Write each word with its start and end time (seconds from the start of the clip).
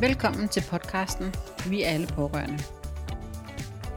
Velkommen 0.00 0.48
til 0.48 0.62
podcasten 0.70 1.26
Vi 1.70 1.82
er 1.82 1.88
alle 1.88 2.06
pårørende. 2.06 2.58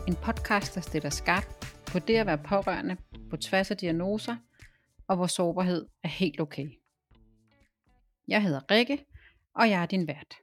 En 0.07 0.15
podcast, 0.15 0.75
der 0.75 0.81
stiller 0.81 1.09
skarpt 1.09 1.75
på 1.91 1.99
det 1.99 2.15
at 2.15 2.25
være 2.25 2.37
pårørende 2.37 2.97
på 3.29 3.37
tværs 3.37 3.71
af 3.71 3.77
diagnoser, 3.77 4.35
og 5.07 5.15
hvor 5.15 5.27
sårbarhed 5.27 5.85
er 6.03 6.07
helt 6.07 6.39
okay. 6.41 6.67
Jeg 8.27 8.43
hedder 8.43 8.71
Rikke, 8.71 9.05
og 9.55 9.69
jeg 9.69 9.81
er 9.81 9.85
din 9.85 10.07
vært. 10.07 10.33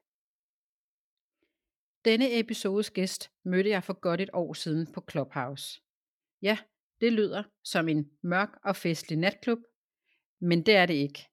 Denne 2.04 2.38
episodes 2.38 2.90
gæst 2.90 3.30
mødte 3.44 3.70
jeg 3.70 3.84
for 3.84 4.00
godt 4.00 4.20
et 4.20 4.30
år 4.32 4.52
siden 4.52 4.92
på 4.92 5.04
Clubhouse. 5.10 5.82
Ja, 6.42 6.58
det 7.00 7.12
lyder 7.12 7.42
som 7.64 7.88
en 7.88 8.10
mørk 8.22 8.58
og 8.64 8.76
festlig 8.76 9.18
natklub, 9.18 9.58
men 10.40 10.66
det 10.66 10.76
er 10.76 10.86
det 10.86 10.94
ikke. 10.94 11.28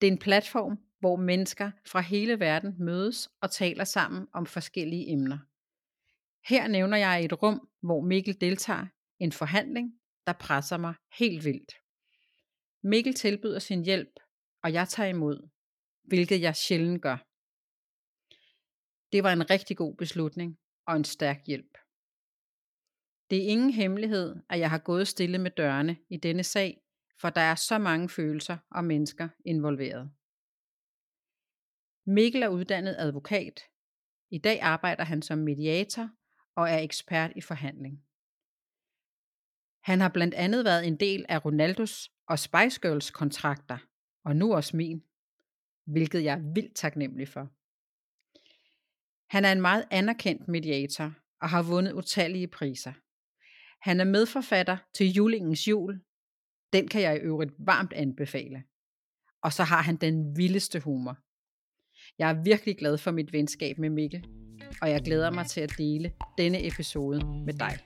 Det 0.00 0.06
er 0.06 0.12
en 0.12 0.18
platform, 0.18 0.78
hvor 1.00 1.16
mennesker 1.16 1.70
fra 1.86 2.00
hele 2.00 2.40
verden 2.40 2.74
mødes 2.78 3.28
og 3.40 3.50
taler 3.50 3.84
sammen 3.84 4.26
om 4.32 4.46
forskellige 4.46 5.12
emner. 5.12 5.38
Her 6.48 6.68
nævner 6.68 6.96
jeg 6.96 7.24
et 7.24 7.42
rum, 7.42 7.68
hvor 7.82 8.00
Mikkel 8.00 8.40
deltager, 8.40 8.86
en 9.18 9.32
forhandling, 9.32 10.00
der 10.26 10.32
presser 10.32 10.76
mig 10.76 10.94
helt 11.18 11.44
vildt. 11.44 11.72
Mikkel 12.82 13.14
tilbyder 13.14 13.58
sin 13.58 13.84
hjælp, 13.84 14.20
og 14.62 14.72
jeg 14.72 14.88
tager 14.88 15.08
imod, 15.08 15.48
hvilket 16.04 16.40
jeg 16.40 16.56
sjældent 16.56 17.02
gør. 17.02 17.16
Det 19.12 19.22
var 19.22 19.32
en 19.32 19.50
rigtig 19.50 19.76
god 19.76 19.96
beslutning 19.96 20.58
og 20.86 20.96
en 20.96 21.04
stærk 21.04 21.46
hjælp. 21.46 21.78
Det 23.30 23.38
er 23.38 23.48
ingen 23.48 23.70
hemmelighed, 23.70 24.36
at 24.48 24.58
jeg 24.58 24.70
har 24.70 24.78
gået 24.78 25.08
stille 25.08 25.38
med 25.38 25.50
dørene 25.50 25.96
i 26.10 26.16
denne 26.16 26.44
sag, 26.44 26.80
for 27.20 27.30
der 27.30 27.40
er 27.40 27.54
så 27.54 27.78
mange 27.78 28.08
følelser 28.08 28.56
og 28.70 28.84
mennesker 28.84 29.28
involveret. 29.44 30.10
Mikkel 32.10 32.42
er 32.42 32.48
uddannet 32.48 32.96
advokat. 32.98 33.60
I 34.30 34.38
dag 34.38 34.60
arbejder 34.62 35.04
han 35.04 35.22
som 35.22 35.38
mediator 35.38 36.10
og 36.54 36.70
er 36.70 36.78
ekspert 36.78 37.32
i 37.36 37.40
forhandling. 37.40 38.02
Han 39.82 40.00
har 40.00 40.08
blandt 40.08 40.34
andet 40.34 40.64
været 40.64 40.86
en 40.86 40.96
del 40.96 41.26
af 41.28 41.44
Ronaldos 41.44 42.10
og 42.26 42.38
Spice 42.38 42.80
Girls 42.80 43.10
kontrakter, 43.10 43.78
og 44.24 44.36
nu 44.36 44.54
også 44.54 44.76
min, 44.76 45.02
hvilket 45.86 46.24
jeg 46.24 46.34
er 46.34 46.52
vildt 46.54 46.76
taknemmelig 46.76 47.28
for. 47.28 47.50
Han 49.30 49.44
er 49.44 49.52
en 49.52 49.60
meget 49.60 49.84
anerkendt 49.90 50.48
mediator 50.48 51.14
og 51.40 51.48
har 51.48 51.62
vundet 51.62 51.92
utallige 51.92 52.48
priser. 52.48 52.92
Han 53.88 54.00
er 54.00 54.04
medforfatter 54.04 54.76
til 54.94 55.12
Julingens 55.12 55.68
Jul. 55.68 56.00
Den 56.72 56.88
kan 56.88 57.02
jeg 57.02 57.16
i 57.16 57.20
øvrigt 57.20 57.52
varmt 57.58 57.92
anbefale. 57.92 58.64
Og 59.42 59.52
så 59.52 59.64
har 59.64 59.82
han 59.82 59.96
den 59.96 60.36
vildeste 60.36 60.80
humor. 60.80 61.18
Jeg 62.18 62.30
er 62.30 62.42
virkelig 62.42 62.76
glad 62.76 62.98
for 62.98 63.10
mit 63.10 63.32
venskab 63.32 63.78
med 63.78 63.90
Mikkel, 63.90 64.26
og 64.82 64.90
jeg 64.90 65.02
glæder 65.02 65.30
mig 65.30 65.46
til 65.46 65.60
at 65.60 65.72
dele 65.78 66.12
denne 66.38 66.66
episode 66.66 67.26
med 67.26 67.54
dig. 67.54 67.78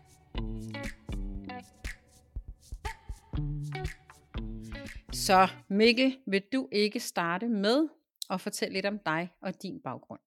Så 5.12 5.48
Mikkel, 5.68 6.16
vil 6.26 6.42
du 6.52 6.68
ikke 6.72 7.00
starte 7.00 7.48
med 7.48 7.88
at 8.30 8.40
fortælle 8.40 8.74
lidt 8.74 8.86
om 8.86 8.98
dig 9.06 9.30
og 9.42 9.62
din 9.62 9.80
baggrund? 9.84 10.20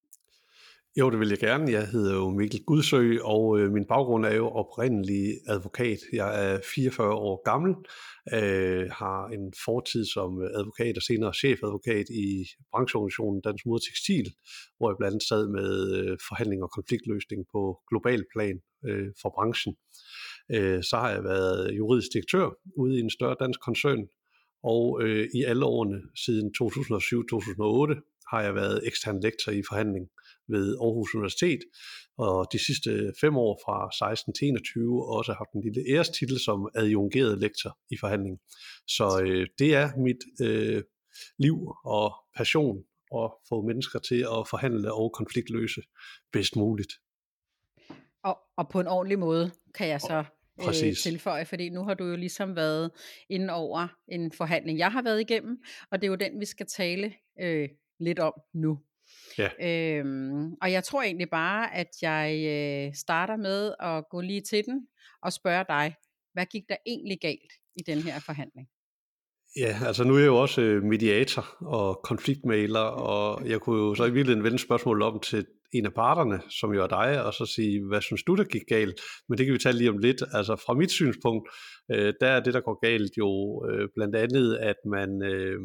Jo, 0.99 1.09
det 1.09 1.19
vil 1.19 1.29
jeg 1.29 1.39
gerne. 1.39 1.71
Jeg 1.71 1.88
hedder 1.88 2.13
jo 2.15 2.29
Mikkel 2.29 2.63
Gudsø, 2.65 3.17
og 3.23 3.59
øh, 3.59 3.71
min 3.71 3.85
baggrund 3.85 4.25
er 4.25 4.35
jo 4.35 4.47
oprindelig 4.47 5.25
advokat. 5.47 6.00
Jeg 6.13 6.29
er 6.45 6.59
44 6.75 7.13
år 7.13 7.41
gammel, 7.50 7.75
øh, 8.33 8.89
har 8.91 9.28
en 9.28 9.53
fortid 9.66 10.06
som 10.06 10.29
advokat 10.59 10.97
og 10.97 11.03
senere 11.03 11.33
chefadvokat 11.33 12.07
i 12.09 12.28
brancheorganisationen 12.72 13.41
Dansk 13.41 13.66
Mod 13.66 13.79
Tekstil, 13.79 14.28
hvor 14.78 14.89
jeg 14.89 14.97
blandt 14.97 15.13
andet 15.13 15.28
sad 15.31 15.44
med 15.57 15.72
øh, 15.97 16.17
forhandling 16.28 16.63
og 16.63 16.72
konfliktløsning 16.78 17.41
på 17.53 17.62
global 17.89 18.22
plan 18.33 18.57
øh, 18.88 19.07
for 19.22 19.29
branchen. 19.38 19.73
Øh, 20.56 20.83
så 20.89 20.95
har 21.01 21.09
jeg 21.16 21.23
været 21.23 21.77
juridisk 21.79 22.09
direktør 22.13 22.47
ude 22.81 22.97
i 22.97 23.00
en 23.06 23.16
større 23.17 23.35
dansk 23.44 23.59
koncern, 23.67 24.03
og 24.63 24.85
øh, 25.03 25.27
i 25.38 25.44
alle 25.44 25.66
årene 25.66 26.00
siden 26.25 26.47
2007-2008 26.62 28.25
har 28.31 28.41
jeg 28.41 28.56
været 28.56 28.88
ekstern 28.88 29.19
lektor 29.25 29.51
i 29.51 29.63
forhandling 29.69 30.06
ved 30.47 30.78
Aarhus 30.81 31.16
Universitet, 31.16 31.59
og 32.17 32.47
de 32.53 32.66
sidste 32.66 33.13
fem 33.22 33.38
år 33.38 33.61
fra 33.66 34.07
16 34.09 34.33
til 34.33 34.47
21 34.47 35.06
også 35.17 35.33
haft 35.33 35.51
en 35.56 35.61
lille 35.61 35.81
ærestitel 35.94 36.39
som 36.39 36.69
adjungeret 36.75 37.39
lektor 37.39 37.78
i 37.91 37.97
forhandling. 38.00 38.39
Så 38.88 39.22
øh, 39.25 39.47
det 39.59 39.75
er 39.75 39.88
mit 39.97 40.22
øh, 40.41 40.83
liv 41.38 41.56
og 41.85 42.13
passion 42.38 42.78
at 43.16 43.31
få 43.50 43.61
mennesker 43.61 44.00
til 44.00 44.22
at 44.22 44.47
forhandle 44.50 44.94
og 44.94 45.11
konfliktløse 45.13 45.81
bedst 46.31 46.56
muligt. 46.56 46.94
Og, 48.23 48.38
og 48.57 48.69
på 48.69 48.79
en 48.79 48.88
ordentlig 48.88 49.19
måde, 49.19 49.51
kan 49.73 49.88
jeg 49.88 50.01
så 50.01 50.23
øh, 50.62 50.95
tilføje, 51.03 51.45
fordi 51.45 51.69
nu 51.69 51.83
har 51.83 51.94
du 51.94 52.06
jo 52.06 52.16
ligesom 52.16 52.56
været 52.56 52.91
inde 53.29 53.53
over 53.53 53.88
en 54.07 54.31
forhandling, 54.31 54.79
jeg 54.79 54.91
har 54.91 55.01
været 55.01 55.22
igennem, 55.22 55.57
og 55.91 56.01
det 56.01 56.07
er 56.07 56.12
jo 56.12 56.16
den, 56.16 56.39
vi 56.39 56.45
skal 56.45 56.66
tale 56.66 57.13
øh, 57.41 57.69
lidt 58.00 58.19
om 58.19 58.33
nu. 58.53 58.79
Ja. 59.37 59.49
Øhm, 59.61 60.53
og 60.61 60.71
jeg 60.71 60.83
tror 60.83 61.01
egentlig 61.01 61.29
bare, 61.29 61.75
at 61.75 61.89
jeg 62.01 62.29
øh, 62.45 62.95
starter 62.95 63.37
med 63.37 63.73
at 63.79 64.03
gå 64.09 64.21
lige 64.21 64.41
til 64.41 64.65
den 64.65 64.87
og 65.23 65.33
spørge 65.33 65.65
dig, 65.69 65.95
hvad 66.33 66.45
gik 66.45 66.63
der 66.69 66.77
egentlig 66.85 67.17
galt 67.21 67.53
i 67.75 67.83
den 67.87 67.97
her 67.97 68.19
forhandling? 68.19 68.67
Ja, 69.57 69.77
altså 69.85 70.03
nu 70.03 70.15
er 70.15 70.19
jeg 70.19 70.27
jo 70.27 70.37
også 70.37 70.61
øh, 70.61 70.83
mediator 70.83 71.45
og 71.61 72.01
konfliktmaler, 72.03 72.79
og 72.79 73.49
jeg 73.49 73.59
kunne 73.59 73.81
jo 73.81 73.95
så 73.95 74.03
i 74.03 74.11
virkeligheden 74.11 74.43
vende 74.43 74.59
spørgsmål 74.59 75.01
om 75.01 75.19
til 75.19 75.45
en 75.73 75.85
af 75.85 75.93
parterne, 75.93 76.41
som 76.49 76.73
jo 76.73 76.83
er 76.83 76.87
dig, 76.87 77.23
og 77.25 77.33
så 77.33 77.45
sige, 77.45 77.87
hvad 77.87 78.01
synes 78.01 78.23
du, 78.23 78.35
der 78.35 78.43
gik 78.43 78.61
galt? 78.67 79.01
Men 79.29 79.37
det 79.37 79.45
kan 79.45 79.53
vi 79.53 79.59
tale 79.59 79.77
lige 79.77 79.89
om 79.89 79.97
lidt. 79.97 80.23
Altså 80.33 80.55
fra 80.55 80.73
mit 80.73 80.91
synspunkt, 80.91 81.49
øh, 81.91 82.13
der 82.21 82.27
er 82.27 82.39
det, 82.39 82.53
der 82.53 82.61
går 82.61 82.79
galt 82.85 83.11
jo 83.17 83.29
øh, 83.69 83.89
blandt 83.95 84.15
andet, 84.15 84.57
at 84.57 84.75
man 84.85 85.23
øh, 85.23 85.59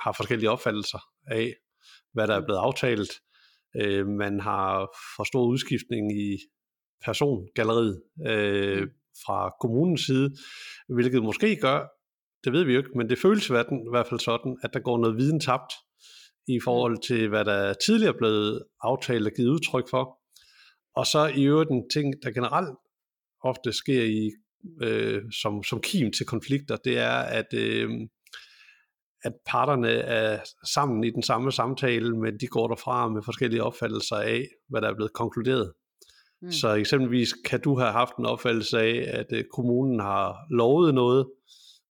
har 0.00 0.12
forskellige 0.12 0.50
opfattelser 0.50 0.98
af, 1.26 1.54
hvad 2.12 2.26
der 2.26 2.34
er 2.34 2.40
mm. 2.40 2.44
blevet 2.44 2.60
aftalt. 2.60 3.12
Øh, 3.80 4.06
man 4.06 4.40
har 4.40 4.88
for 5.16 5.24
stor 5.24 5.44
udskiftning 5.46 6.20
i 6.20 6.38
persongalleriet 7.04 8.02
øh, 8.26 8.80
mm. 8.82 8.88
fra 9.26 9.54
kommunens 9.60 10.06
side, 10.06 10.36
hvilket 10.88 11.22
måske 11.22 11.56
gør, 11.56 11.86
det 12.44 12.52
ved 12.52 12.64
vi 12.64 12.72
jo 12.72 12.78
ikke, 12.78 12.90
men 12.96 13.08
det 13.10 13.18
føles 13.18 13.48
i 13.48 13.52
hvert 13.92 14.06
fald 14.08 14.20
sådan, 14.20 14.56
at 14.62 14.70
der 14.74 14.80
går 14.80 14.98
noget 14.98 15.16
viden 15.16 15.40
tabt 15.40 15.72
i 16.48 16.56
mm. 16.56 16.64
forhold 16.64 17.02
til, 17.02 17.28
hvad 17.28 17.44
der 17.44 17.74
tidligere 17.86 18.14
er 18.14 18.18
blevet 18.18 18.62
aftalt 18.82 19.26
og 19.26 19.32
givet 19.36 19.48
udtryk 19.48 19.88
for. 19.90 20.18
Og 20.96 21.06
så 21.06 21.32
i 21.36 21.44
øvrigt 21.44 21.70
en 21.70 21.90
ting, 21.90 22.14
der 22.22 22.30
generelt 22.30 22.78
ofte 23.42 23.72
sker 23.72 24.04
i 24.04 24.30
øh, 24.82 25.22
som, 25.42 25.62
som 25.62 25.80
kim 25.80 26.12
til 26.12 26.26
konflikter, 26.26 26.76
det 26.76 26.98
er, 26.98 27.16
at 27.40 27.54
øh, 27.54 27.90
at 29.24 29.32
parterne 29.46 29.90
er 29.90 30.38
sammen 30.74 31.04
i 31.04 31.10
den 31.10 31.22
samme 31.22 31.52
samtale, 31.52 32.16
men 32.16 32.40
de 32.40 32.46
går 32.46 32.68
derfra 32.68 33.08
med 33.08 33.22
forskellige 33.24 33.62
opfattelser 33.62 34.16
af, 34.16 34.46
hvad 34.68 34.80
der 34.80 34.88
er 34.88 34.94
blevet 34.94 35.12
konkluderet. 35.12 35.72
Mm. 36.42 36.52
Så 36.52 36.74
eksempelvis 36.74 37.32
kan 37.32 37.60
du 37.60 37.78
have 37.78 37.92
haft 37.92 38.16
en 38.18 38.26
opfattelse 38.26 38.80
af, 38.80 39.04
at 39.06 39.26
øh, 39.32 39.44
kommunen 39.44 40.00
har 40.00 40.36
lovet 40.50 40.94
noget, 40.94 41.26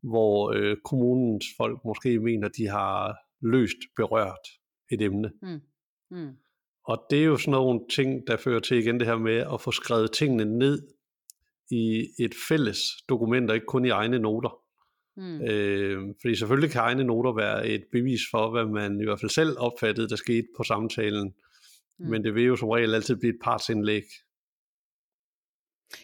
hvor 0.02 0.52
øh, 0.56 0.76
kommunens 0.84 1.46
folk 1.56 1.78
måske 1.84 2.20
mener, 2.20 2.48
de 2.48 2.66
har 2.66 3.16
løst 3.42 3.76
berørt 3.96 4.48
et 4.92 5.02
emne. 5.02 5.30
Mm. 5.42 5.60
Mm. 6.10 6.32
Og 6.84 7.06
det 7.10 7.20
er 7.20 7.24
jo 7.24 7.36
sådan 7.36 7.52
nogle 7.52 7.80
ting, 7.90 8.26
der 8.26 8.36
fører 8.36 8.60
til 8.60 8.78
igen 8.78 9.00
det 9.00 9.06
her 9.06 9.18
med 9.18 9.36
at 9.52 9.60
få 9.60 9.70
skrevet 9.70 10.12
tingene 10.12 10.58
ned 10.58 10.82
i 11.70 12.08
et 12.18 12.34
fælles 12.48 12.78
dokument, 13.08 13.50
og 13.50 13.56
ikke 13.56 13.66
kun 13.66 13.84
i 13.84 13.88
egne 13.88 14.18
noter. 14.18 14.60
Mm. 15.16 15.42
Øh, 15.42 16.14
fordi 16.20 16.34
selvfølgelig 16.36 16.70
kan 16.70 16.80
egne 16.80 17.04
noter 17.04 17.32
være 17.32 17.68
et 17.68 17.84
bevis 17.92 18.20
for, 18.30 18.50
hvad 18.50 18.64
man 18.64 19.00
i 19.00 19.04
hvert 19.04 19.20
fald 19.20 19.30
selv 19.30 19.56
opfattede, 19.58 20.08
der 20.08 20.16
skete 20.16 20.46
på 20.56 20.62
samtalen. 20.62 21.34
Mm. 21.98 22.06
Men 22.10 22.24
det 22.24 22.34
vil 22.34 22.44
jo 22.44 22.56
som 22.56 22.68
regel 22.68 22.94
altid 22.94 23.16
blive 23.16 23.34
et 23.34 23.40
partsindlæg. 23.42 24.02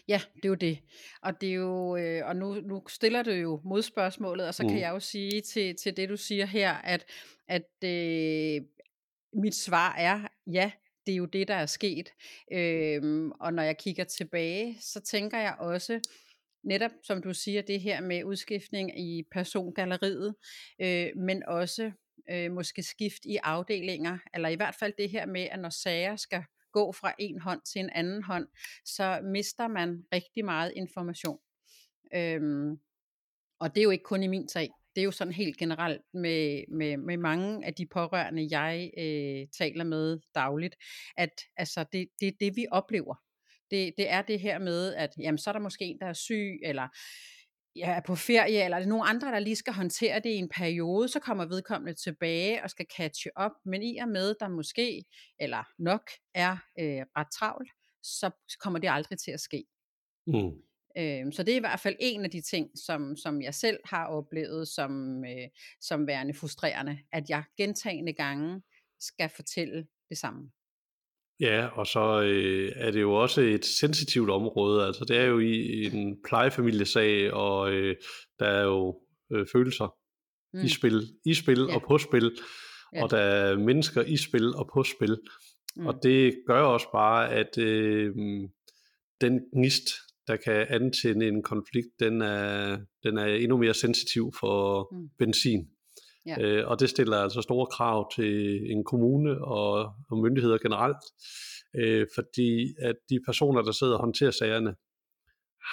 Ja, 0.07 0.21
det 0.35 0.45
er 0.45 0.49
jo 0.49 0.55
det. 0.55 0.79
Og 1.21 1.41
det 1.41 1.49
er 1.49 1.53
jo, 1.53 1.97
øh, 1.97 2.27
og 2.27 2.35
nu, 2.35 2.53
nu 2.53 2.83
stiller 2.87 3.23
du 3.23 3.31
jo 3.31 3.61
modspørgsmålet, 3.65 4.47
og 4.47 4.53
så 4.53 4.63
mm. 4.63 4.69
kan 4.69 4.79
jeg 4.79 4.89
jo 4.89 4.99
sige 4.99 5.41
til, 5.41 5.75
til 5.75 5.97
det, 5.97 6.09
du 6.09 6.17
siger 6.17 6.45
her, 6.45 6.73
at, 6.73 7.05
at 7.47 7.83
øh, 7.83 8.61
mit 9.33 9.55
svar 9.55 9.95
er, 9.97 10.27
ja, 10.51 10.71
det 11.05 11.11
er 11.11 11.17
jo 11.17 11.25
det, 11.25 11.47
der 11.47 11.55
er 11.55 11.65
sket. 11.65 12.09
Øh, 12.53 13.31
og 13.39 13.53
når 13.53 13.63
jeg 13.63 13.77
kigger 13.77 14.03
tilbage, 14.03 14.77
så 14.81 15.01
tænker 15.01 15.37
jeg 15.37 15.55
også, 15.59 15.99
netop 16.67 16.91
som 17.03 17.21
du 17.21 17.33
siger, 17.33 17.61
det 17.61 17.81
her 17.81 18.01
med 18.01 18.23
udskiftning 18.23 18.99
i 18.99 19.23
persongalleriet, 19.31 20.35
øh, 20.81 21.09
men 21.15 21.43
også 21.43 21.91
øh, 22.31 22.51
måske 22.51 22.83
skift 22.83 23.25
i 23.25 23.37
afdelinger, 23.43 24.17
eller 24.33 24.49
i 24.49 24.55
hvert 24.55 24.75
fald 24.75 24.93
det 24.97 25.09
her 25.09 25.25
med, 25.25 25.47
at 25.51 25.59
når 25.59 25.69
sager 25.69 26.15
skal 26.15 26.43
gå 26.71 26.91
fra 26.91 27.13
en 27.19 27.39
hånd 27.39 27.61
til 27.73 27.79
en 27.79 27.89
anden 27.89 28.23
hånd, 28.23 28.47
så 28.85 29.19
mister 29.23 29.67
man 29.67 30.03
rigtig 30.13 30.45
meget 30.45 30.73
information. 30.75 31.39
Øhm, 32.15 32.77
og 33.59 33.75
det 33.75 33.81
er 33.81 33.83
jo 33.83 33.89
ikke 33.89 34.03
kun 34.03 34.23
i 34.23 34.27
min 34.27 34.49
sag, 34.49 34.69
det 34.95 35.01
er 35.01 35.05
jo 35.05 35.11
sådan 35.11 35.33
helt 35.33 35.57
generelt 35.57 36.01
med, 36.13 36.63
med, 36.71 36.97
med 36.97 37.17
mange 37.17 37.65
af 37.65 37.73
de 37.73 37.85
pårørende, 37.85 38.47
jeg 38.51 38.91
øh, 38.97 39.47
taler 39.57 39.83
med 39.83 40.19
dagligt, 40.35 40.75
at 41.17 41.41
altså, 41.57 41.85
det, 41.93 42.07
det 42.19 42.33
det, 42.39 42.55
vi 42.55 42.65
oplever. 42.71 43.15
Det, 43.71 43.93
det 43.97 44.09
er 44.09 44.21
det 44.21 44.39
her 44.39 44.59
med, 44.59 44.93
at 44.93 45.09
jamen, 45.19 45.37
så 45.37 45.49
er 45.49 45.51
der 45.51 45.59
måske 45.59 45.85
en, 45.85 45.99
der 45.99 46.05
er 46.07 46.13
syg, 46.13 46.59
eller 46.63 46.87
ja, 47.75 47.91
er 47.95 48.01
på 48.07 48.15
ferie, 48.15 48.63
eller 48.63 48.77
er 48.77 48.81
det 48.81 48.89
nogen 48.89 49.07
andre, 49.07 49.31
der 49.31 49.39
lige 49.39 49.55
skal 49.55 49.73
håndtere 49.73 50.19
det 50.19 50.29
i 50.29 50.35
en 50.35 50.49
periode, 50.49 51.07
så 51.07 51.19
kommer 51.19 51.45
vedkommende 51.45 51.93
tilbage 51.93 52.63
og 52.63 52.69
skal 52.69 52.85
catche 52.97 53.31
op. 53.35 53.51
Men 53.65 53.83
i 53.83 53.97
og 53.97 54.09
med, 54.09 54.35
der 54.39 54.47
måske, 54.47 55.03
eller 55.39 55.63
nok, 55.79 56.09
er 56.33 56.51
øh, 56.79 57.05
ret 57.17 57.27
travlt, 57.33 57.69
så 58.03 58.31
kommer 58.59 58.79
det 58.79 58.89
aldrig 58.91 59.19
til 59.19 59.31
at 59.31 59.39
ske. 59.39 59.63
Mm. 60.27 60.51
Øh, 60.97 61.33
så 61.33 61.43
det 61.43 61.51
er 61.51 61.57
i 61.57 61.59
hvert 61.59 61.79
fald 61.79 61.95
en 61.99 62.25
af 62.25 62.31
de 62.31 62.41
ting, 62.41 62.69
som, 62.85 63.15
som 63.15 63.41
jeg 63.41 63.53
selv 63.53 63.79
har 63.85 64.05
oplevet 64.05 64.67
som, 64.67 65.23
øh, 65.25 65.47
som 65.81 66.07
værende 66.07 66.33
frustrerende, 66.33 66.99
at 67.11 67.29
jeg 67.29 67.43
gentagende 67.57 68.13
gange 68.13 68.61
skal 68.99 69.29
fortælle 69.29 69.87
det 70.09 70.17
samme. 70.17 70.51
Ja, 71.39 71.67
og 71.67 71.87
så 71.87 72.21
øh, 72.21 72.71
er 72.75 72.91
det 72.91 73.01
jo 73.01 73.13
også 73.13 73.41
et 73.41 73.65
sensitivt 73.65 74.29
område. 74.29 74.85
Altså 74.85 75.05
det 75.05 75.17
er 75.17 75.25
jo 75.25 75.39
i 75.39 75.85
en 75.85 76.17
plejefamiliesag, 76.27 77.33
og 77.33 77.71
øh, 77.71 77.95
der 78.39 78.45
er 78.45 78.63
jo 78.63 78.99
øh, 79.31 79.47
følelser 79.51 79.95
mm. 80.53 80.63
i 80.63 80.69
spil, 80.69 81.03
i 81.25 81.33
spil 81.33 81.59
ja. 81.69 81.75
og 81.75 81.83
på 81.87 81.97
spil, 81.97 82.31
ja. 82.93 83.03
og 83.03 83.11
der 83.11 83.17
er 83.17 83.57
mennesker 83.57 84.01
i 84.01 84.17
spil 84.17 84.55
og 84.55 84.69
på 84.73 84.83
spil. 84.83 85.17
Mm. 85.75 85.87
Og 85.87 86.03
det 86.03 86.35
gør 86.47 86.61
også 86.61 86.87
bare, 86.91 87.31
at 87.31 87.57
øh, 87.57 88.15
den 89.21 89.41
gnist, 89.53 89.87
der 90.27 90.35
kan 90.35 90.65
antænde 90.69 91.27
en 91.27 91.43
konflikt, 91.43 91.89
den 91.99 92.21
er, 92.21 92.77
den 93.03 93.17
er 93.17 93.25
endnu 93.25 93.57
mere 93.57 93.73
sensitiv 93.73 94.33
for 94.39 94.87
mm. 94.91 95.09
benzin. 95.19 95.67
Ja. 96.27 96.41
Øh, 96.41 96.67
og 96.67 96.79
det 96.79 96.89
stiller 96.89 97.17
altså 97.17 97.41
store 97.41 97.65
krav 97.65 98.11
til 98.15 98.61
en 98.71 98.83
kommune 98.83 99.45
og, 99.45 99.93
og 100.09 100.17
myndigheder 100.17 100.57
generelt, 100.57 101.03
øh, 101.75 102.07
fordi 102.15 102.75
at 102.79 102.95
de 103.09 103.19
personer, 103.25 103.61
der 103.61 103.71
sidder 103.71 103.93
og 103.93 103.99
håndterer 103.99 104.31
sagerne, 104.31 104.75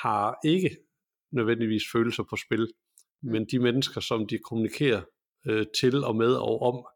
har 0.02 0.38
ikke 0.44 0.76
nødvendigvis 1.32 1.82
følelser 1.92 2.24
på 2.30 2.36
spil, 2.36 2.68
mm. 3.22 3.32
men 3.32 3.46
de 3.50 3.58
mennesker, 3.58 4.00
som 4.00 4.26
de 4.26 4.38
kommunikerer 4.38 5.02
øh, 5.46 5.66
til 5.80 6.04
og 6.04 6.16
med 6.16 6.34
og 6.34 6.62
om, 6.62 6.86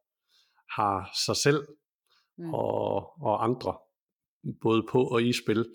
har 0.76 1.10
sig 1.26 1.36
selv 1.36 1.66
mm. 2.38 2.54
og, 2.54 3.22
og 3.22 3.44
andre 3.44 3.74
både 4.62 4.86
på 4.90 5.04
og 5.04 5.22
i 5.22 5.32
spil. 5.32 5.66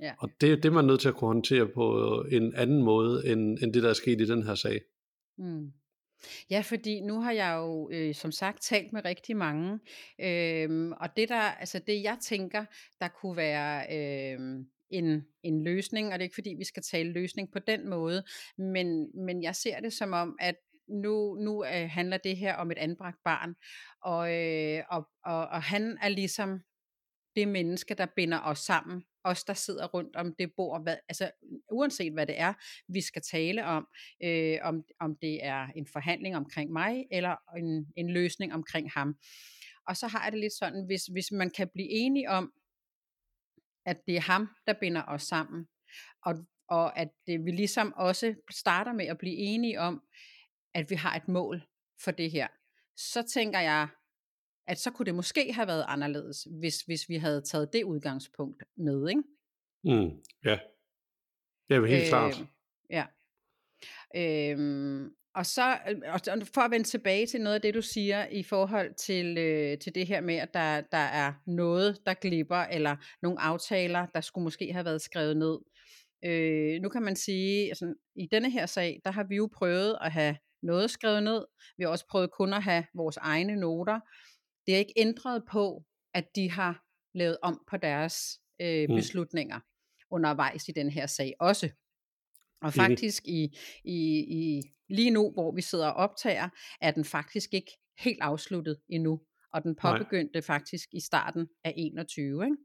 Ja. 0.00 0.12
Og 0.18 0.30
det 0.40 0.52
er 0.52 0.56
det, 0.56 0.72
man 0.72 0.84
er 0.84 0.88
nødt 0.88 1.00
til 1.00 1.08
at 1.08 1.14
kunne 1.14 1.28
håndtere 1.28 1.68
på 1.74 2.24
en 2.30 2.54
anden 2.54 2.82
måde, 2.82 3.26
end, 3.32 3.58
end 3.62 3.72
det, 3.72 3.82
der 3.82 3.88
er 3.88 3.92
sket 3.92 4.20
i 4.20 4.26
den 4.26 4.42
her 4.42 4.54
sag. 4.54 4.80
Mm. 5.38 5.72
Ja, 6.50 6.60
fordi 6.60 7.00
nu 7.00 7.20
har 7.20 7.32
jeg 7.32 7.54
jo 7.56 7.90
øh, 7.92 8.14
som 8.14 8.32
sagt 8.32 8.62
talt 8.62 8.92
med 8.92 9.04
rigtig 9.04 9.36
mange, 9.36 9.78
øh, 10.20 10.90
og 11.00 11.16
det 11.16 11.28
der, 11.28 11.40
altså 11.40 11.78
det 11.78 12.02
jeg 12.02 12.18
tænker, 12.22 12.64
der 13.00 13.08
kunne 13.08 13.36
være 13.36 13.86
øh, 13.90 14.38
en, 14.90 15.26
en 15.42 15.64
løsning, 15.64 16.06
og 16.06 16.12
det 16.12 16.20
er 16.20 16.22
ikke 16.24 16.34
fordi 16.34 16.54
vi 16.58 16.64
skal 16.64 16.82
tale 16.82 17.12
løsning 17.12 17.52
på 17.52 17.58
den 17.58 17.88
måde, 17.88 18.24
men, 18.58 19.10
men 19.26 19.42
jeg 19.42 19.56
ser 19.56 19.80
det 19.80 19.92
som 19.92 20.12
om, 20.12 20.36
at 20.40 20.54
nu, 20.88 21.34
nu 21.34 21.64
øh, 21.64 21.90
handler 21.90 22.16
det 22.16 22.36
her 22.36 22.54
om 22.54 22.70
et 22.70 22.78
anbragt 22.78 23.18
barn, 23.24 23.54
og, 24.02 24.34
øh, 24.34 24.82
og, 24.90 25.08
og, 25.24 25.46
og 25.46 25.62
han 25.62 25.98
er 26.02 26.08
ligesom 26.08 26.60
det 27.36 27.48
menneske, 27.48 27.94
der 27.94 28.06
binder 28.16 28.40
os 28.40 28.58
sammen 28.58 29.02
os, 29.26 29.44
der 29.44 29.54
sidder 29.54 29.86
rundt 29.86 30.16
om 30.16 30.34
det 30.38 30.52
bord, 30.56 30.82
hvad, 30.82 30.96
altså 31.08 31.30
uanset 31.72 32.12
hvad 32.12 32.26
det 32.26 32.38
er, 32.38 32.52
vi 32.88 33.00
skal 33.00 33.22
tale 33.22 33.64
om, 33.64 33.88
øh, 34.22 34.58
om, 34.62 34.84
om 35.00 35.16
det 35.22 35.44
er 35.44 35.66
en 35.76 35.86
forhandling 35.86 36.36
omkring 36.36 36.72
mig, 36.72 37.06
eller 37.10 37.36
en, 37.56 37.92
en 37.96 38.10
løsning 38.10 38.54
omkring 38.54 38.90
ham. 38.92 39.16
Og 39.88 39.96
så 39.96 40.06
har 40.06 40.24
jeg 40.24 40.32
det 40.32 40.40
lidt 40.40 40.52
sådan, 40.52 40.86
hvis, 40.86 41.06
hvis 41.06 41.32
man 41.32 41.50
kan 41.50 41.68
blive 41.68 41.88
enige 41.88 42.30
om, 42.30 42.52
at 43.86 44.06
det 44.06 44.16
er 44.16 44.20
ham, 44.20 44.48
der 44.66 44.72
binder 44.72 45.02
os 45.08 45.22
sammen, 45.22 45.66
og, 46.22 46.34
og 46.68 46.98
at 46.98 47.08
det, 47.26 47.44
vi 47.44 47.50
ligesom 47.50 47.92
også 47.96 48.34
starter 48.50 48.92
med 48.92 49.06
at 49.06 49.18
blive 49.18 49.36
enige 49.36 49.80
om, 49.80 50.02
at 50.74 50.90
vi 50.90 50.94
har 50.94 51.16
et 51.16 51.28
mål 51.28 51.62
for 52.04 52.10
det 52.10 52.30
her, 52.30 52.48
så 52.96 53.22
tænker 53.22 53.60
jeg, 53.60 53.88
at 54.66 54.78
så 54.78 54.90
kunne 54.90 55.06
det 55.06 55.14
måske 55.14 55.52
have 55.52 55.66
været 55.66 55.84
anderledes, 55.88 56.48
hvis, 56.60 56.80
hvis 56.80 57.08
vi 57.08 57.16
havde 57.16 57.42
taget 57.42 57.72
det 57.72 57.84
udgangspunkt 57.84 58.62
med, 58.76 59.08
ikke? 59.08 59.22
Mm, 59.84 60.10
ja. 60.44 60.58
Det 61.68 61.76
er 61.76 61.86
helt 61.86 62.02
øh, 62.02 62.08
klart. 62.08 62.44
Ja. 62.90 63.06
Øhm, 64.16 65.10
og 65.34 65.46
så 65.46 65.78
og 66.06 66.20
for 66.54 66.60
at 66.60 66.70
vende 66.70 66.86
tilbage 66.86 67.26
til 67.26 67.40
noget 67.40 67.54
af 67.54 67.62
det, 67.62 67.74
du 67.74 67.82
siger 67.82 68.26
i 68.26 68.42
forhold 68.42 68.94
til, 68.94 69.38
øh, 69.38 69.78
til 69.78 69.94
det 69.94 70.06
her 70.06 70.20
med, 70.20 70.34
at 70.34 70.54
der, 70.54 70.80
der 70.80 70.98
er 70.98 71.32
noget, 71.46 71.98
der 72.06 72.14
glipper, 72.14 72.56
eller 72.56 72.96
nogle 73.22 73.40
aftaler, 73.40 74.06
der 74.06 74.20
skulle 74.20 74.42
måske 74.42 74.72
have 74.72 74.84
været 74.84 75.02
skrevet 75.02 75.36
ned. 75.36 75.58
Øh, 76.24 76.82
nu 76.82 76.88
kan 76.88 77.02
man 77.02 77.16
sige, 77.16 77.68
altså, 77.68 77.94
i 78.16 78.28
denne 78.32 78.50
her 78.50 78.66
sag, 78.66 79.00
der 79.04 79.10
har 79.10 79.24
vi 79.24 79.36
jo 79.36 79.48
prøvet 79.52 79.98
at 80.00 80.12
have 80.12 80.36
noget 80.62 80.90
skrevet 80.90 81.22
ned. 81.22 81.44
Vi 81.76 81.84
har 81.84 81.90
også 81.90 82.06
prøvet 82.10 82.30
kun 82.30 82.54
at 82.54 82.62
have 82.62 82.84
vores 82.94 83.16
egne 83.16 83.56
noter. 83.56 84.00
Det 84.66 84.74
er 84.74 84.78
ikke 84.78 84.92
ændret 84.96 85.42
på, 85.50 85.84
at 86.14 86.24
de 86.36 86.50
har 86.50 86.84
lavet 87.14 87.36
om 87.42 87.64
på 87.70 87.76
deres 87.76 88.40
øh, 88.60 88.86
mm. 88.88 88.96
beslutninger 88.96 89.60
undervejs 90.10 90.68
i 90.68 90.72
den 90.72 90.90
her 90.90 91.06
sag 91.06 91.34
også. 91.40 91.70
Og 92.62 92.72
faktisk 92.72 93.22
i, 93.26 93.56
i, 93.84 93.98
i 94.18 94.62
lige 94.88 95.10
nu, 95.10 95.32
hvor 95.32 95.52
vi 95.52 95.62
sidder 95.62 95.88
og 95.88 95.94
optager, 95.94 96.48
er 96.80 96.90
den 96.90 97.04
faktisk 97.04 97.54
ikke 97.54 97.72
helt 97.98 98.18
afsluttet 98.20 98.80
endnu. 98.88 99.20
Og 99.52 99.62
den 99.62 99.76
påbegyndte 99.76 100.34
Nej. 100.34 100.42
faktisk 100.42 100.88
i 100.92 101.00
starten 101.00 101.48
af 101.64 101.74
21, 101.76 102.44
ikke? 102.44 102.56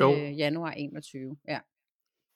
Jo. 0.00 0.16
Øh, 0.16 0.38
januar 0.38 0.70
21, 0.70 1.36
ja. 1.48 1.60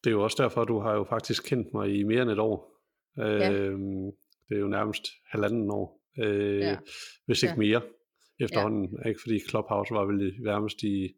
Det 0.04 0.10
er 0.10 0.14
jo 0.14 0.22
også 0.22 0.42
derfor, 0.42 0.64
du 0.64 0.78
har 0.78 0.94
jo 0.94 1.04
faktisk 1.04 1.44
kendt 1.44 1.68
mig 1.74 1.98
i 1.98 2.02
mere 2.02 2.22
end 2.22 2.30
et 2.30 2.38
år. 2.38 2.82
Øh, 3.18 3.40
ja. 3.40 3.52
Øhm, 3.52 4.10
det 4.48 4.56
er 4.56 4.60
jo 4.60 4.68
nærmest 4.68 5.02
halvanden 5.30 5.70
år, 5.70 6.00
øh, 6.18 6.60
ja. 6.60 6.78
hvis 7.26 7.42
ikke 7.42 7.52
ja. 7.52 7.58
mere 7.58 7.82
efterhånden. 8.44 8.98
Ja. 9.04 9.08
Ikke 9.08 9.20
fordi 9.24 9.40
Clubhouse 9.48 9.94
var 9.94 10.04
vel 10.04 10.34
nærmest 10.42 10.82
i 10.82 11.14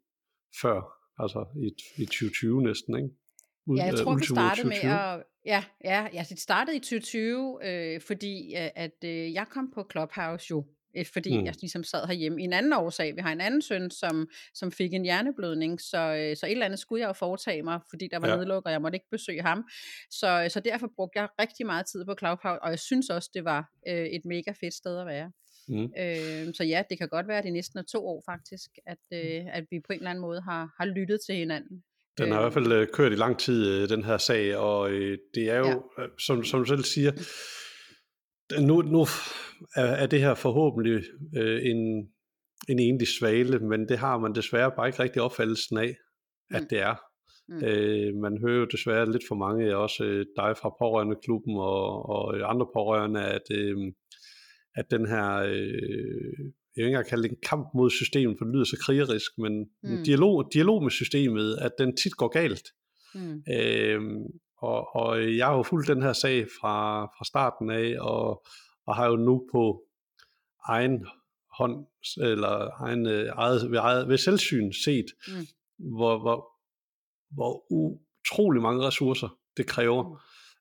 før, 0.62 0.78
altså 1.18 1.44
i, 1.66 1.68
i 2.02 2.04
2020 2.04 2.62
næsten, 2.62 2.96
ikke? 2.96 3.08
Ud, 3.66 3.76
ja, 3.78 3.84
jeg 3.84 3.94
tror, 3.98 4.16
vi 4.16 4.24
startede 4.24 4.68
med 4.68 4.76
at... 4.76 5.22
Ja, 5.46 5.64
ja, 5.84 6.08
ja, 6.12 6.24
det 6.28 6.38
startede 6.38 6.76
i 6.76 6.80
2020, 6.80 7.58
øh, 7.64 8.00
fordi 8.00 8.54
at 8.54 9.04
øh, 9.04 9.32
jeg 9.32 9.46
kom 9.50 9.70
på 9.74 9.88
Clubhouse 9.92 10.46
jo 10.50 10.64
øh, 10.96 11.06
fordi 11.12 11.38
mm. 11.38 11.44
jeg 11.44 11.54
ligesom 11.60 11.84
sad 11.84 12.06
herhjemme 12.06 12.40
i 12.40 12.44
en 12.44 12.52
anden 12.52 12.72
årsag. 12.72 13.16
Vi 13.16 13.20
har 13.20 13.32
en 13.32 13.40
anden 13.40 13.62
søn, 13.62 13.90
som, 13.90 14.28
som 14.54 14.72
fik 14.72 14.94
en 14.94 15.02
hjerneblødning, 15.02 15.80
så, 15.80 15.98
øh, 15.98 16.36
så 16.36 16.46
et 16.46 16.50
eller 16.50 16.66
andet 16.66 16.78
skulle 16.78 17.00
jeg 17.00 17.08
jo 17.08 17.12
foretage 17.12 17.62
mig, 17.62 17.80
fordi 17.90 18.08
der 18.10 18.18
var 18.18 18.28
ja. 18.28 18.36
nedlukket, 18.36 18.66
og 18.66 18.72
jeg 18.72 18.82
måtte 18.82 18.96
ikke 18.96 19.10
besøge 19.10 19.42
ham. 19.42 19.64
Så, 20.10 20.48
så 20.48 20.60
derfor 20.60 20.90
brugte 20.96 21.20
jeg 21.20 21.28
rigtig 21.40 21.66
meget 21.66 21.86
tid 21.86 22.04
på 22.04 22.14
Clubhouse, 22.18 22.62
og 22.62 22.70
jeg 22.70 22.78
synes 22.78 23.10
også, 23.10 23.30
det 23.34 23.44
var 23.44 23.70
øh, 23.88 24.06
et 24.06 24.24
mega 24.24 24.52
fedt 24.60 24.74
sted 24.74 24.98
at 24.98 25.06
være. 25.06 25.32
Mm. 25.68 25.84
Øh, 25.98 26.54
så 26.54 26.64
ja, 26.64 26.82
det 26.90 26.98
kan 26.98 27.08
godt 27.08 27.28
være, 27.28 27.38
at 27.38 27.44
det 27.44 27.52
næsten 27.52 27.78
er 27.78 27.82
to 27.82 28.06
år 28.06 28.22
faktisk, 28.26 28.70
at, 28.86 28.98
øh, 29.12 29.42
at 29.52 29.64
vi 29.70 29.80
på 29.80 29.92
en 29.92 29.98
eller 29.98 30.10
anden 30.10 30.22
måde 30.22 30.40
har, 30.40 30.74
har 30.80 30.86
lyttet 30.86 31.20
til 31.26 31.34
hinanden. 31.34 31.84
Den 32.18 32.32
har 32.32 32.38
i 32.38 32.42
hvert 32.42 32.52
fald 32.52 32.72
øh, 32.72 32.88
kørt 32.92 33.12
i 33.12 33.16
lang 33.16 33.38
tid, 33.38 33.70
øh, 33.70 33.88
den 33.88 34.04
her 34.04 34.18
sag, 34.18 34.56
og 34.56 34.90
øh, 34.90 35.18
det 35.34 35.50
er 35.50 35.58
jo, 35.58 35.82
ja. 35.98 36.04
som, 36.18 36.44
som 36.44 36.60
du 36.60 36.64
selv 36.64 36.84
siger, 36.84 37.12
nu, 38.60 38.82
nu 38.82 39.00
er, 39.76 39.84
er 39.84 40.06
det 40.06 40.20
her 40.20 40.34
forhåbentlig 40.34 41.04
øh, 41.36 41.60
en, 41.62 42.08
en 42.68 42.78
egentlig 42.78 43.08
svale, 43.08 43.58
men 43.58 43.88
det 43.88 43.98
har 43.98 44.18
man 44.18 44.34
desværre 44.34 44.72
bare 44.76 44.88
ikke 44.88 45.02
rigtig 45.02 45.22
opfattelsen 45.22 45.78
af, 45.78 45.94
at 46.50 46.62
mm. 46.62 46.68
det 46.68 46.80
er. 46.80 46.94
Mm. 47.48 47.64
Øh, 47.64 48.14
man 48.14 48.38
hører 48.40 48.58
jo 48.58 48.64
desværre 48.64 49.12
lidt 49.12 49.22
for 49.28 49.34
mange, 49.34 49.76
også 49.76 50.04
øh, 50.04 50.26
dig 50.36 50.56
fra 50.56 50.74
pårørende 50.78 51.16
klubben 51.24 51.56
og, 51.56 52.08
og 52.08 52.50
andre 52.50 52.66
pårørende, 52.74 53.24
at, 53.24 53.46
øh, 53.50 53.76
at 54.76 54.90
den 54.90 55.06
her, 55.06 55.36
øh, 55.36 55.52
jeg 56.76 56.82
vil 56.82 56.84
ikke 56.84 56.86
engang 56.86 57.06
kalde 57.06 57.22
det 57.22 57.30
en 57.30 57.42
kamp 57.42 57.68
mod 57.74 57.90
systemet, 57.90 58.36
for 58.38 58.44
det 58.44 58.54
lyder 58.54 58.64
så 58.64 58.78
krigerisk, 58.80 59.38
men 59.38 59.66
mm. 59.82 60.04
dialog, 60.04 60.50
dialog 60.52 60.82
med 60.82 60.90
systemet, 60.90 61.58
at 61.60 61.72
den 61.78 61.96
tit 61.96 62.16
går 62.16 62.28
galt. 62.28 62.68
Mm. 63.14 63.42
Øh, 63.52 64.00
og, 64.58 64.96
og 64.96 65.36
jeg 65.36 65.46
har 65.46 65.56
jo 65.56 65.62
fulgt 65.62 65.88
den 65.88 66.02
her 66.02 66.12
sag 66.12 66.46
fra, 66.60 67.04
fra 67.04 67.24
starten 67.24 67.70
af, 67.70 67.96
og, 68.00 68.46
og 68.86 68.96
har 68.96 69.06
jo 69.06 69.16
nu 69.16 69.48
på 69.52 69.82
egen 70.68 71.06
hånd, 71.58 71.86
eller 72.16 72.82
egen, 72.82 73.06
øh, 73.06 73.28
eget, 73.32 73.70
ved, 73.70 73.78
eget, 73.78 74.08
ved 74.08 74.18
selvsyn 74.18 74.72
set, 74.72 75.06
mm. 75.28 75.46
hvor, 75.96 76.18
hvor, 76.18 76.48
hvor 77.30 77.72
utrolig 77.72 78.62
mange 78.62 78.86
ressourcer 78.86 79.38
det 79.56 79.66
kræver, 79.66 80.02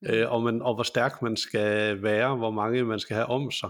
mm. 0.02 0.10
øh, 0.10 0.32
og, 0.32 0.44
man, 0.44 0.62
og 0.62 0.74
hvor 0.76 0.84
stærk 0.84 1.22
man 1.22 1.38
skal 1.38 2.04
være, 2.04 2.36
hvor 2.36 2.52
mange 2.52 2.84
man 2.84 3.00
skal 3.00 3.16
have 3.16 3.28
om 3.28 3.52
sig, 3.52 3.70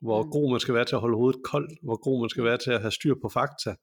hvor 0.00 0.22
mm. 0.22 0.30
god 0.30 0.50
man 0.50 0.60
skal 0.60 0.74
være 0.74 0.84
til 0.84 0.94
at 0.94 1.00
holde 1.00 1.16
hovedet 1.16 1.42
koldt, 1.44 1.72
hvor 1.82 1.96
god 1.96 2.20
man 2.20 2.28
skal 2.28 2.44
være 2.44 2.58
til 2.58 2.70
at 2.70 2.80
have 2.80 2.90
styr 2.90 3.14
på 3.22 3.28
fakta. 3.28 3.74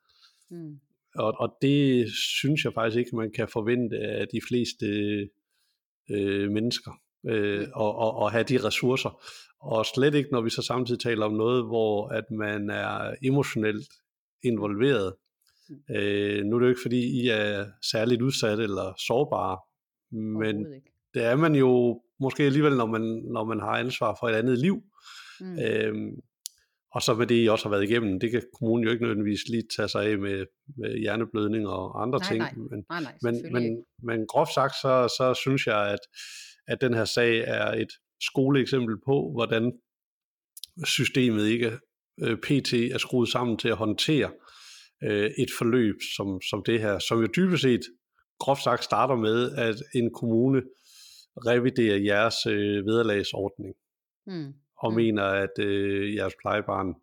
Mm. 0.50 0.80
Og, 1.16 1.34
og 1.40 1.58
det 1.62 2.08
synes 2.40 2.66
jeg 2.66 2.74
faktisk 2.74 3.00
ikke, 3.00 3.16
man 3.16 3.32
kan 3.32 3.48
forvente 3.48 3.98
af 3.98 4.28
de 4.28 4.40
fleste 4.50 4.86
øh, 6.10 6.52
mennesker. 6.52 6.92
øh, 7.28 7.68
og, 7.74 7.96
og, 7.96 8.16
og 8.16 8.32
have 8.32 8.44
de 8.44 8.64
ressourcer. 8.68 9.22
Og 9.60 9.86
slet 9.86 10.16
ikke, 10.16 10.30
når 10.32 10.42
vi 10.42 10.50
så 10.50 10.62
samtidig 10.62 11.02
taler 11.02 11.26
om 11.26 11.34
noget, 11.34 11.66
hvor 11.66 12.08
at 12.08 12.32
man 12.32 12.70
er 12.70 13.16
emotionelt 13.24 13.88
involveret. 14.44 15.14
Mm. 15.70 15.96
Øh, 15.96 16.46
nu 16.46 16.56
er 16.56 16.60
det 16.60 16.66
jo 16.66 16.70
ikke, 16.70 16.82
fordi 16.82 17.22
I 17.22 17.28
er 17.28 17.66
særligt 17.92 18.22
udsatte 18.22 18.64
eller 18.64 18.94
sårbare, 19.08 19.58
men 20.12 20.66
det 21.14 21.24
er 21.24 21.36
man 21.36 21.56
jo 21.56 22.02
måske 22.20 22.44
alligevel, 22.44 22.78
når 22.78 22.86
man, 22.86 23.02
når 23.32 23.44
man 23.44 23.60
har 23.60 23.78
ansvar 23.78 24.18
for 24.20 24.28
et 24.28 24.34
andet 24.34 24.60
liv. 24.60 24.84
Mm. 25.42 25.60
Øhm, 25.60 26.12
og 26.96 27.02
så 27.02 27.14
med 27.14 27.28
det, 27.28 27.44
I 27.44 27.48
også 27.48 27.66
har 27.66 27.70
været 27.70 27.90
igennem, 27.90 28.20
det 28.20 28.32
kan 28.32 28.42
kommunen 28.60 28.84
jo 28.84 28.92
ikke 28.92 29.04
nødvendigvis 29.04 29.48
lige 29.50 29.64
tage 29.76 29.88
sig 29.88 30.06
af 30.06 30.18
med, 30.18 30.46
med 30.78 30.98
hjerneblødning 30.98 31.68
og 31.68 32.02
andre 32.02 32.20
nej, 32.20 32.28
ting. 32.28 32.40
Nej. 32.40 32.54
Men, 32.72 32.86
nej, 32.90 33.02
nej, 33.02 33.18
men, 33.22 33.54
men, 33.54 33.86
men 34.04 34.28
groft 34.28 34.54
sagt, 34.54 34.74
så, 34.82 35.14
så 35.18 35.34
synes 35.42 35.68
jeg, 35.68 35.92
at, 35.92 36.00
at 36.68 36.82
den 36.82 36.94
her 36.94 37.06
sag 37.06 37.38
er 37.48 37.72
et 37.72 37.92
skoleeksempel 38.22 38.96
på, 39.06 39.32
hvordan 39.36 39.72
systemet 40.86 41.48
ikke 41.48 41.72
øh, 42.22 42.38
pt. 42.38 42.74
er 42.74 42.98
skruet 42.98 43.30
sammen 43.30 43.58
til 43.58 43.70
at 43.70 43.78
håndtere 43.78 44.32
øh, 45.04 45.32
et 45.38 45.50
forløb 45.58 45.96
som, 46.16 46.42
som 46.50 46.64
det 46.66 46.82
her, 46.82 47.00
som 47.00 47.20
jo 47.22 47.28
dybest 47.36 47.62
set 47.62 47.82
groft 48.40 48.64
sagt 48.64 48.84
starter 48.84 49.16
med, 49.16 49.52
at 49.52 49.76
en 49.96 50.14
kommune 50.14 50.62
reviderer 51.38 51.98
jeres 51.98 52.36
øh, 52.46 52.86
vederlagsordning, 52.86 53.76
mm. 54.28 54.54
Og 54.86 54.92
mm. 54.92 54.96
mener, 54.96 55.24
at 55.24 55.60
øh, 55.60 56.16
jeres 56.16 56.34
plejebarn 56.42 56.94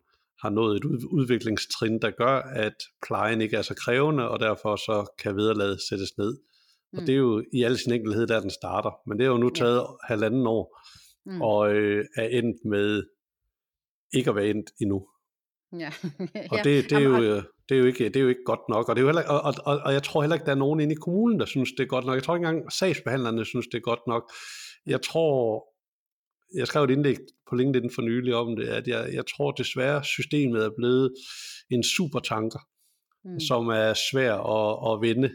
har 0.41 0.49
nået 0.49 0.77
et 0.77 0.85
udviklingstrin, 0.85 1.99
der 2.01 2.11
gør, 2.11 2.35
at 2.39 2.75
plejen 3.07 3.41
ikke 3.41 3.57
er 3.57 3.61
så 3.61 3.75
krævende, 3.75 4.29
og 4.29 4.39
derfor 4.39 4.75
så 4.75 5.13
kan 5.19 5.35
vederlaget 5.35 5.79
sættes 5.89 6.17
ned. 6.17 6.37
Mm. 6.93 6.99
Og 6.99 7.07
det 7.07 7.13
er 7.13 7.17
jo 7.17 7.43
i 7.53 7.63
al 7.63 7.77
sin 7.77 7.93
enkelhed, 7.93 8.27
der 8.27 8.39
den 8.39 8.49
starter. 8.49 8.91
Men 9.07 9.19
det 9.19 9.25
er 9.25 9.29
jo 9.29 9.37
nu 9.37 9.49
taget 9.49 9.77
ja. 9.79 10.07
halvanden 10.07 10.47
år, 10.47 10.79
mm. 11.25 11.41
og 11.41 11.73
øh, 11.73 12.05
er 12.17 12.27
endt 12.27 12.57
med 12.65 13.03
ikke 14.13 14.29
at 14.29 14.35
være 14.35 14.47
endt 14.47 14.69
endnu. 14.81 15.07
Ja. 15.79 15.91
og 16.51 16.57
det, 16.63 16.89
det, 16.89 16.91
er 16.91 16.99
jo, 16.99 17.15
øh, 17.15 17.43
det, 17.69 17.75
er 17.75 17.79
jo 17.79 17.85
ikke, 17.85 18.03
det 18.03 18.15
er 18.15 18.21
jo 18.21 18.27
ikke 18.27 18.45
godt 18.45 18.69
nok, 18.69 18.89
og, 18.89 18.95
det 18.95 19.01
er 19.01 19.03
jo 19.03 19.07
heller, 19.07 19.27
og, 19.27 19.53
og, 19.65 19.79
og 19.85 19.93
jeg 19.93 20.03
tror 20.03 20.21
heller 20.21 20.35
ikke, 20.35 20.45
der 20.45 20.51
er 20.51 20.65
nogen 20.65 20.79
inde 20.79 20.93
i 20.93 21.03
kommunen, 21.05 21.39
der 21.39 21.45
synes, 21.45 21.71
det 21.71 21.83
er 21.83 21.87
godt 21.87 22.05
nok. 22.05 22.15
Jeg 22.15 22.23
tror 22.23 22.35
ikke 22.35 22.47
engang, 22.47 22.71
sagsbehandlerne 22.71 23.45
synes, 23.45 23.67
det 23.67 23.77
er 23.77 23.81
godt 23.81 24.07
nok. 24.07 24.31
Jeg 24.85 25.01
tror, 25.01 25.65
jeg 26.57 26.67
skrev 26.67 26.83
et 26.83 26.91
indlæg 26.91 27.17
på 27.49 27.55
LinkedIn 27.55 27.89
for 27.95 28.01
nylig 28.01 28.35
om 28.35 28.55
det, 28.55 28.67
at 28.67 28.87
jeg, 28.87 29.09
jeg 29.13 29.25
tror 29.25 29.51
desværre, 29.51 30.03
systemet 30.03 30.65
er 30.65 30.69
blevet 30.77 31.13
en 31.69 31.83
supertanker, 31.83 32.59
mm. 33.25 33.39
som 33.39 33.67
er 33.67 33.93
svær 34.11 34.33
at, 34.33 34.93
at 34.93 35.01
vende. 35.01 35.29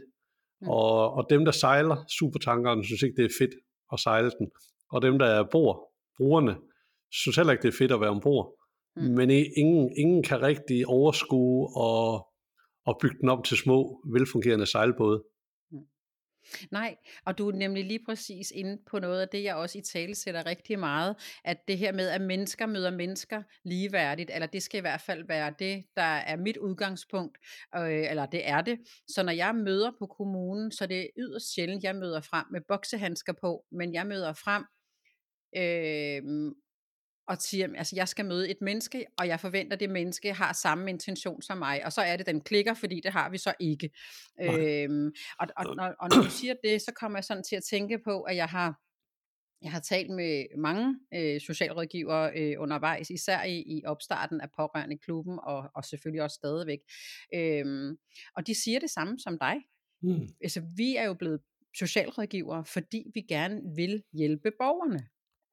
Mm. 0.61 0.69
Og, 0.69 1.13
og 1.13 1.27
dem, 1.31 1.45
der 1.45 1.53
sejler 1.53 1.97
supertankeren, 2.19 2.85
synes 2.85 3.03
ikke, 3.03 3.17
det 3.17 3.25
er 3.25 3.39
fedt 3.39 3.55
at 3.93 4.01
sejle 4.01 4.31
den. 4.39 4.49
Og 4.93 5.03
dem, 5.03 5.19
der 5.19 5.27
er 5.27 5.45
bor, 5.53 5.91
brugerne, 6.17 6.57
synes 7.13 7.37
heller 7.37 7.53
ikke, 7.53 7.63
det 7.63 7.75
er 7.75 7.79
fedt 7.79 7.93
at 7.93 8.01
være 8.01 8.11
ombord. 8.11 8.55
Mm. 8.97 9.03
Men 9.03 9.31
ingen, 9.31 9.93
ingen 9.99 10.23
kan 10.23 10.43
rigtig 10.43 10.87
overskue 10.87 11.77
og, 11.77 12.29
og 12.87 12.99
bygge 13.03 13.17
den 13.21 13.29
op 13.29 13.45
til 13.45 13.57
små, 13.57 14.01
velfungerende 14.15 14.67
sejlbåde. 14.67 15.23
Nej, 16.71 16.97
og 17.25 17.39
du 17.39 17.49
er 17.49 17.53
nemlig 17.53 17.85
lige 17.85 18.05
præcis 18.05 18.51
inde 18.51 18.79
på 18.87 18.99
noget 18.99 19.21
af 19.21 19.29
det, 19.29 19.43
jeg 19.43 19.55
også 19.55 19.79
i 19.79 19.81
tale 19.81 20.15
sætter 20.15 20.47
rigtig 20.47 20.79
meget, 20.79 21.17
at 21.45 21.69
det 21.69 21.79
her 21.79 21.93
med, 21.93 22.09
at 22.09 22.21
mennesker 22.21 22.67
møder 22.67 22.91
mennesker 22.91 23.43
ligeværdigt, 23.65 24.31
eller 24.35 24.47
det 24.47 24.63
skal 24.63 24.79
i 24.79 24.81
hvert 24.81 25.01
fald 25.01 25.25
være 25.29 25.55
det, 25.59 25.85
der 25.97 26.03
er 26.03 26.37
mit 26.37 26.57
udgangspunkt, 26.57 27.39
øh, 27.77 28.11
eller 28.11 28.27
det 28.27 28.49
er 28.49 28.61
det. 28.61 28.79
Så 29.09 29.23
når 29.23 29.33
jeg 29.33 29.55
møder 29.55 29.91
på 29.99 30.07
kommunen, 30.07 30.73
så 30.73 30.87
det 30.87 31.01
er 31.01 31.07
yderst 31.19 31.55
sjældent, 31.55 31.85
jeg 31.85 31.97
møder 31.97 32.21
frem 32.21 32.47
med 32.53 32.61
boksehandsker 32.69 33.33
på, 33.41 33.65
men 33.73 33.95
jeg 33.95 34.07
møder 34.07 34.33
frem 34.33 34.65
øh, 35.57 36.53
og 37.29 37.37
siger, 37.41 37.69
altså 37.77 37.97
jeg 37.97 38.09
skal 38.09 38.25
møde 38.25 38.51
et 38.51 38.61
menneske, 38.61 39.05
og 39.19 39.29
jeg 39.29 39.41
forventer, 39.41 39.73
at 39.73 39.81
det 39.81 39.91
menneske 39.91 40.33
har 40.33 40.53
samme 40.53 40.91
intention 40.91 41.43
som 41.43 41.59
mig, 41.59 41.85
og 41.85 41.93
så 41.93 42.01
er 42.01 42.17
det, 42.17 42.27
den 42.27 42.41
klikker, 42.41 42.75
fordi 42.75 43.01
det 43.05 43.13
har 43.13 43.31
vi 43.31 43.39
så 43.39 43.55
ikke. 43.61 43.91
Øhm, 44.43 45.13
og, 45.39 45.47
og, 45.57 45.67
og, 45.79 45.95
og 46.01 46.09
når 46.11 46.23
du 46.23 46.31
siger 46.31 46.55
det, 46.65 46.83
så 46.83 46.93
kommer 47.01 47.19
jeg 47.19 47.25
sådan 47.25 47.45
til 47.45 47.57
at 47.57 47.65
tænke 47.71 47.99
på, 48.05 48.23
at 48.23 48.37
jeg 48.37 48.47
har 48.47 48.81
jeg 49.63 49.71
har 49.71 49.81
talt 49.81 50.11
med 50.11 50.45
mange 50.59 51.01
øh, 51.15 51.41
socialrådgivere 51.41 52.33
øh, 52.37 52.55
undervejs, 52.59 53.11
især 53.11 53.43
i, 53.43 53.65
i 53.67 53.83
opstarten 53.85 54.41
af 54.41 54.49
pårørende 54.57 54.95
i 54.95 54.99
klubben, 54.99 55.39
og, 55.43 55.71
og 55.75 55.85
selvfølgelig 55.85 56.23
også 56.23 56.35
stadigvæk. 56.35 56.79
Øhm, 57.35 57.97
og 58.37 58.47
de 58.47 58.63
siger 58.63 58.81
det 58.81 58.91
samme 58.91 59.19
som 59.19 59.39
dig. 59.39 59.57
Mm. 60.03 60.29
Altså, 60.43 60.63
vi 60.77 60.97
er 60.97 61.05
jo 61.05 61.15
blevet 61.15 61.41
socialrådgivere, 61.79 62.65
fordi 62.65 63.11
vi 63.15 63.21
gerne 63.21 63.61
vil 63.77 64.03
hjælpe 64.13 64.51
borgerne. 64.59 65.09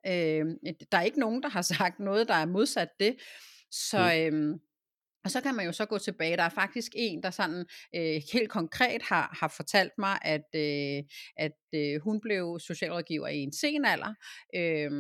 Øh, 0.08 0.46
der 0.92 0.98
er 0.98 1.02
ikke 1.02 1.20
nogen, 1.20 1.44
der 1.44 1.50
har 1.50 1.62
sagt 1.78 2.00
noget, 2.00 2.28
der 2.28 2.34
er 2.34 2.46
modsat 2.46 2.90
det. 3.00 3.16
Så, 3.72 4.30
øh, 4.32 4.60
og 5.26 5.32
så 5.32 5.42
kan 5.42 5.56
man 5.56 5.66
jo 5.66 5.72
så 5.72 5.86
gå 5.86 5.98
tilbage. 5.98 6.38
Der 6.38 6.44
er 6.44 6.50
faktisk 6.50 6.92
en, 6.96 7.24
der 7.24 7.30
sådan 7.30 7.66
øh, 7.96 8.22
helt 8.34 8.50
konkret 8.50 9.02
har, 9.02 9.38
har 9.40 9.48
fortalt 9.48 9.92
mig, 9.98 10.20
at, 10.22 10.46
øh, 10.56 11.04
at 11.38 11.58
øh, 11.76 12.02
hun 12.02 12.22
blev 12.22 12.60
socialrådgiver 12.60 13.28
i 13.28 13.38
en 13.38 13.54
sen 13.54 13.86
alder, 13.86 14.14
øh, 14.56 14.92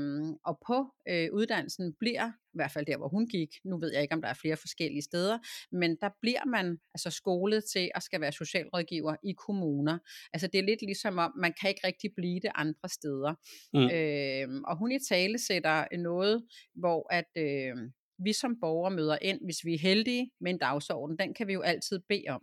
og 0.45 0.59
på 0.67 0.93
øh, 1.09 1.29
uddannelsen 1.33 1.93
bliver, 1.99 2.31
i 2.55 2.57
hvert 2.57 2.71
fald 2.71 2.85
der, 2.85 2.97
hvor 2.97 3.07
hun 3.07 3.27
gik, 3.27 3.49
nu 3.65 3.79
ved 3.79 3.93
jeg 3.93 4.01
ikke, 4.01 4.13
om 4.13 4.21
der 4.21 4.29
er 4.29 4.33
flere 4.33 4.57
forskellige 4.57 5.01
steder, 5.01 5.37
men 5.71 5.97
der 6.01 6.09
bliver 6.21 6.45
man 6.45 6.77
altså 6.93 7.09
skolet 7.09 7.63
til 7.73 7.91
at 7.95 8.03
skal 8.03 8.21
være 8.21 8.31
socialrådgiver 8.31 9.15
i 9.23 9.31
kommuner. 9.31 9.97
Altså 10.33 10.47
det 10.47 10.59
er 10.59 10.63
lidt 10.63 10.81
ligesom 10.81 11.17
om, 11.17 11.31
man 11.37 11.53
kan 11.61 11.69
ikke 11.69 11.87
rigtig 11.87 12.11
blive 12.15 12.39
det 12.39 12.51
andre 12.55 12.89
steder. 12.89 13.33
Mm. 13.73 13.89
Øh, 13.93 14.61
og 14.67 14.77
hun 14.77 14.91
i 14.91 14.99
tale 15.09 15.39
sætter 15.39 15.97
noget, 15.97 16.45
hvor 16.75 17.13
at... 17.13 17.25
Øh, 17.37 17.75
vi 18.17 18.33
som 18.33 18.59
borgere 18.61 18.91
møder 18.91 19.17
ind, 19.21 19.39
hvis 19.45 19.65
vi 19.65 19.73
er 19.73 19.79
heldige 19.79 20.31
med 20.41 20.51
en 20.51 20.57
dagsorden, 20.57 21.17
den 21.17 21.33
kan 21.33 21.47
vi 21.47 21.53
jo 21.53 21.61
altid 21.61 21.99
bede 22.09 22.27
om. 22.29 22.41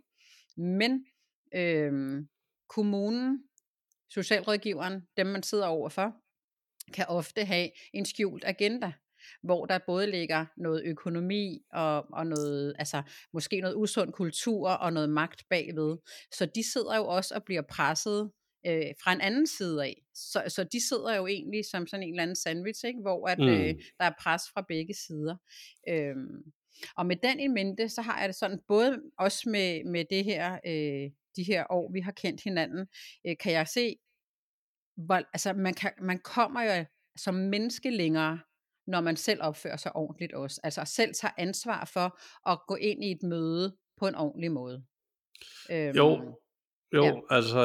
Men 0.57 1.05
øh, 1.55 2.21
kommunen, 2.69 3.43
socialrådgiveren, 4.09 5.01
dem 5.17 5.27
man 5.27 5.43
sidder 5.43 5.65
overfor, 5.65 6.15
kan 6.93 7.05
ofte 7.07 7.45
have 7.45 7.69
en 7.93 8.05
skjult 8.05 8.43
agenda, 8.45 8.91
hvor 9.43 9.65
der 9.65 9.79
både 9.87 10.11
ligger 10.11 10.45
noget 10.57 10.83
økonomi 10.85 11.61
og, 11.73 12.05
og 12.13 12.27
noget, 12.27 12.73
altså 12.79 13.03
måske 13.33 13.61
noget 13.61 13.75
usund 13.75 14.11
kultur 14.11 14.69
og 14.69 14.93
noget 14.93 15.09
magt 15.09 15.43
bagved. 15.49 15.97
Så 16.31 16.45
de 16.45 16.71
sidder 16.73 16.97
jo 16.97 17.07
også 17.07 17.35
og 17.35 17.43
bliver 17.43 17.61
presset 17.61 18.31
øh, 18.65 18.93
fra 19.03 19.13
en 19.13 19.21
anden 19.21 19.47
side 19.47 19.83
af. 19.83 20.01
Så, 20.13 20.43
så 20.47 20.63
de 20.63 20.87
sidder 20.87 21.15
jo 21.15 21.27
egentlig 21.27 21.65
som 21.71 21.87
sådan 21.87 22.03
en 22.03 22.13
eller 22.13 22.23
anden 22.23 22.35
sandwich, 22.35 22.85
ikke? 22.85 23.01
hvor 23.01 23.27
at, 23.27 23.39
mm. 23.39 23.47
øh, 23.47 23.75
der 23.99 24.05
er 24.05 24.13
pres 24.19 24.41
fra 24.53 24.65
begge 24.67 24.93
sider. 24.93 25.35
Øhm, 25.89 26.53
og 26.97 27.05
med 27.05 27.15
den 27.15 27.39
i 27.39 27.47
mente, 27.47 27.89
så 27.89 28.01
har 28.01 28.19
jeg 28.19 28.29
det 28.29 28.35
sådan, 28.35 28.59
både 28.67 29.01
også 29.19 29.49
med, 29.49 29.83
med 29.83 30.05
det 30.09 30.23
her, 30.23 30.53
øh, 30.53 31.11
de 31.35 31.43
her 31.43 31.65
år, 31.69 31.91
vi 31.91 31.99
har 31.99 32.11
kendt 32.11 32.43
hinanden, 32.43 32.87
øh, 33.27 33.35
kan 33.39 33.53
jeg 33.53 33.67
se, 33.67 33.95
hvor, 34.95 35.15
altså 35.15 35.53
man, 35.53 35.73
kan, 35.73 35.91
man 36.01 36.19
kommer 36.19 36.61
jo 36.61 36.85
som 37.17 37.35
menneske 37.35 37.89
længere, 37.89 38.39
når 38.87 39.01
man 39.01 39.15
selv 39.15 39.39
opfører 39.41 39.77
sig 39.77 39.95
ordentligt 39.95 40.33
også. 40.33 40.61
Altså 40.63 40.81
selv 40.85 41.13
tager 41.13 41.31
ansvar 41.37 41.89
for 41.93 42.19
at 42.51 42.59
gå 42.67 42.75
ind 42.75 43.03
i 43.03 43.11
et 43.11 43.23
møde 43.23 43.75
på 43.99 44.07
en 44.07 44.15
ordentlig 44.15 44.51
måde. 44.51 44.83
Øhm, 45.71 45.97
jo, 45.97 46.35
jo, 46.95 47.03
ja. 47.05 47.13
altså 47.29 47.59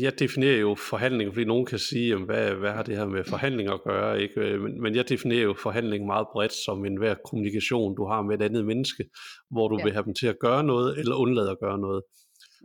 jeg 0.00 0.18
definerer 0.18 0.58
jo 0.58 0.74
forhandling, 0.74 1.32
fordi 1.32 1.44
nogen 1.44 1.66
kan 1.66 1.78
sige, 1.78 2.08
jamen, 2.08 2.26
hvad, 2.26 2.54
hvad 2.54 2.70
har 2.70 2.82
det 2.82 2.96
her 2.96 3.06
med 3.06 3.24
forhandling 3.24 3.68
at 3.68 3.82
gøre, 3.82 4.22
ikke? 4.22 4.40
Øh, 4.40 4.60
men, 4.60 4.82
men 4.82 4.94
jeg 4.94 5.08
definerer 5.08 5.42
jo 5.42 5.54
forhandling 5.62 6.06
meget 6.06 6.26
bredt 6.32 6.52
som 6.52 6.84
en 6.84 6.98
hver 6.98 7.14
kommunikation, 7.24 7.96
du 7.96 8.06
har 8.06 8.22
med 8.22 8.40
et 8.40 8.44
andet 8.44 8.64
menneske, 8.64 9.04
hvor 9.50 9.68
du 9.68 9.78
ja. 9.78 9.84
vil 9.84 9.92
have 9.92 10.04
dem 10.04 10.14
til 10.14 10.26
at 10.26 10.38
gøre 10.38 10.64
noget, 10.64 10.98
eller 10.98 11.16
undlade 11.16 11.50
at 11.50 11.58
gøre 11.60 11.78
noget. 11.78 12.02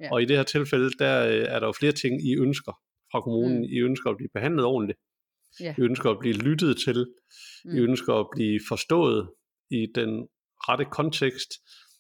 Ja. 0.02 0.10
Og 0.12 0.22
i 0.22 0.26
det 0.26 0.38
her 0.38 0.44
tilfælde, 0.44 0.90
der 1.00 1.28
øh, 1.28 1.46
er 1.54 1.60
der 1.60 1.68
jo 1.68 1.74
flere 1.80 1.92
ting, 1.92 2.14
I 2.30 2.38
ønsker 2.38 2.74
fra 3.12 3.22
kommunen. 3.22 3.58
Mm. 3.58 3.64
I 3.64 3.80
ønsker 3.80 4.10
at 4.10 4.18
blive 4.18 4.30
behandlet 4.34 4.66
ordentligt. 4.66 5.00
Ja. 5.60 5.76
I 5.78 5.82
ønsker 5.82 6.10
at 6.10 6.20
blive 6.20 6.36
lyttet 6.36 6.78
til. 6.86 7.08
Mm. 7.66 7.76
I 7.76 7.80
ønsker 7.80 8.14
at 8.14 8.28
blive 8.36 8.60
forstået 8.68 9.30
i 9.72 9.88
den 9.96 10.28
rette 10.60 10.86
kontekst. 10.86 11.52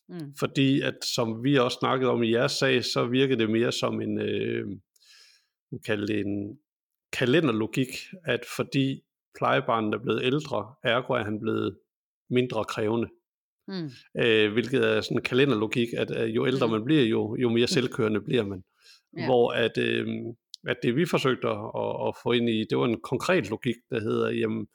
Mm. 0.09 0.35
Fordi 0.39 0.81
at 0.81 0.97
som 1.15 1.43
vi 1.43 1.57
også 1.57 1.77
snakkede 1.79 2.11
om 2.11 2.23
i 2.23 2.31
jeres 2.31 2.51
sag, 2.51 2.85
så 2.85 3.05
virker 3.05 3.35
det 3.35 3.49
mere 3.49 3.71
som 3.71 4.01
en, 4.01 4.21
øh, 4.21 4.65
kalde 5.85 6.07
det 6.07 6.19
en 6.19 6.59
kalenderlogik, 7.13 7.87
at 8.25 8.45
fordi 8.55 9.01
plejebarnet 9.37 9.93
er 9.93 10.03
blevet 10.03 10.23
ældre, 10.23 10.73
ergo 10.83 11.13
er 11.13 11.23
han 11.23 11.39
blevet 11.39 11.77
mindre 12.29 12.65
krævende. 12.65 13.07
Mm. 13.67 13.89
Øh, 14.21 14.53
hvilket 14.53 14.87
er 14.87 15.01
sådan 15.01 15.17
en 15.17 15.23
kalenderlogik, 15.23 15.87
at 15.97 16.21
øh, 16.21 16.35
jo 16.35 16.47
ældre 16.47 16.67
mm. 16.67 16.71
man 16.71 16.85
bliver, 16.85 17.03
jo, 17.03 17.35
jo 17.35 17.49
mere 17.49 17.67
selvkørende 17.67 18.21
bliver 18.21 18.43
man. 18.43 18.63
Ja. 19.17 19.25
Hvor 19.25 19.51
at, 19.51 19.77
øh, 19.77 20.07
at 20.67 20.77
det 20.83 20.95
vi 20.95 21.05
forsøgte 21.05 21.47
at, 21.47 21.57
at, 22.07 22.13
få 22.23 22.31
ind 22.31 22.49
i, 22.49 22.65
det 22.69 22.77
var 22.77 22.85
en 22.85 23.01
konkret 23.01 23.49
logik, 23.49 23.75
der 23.89 23.99
hedder, 23.99 24.29
jamen, 24.29 24.67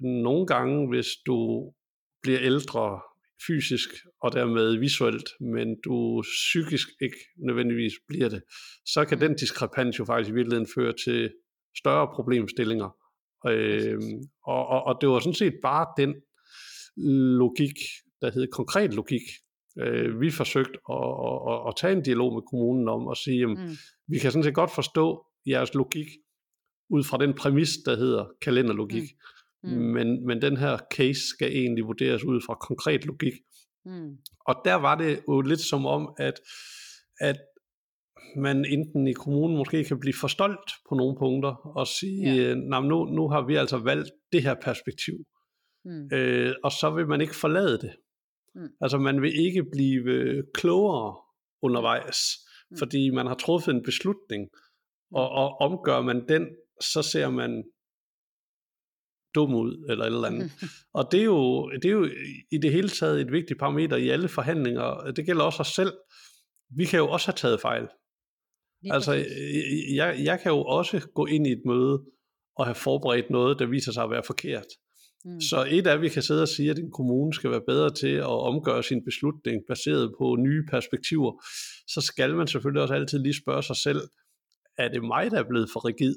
nogle 0.00 0.46
gange, 0.46 0.88
hvis 0.88 1.06
du 1.26 1.70
bliver 2.22 2.40
ældre 2.42 3.00
fysisk 3.46 3.88
og 4.22 4.32
dermed 4.32 4.78
visuelt, 4.78 5.28
men 5.40 5.76
du 5.84 6.22
psykisk 6.22 6.88
ikke 7.00 7.16
nødvendigvis 7.46 7.92
bliver 8.08 8.28
det, 8.28 8.42
så 8.86 9.04
kan 9.04 9.20
den 9.20 9.34
diskrepans 9.36 9.98
jo 9.98 10.04
faktisk 10.04 10.30
i 10.30 10.34
virkeligheden 10.34 10.68
føre 10.74 10.92
til 11.04 11.32
større 11.76 12.08
problemstillinger, 12.14 12.90
Øh, 13.46 14.00
og, 14.46 14.66
og, 14.66 14.84
og 14.84 14.98
det 15.00 15.08
var 15.08 15.18
sådan 15.18 15.34
set 15.34 15.54
bare 15.62 15.86
den 15.96 16.14
logik, 17.38 17.78
der 18.20 18.30
hed 18.30 18.46
konkret 18.52 18.94
logik. 18.94 19.22
Øh, 19.78 20.20
vi 20.20 20.30
forsøgte 20.30 20.78
at, 20.90 21.08
at, 21.28 21.38
at, 21.52 21.68
at 21.68 21.74
tage 21.80 21.92
en 21.92 22.02
dialog 22.02 22.34
med 22.34 22.42
kommunen 22.50 22.88
om 22.88 23.08
at 23.08 23.16
sige, 23.16 23.38
jamen, 23.38 23.58
mm. 23.64 23.76
vi 24.08 24.18
kan 24.18 24.32
sådan 24.32 24.44
set 24.44 24.54
godt 24.54 24.70
forstå 24.70 25.26
jeres 25.46 25.74
logik 25.74 26.06
ud 26.90 27.04
fra 27.04 27.18
den 27.18 27.34
præmis, 27.34 27.70
der 27.84 27.96
hedder 27.96 28.24
kalenderlogik. 28.42 29.02
Mm. 29.02 29.70
Mm. 29.70 29.76
Men, 29.76 30.26
men 30.26 30.42
den 30.42 30.56
her 30.56 30.78
case 30.94 31.28
skal 31.28 31.52
egentlig 31.52 31.84
vurderes 31.84 32.24
ud 32.24 32.40
fra 32.46 32.54
konkret 32.54 33.06
logik. 33.06 33.32
Mm. 33.84 34.16
Og 34.46 34.54
der 34.64 34.74
var 34.74 34.94
det 34.94 35.20
jo 35.28 35.40
lidt 35.40 35.60
som 35.60 35.86
om, 35.86 36.14
at, 36.18 36.40
at 37.20 37.36
man 38.36 38.64
enten 38.64 39.06
i 39.06 39.12
kommunen 39.12 39.56
måske 39.56 39.84
kan 39.84 40.00
blive 40.00 40.14
for 40.20 40.28
stolt 40.28 40.70
på 40.88 40.94
nogle 40.94 41.16
punkter 41.18 41.76
og 41.76 41.86
sige, 41.86 42.34
ja. 42.34 42.54
Nu, 42.54 43.04
nu 43.04 43.28
har 43.28 43.46
vi 43.46 43.54
altså 43.54 43.78
valgt 43.78 44.10
det 44.32 44.42
her 44.42 44.54
perspektiv. 44.62 45.14
Mm. 45.84 46.08
Øh, 46.12 46.54
og 46.64 46.72
så 46.72 46.90
vil 46.90 47.06
man 47.08 47.20
ikke 47.20 47.36
forlade 47.36 47.78
det. 47.78 47.92
Mm. 48.54 48.68
Altså 48.80 48.98
man 48.98 49.22
vil 49.22 49.44
ikke 49.46 49.64
blive 49.72 50.44
klogere 50.54 51.16
undervejs, 51.62 52.18
mm. 52.70 52.76
fordi 52.78 53.10
man 53.10 53.26
har 53.26 53.34
truffet 53.34 53.74
en 53.74 53.82
beslutning, 53.82 54.48
og, 55.14 55.30
og 55.30 55.60
omgør 55.60 56.02
man 56.02 56.28
den, 56.28 56.48
så 56.80 57.02
ser 57.02 57.30
man 57.30 57.64
dum 59.34 59.54
ud, 59.54 59.86
eller 59.90 60.04
et 60.04 60.14
eller 60.14 60.28
andet. 60.28 60.50
og 60.98 61.12
det 61.12 61.20
er, 61.20 61.24
jo, 61.24 61.70
det 61.70 61.84
er 61.84 61.92
jo 61.92 62.10
i 62.52 62.58
det 62.58 62.72
hele 62.72 62.88
taget 62.88 63.20
et 63.20 63.32
vigtigt 63.32 63.58
parameter 63.58 63.96
i 63.96 64.08
alle 64.08 64.28
forhandlinger. 64.28 65.12
Det 65.16 65.26
gælder 65.26 65.44
også 65.44 65.60
os 65.60 65.68
selv. 65.68 65.92
Vi 66.76 66.84
kan 66.84 66.98
jo 66.98 67.08
også 67.08 67.26
have 67.26 67.36
taget 67.36 67.60
fejl. 67.60 67.88
Lige 68.82 68.94
altså, 68.94 69.12
jeg, 69.94 70.20
jeg 70.24 70.40
kan 70.40 70.52
jo 70.52 70.64
også 70.64 71.08
gå 71.14 71.26
ind 71.26 71.46
i 71.46 71.52
et 71.52 71.62
møde 71.66 72.04
og 72.56 72.64
have 72.66 72.74
forberedt 72.74 73.30
noget, 73.30 73.58
der 73.58 73.66
viser 73.66 73.92
sig 73.92 74.04
at 74.04 74.10
være 74.10 74.22
forkert. 74.26 74.66
Mm. 75.24 75.40
Så 75.40 75.66
et 75.70 75.86
af, 75.86 75.94
at 75.94 76.00
vi 76.00 76.08
kan 76.08 76.22
sidde 76.22 76.42
og 76.42 76.48
sige, 76.48 76.70
at 76.70 76.78
en 76.78 76.90
kommune 76.90 77.34
skal 77.34 77.50
være 77.50 77.60
bedre 77.66 77.94
til 77.94 78.14
at 78.14 78.26
omgøre 78.26 78.82
sin 78.82 79.04
beslutning 79.04 79.62
baseret 79.68 80.12
på 80.18 80.36
nye 80.36 80.66
perspektiver, 80.70 81.44
så 81.86 82.00
skal 82.00 82.34
man 82.34 82.46
selvfølgelig 82.46 82.82
også 82.82 82.94
altid 82.94 83.18
lige 83.18 83.42
spørge 83.42 83.62
sig 83.62 83.76
selv, 83.76 84.00
er 84.78 84.88
det 84.88 85.04
mig, 85.04 85.30
der 85.30 85.38
er 85.38 85.48
blevet 85.48 85.68
for 85.72 85.84
rigid? 85.84 86.14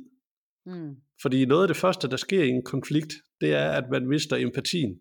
Mm. 0.66 0.96
Fordi 1.22 1.46
noget 1.46 1.62
af 1.62 1.68
det 1.68 1.78
første, 1.78 2.10
der 2.10 2.18
sker 2.18 2.44
i 2.44 2.50
en 2.50 2.64
konflikt, 2.64 3.14
det 3.42 3.54
er, 3.54 3.72
at 3.72 3.90
man 3.92 4.08
mister 4.08 4.38
empatien. 4.38 5.00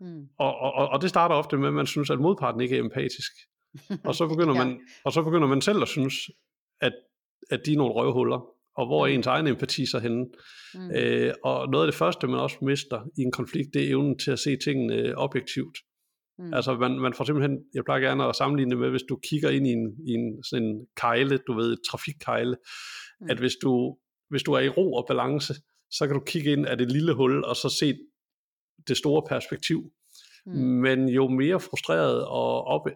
Mm. 0.00 0.28
Og, 0.38 0.56
og, 0.56 0.88
og 0.88 1.02
det 1.02 1.10
starter 1.10 1.34
ofte 1.34 1.56
med, 1.56 1.68
at 1.68 1.74
man 1.74 1.86
synes, 1.86 2.10
at 2.10 2.20
modparten 2.20 2.60
ikke 2.60 2.76
er 2.76 2.80
empatisk. 2.80 3.32
Og 4.04 4.14
så 4.14 4.26
begynder, 4.28 4.54
ja. 4.58 4.64
man, 4.64 4.80
og 5.04 5.12
så 5.12 5.22
begynder 5.22 5.48
man 5.48 5.60
selv 5.60 5.82
at 5.82 5.88
synes, 5.88 6.14
at, 6.80 6.92
at 7.50 7.60
de 7.66 7.72
er 7.72 7.76
nogle 7.76 7.94
røvhuller, 7.94 8.55
og 8.76 8.86
hvor 8.86 9.06
er 9.06 9.10
mm. 9.10 9.14
ens 9.14 9.26
egen 9.26 9.46
empati 9.46 9.86
så 9.86 9.98
henne. 9.98 10.26
Mm. 10.74 10.90
Øh, 10.90 11.34
og 11.44 11.68
noget 11.68 11.86
af 11.86 11.92
det 11.92 11.98
første, 11.98 12.26
man 12.26 12.40
også 12.40 12.56
mister 12.62 13.00
i 13.18 13.22
en 13.22 13.32
konflikt, 13.32 13.74
det 13.74 13.84
er 13.84 13.90
evnen 13.90 14.18
til 14.18 14.30
at 14.30 14.38
se 14.38 14.56
tingene 14.56 15.18
objektivt. 15.18 15.78
Mm. 16.38 16.54
Altså 16.54 16.74
man, 16.74 16.98
man 17.00 17.14
får 17.14 17.24
simpelthen, 17.24 17.58
jeg 17.74 17.84
plejer 17.84 18.00
gerne 18.00 18.24
at 18.24 18.36
sammenligne 18.36 18.70
det 18.70 18.78
med, 18.78 18.90
hvis 18.90 19.08
du 19.08 19.18
kigger 19.28 19.50
ind 19.50 19.66
i 19.66 19.72
en, 19.72 19.86
i 20.06 20.12
en 20.12 20.44
sådan 20.44 20.66
en 20.66 20.86
kejle, 20.96 21.38
du 21.46 21.52
ved, 21.52 21.72
et 21.72 21.78
trafikkejle, 21.90 22.56
mm. 23.20 23.30
at 23.30 23.38
hvis 23.38 23.54
du, 23.62 23.96
hvis 24.30 24.42
du 24.42 24.52
er 24.52 24.60
i 24.60 24.68
ro 24.68 24.92
og 24.92 25.04
balance, 25.08 25.54
så 25.90 26.06
kan 26.06 26.14
du 26.14 26.22
kigge 26.26 26.52
ind 26.52 26.66
af 26.66 26.78
det 26.78 26.92
lille 26.92 27.14
hul, 27.14 27.44
og 27.44 27.56
så 27.56 27.68
se 27.68 27.98
det 28.88 28.96
store 28.96 29.22
perspektiv. 29.28 29.82
Mm. 30.46 30.52
Men 30.52 31.08
jo 31.08 31.28
mere 31.28 31.60
frustreret 31.60 32.26
og 32.26 32.64
op, 32.64 32.86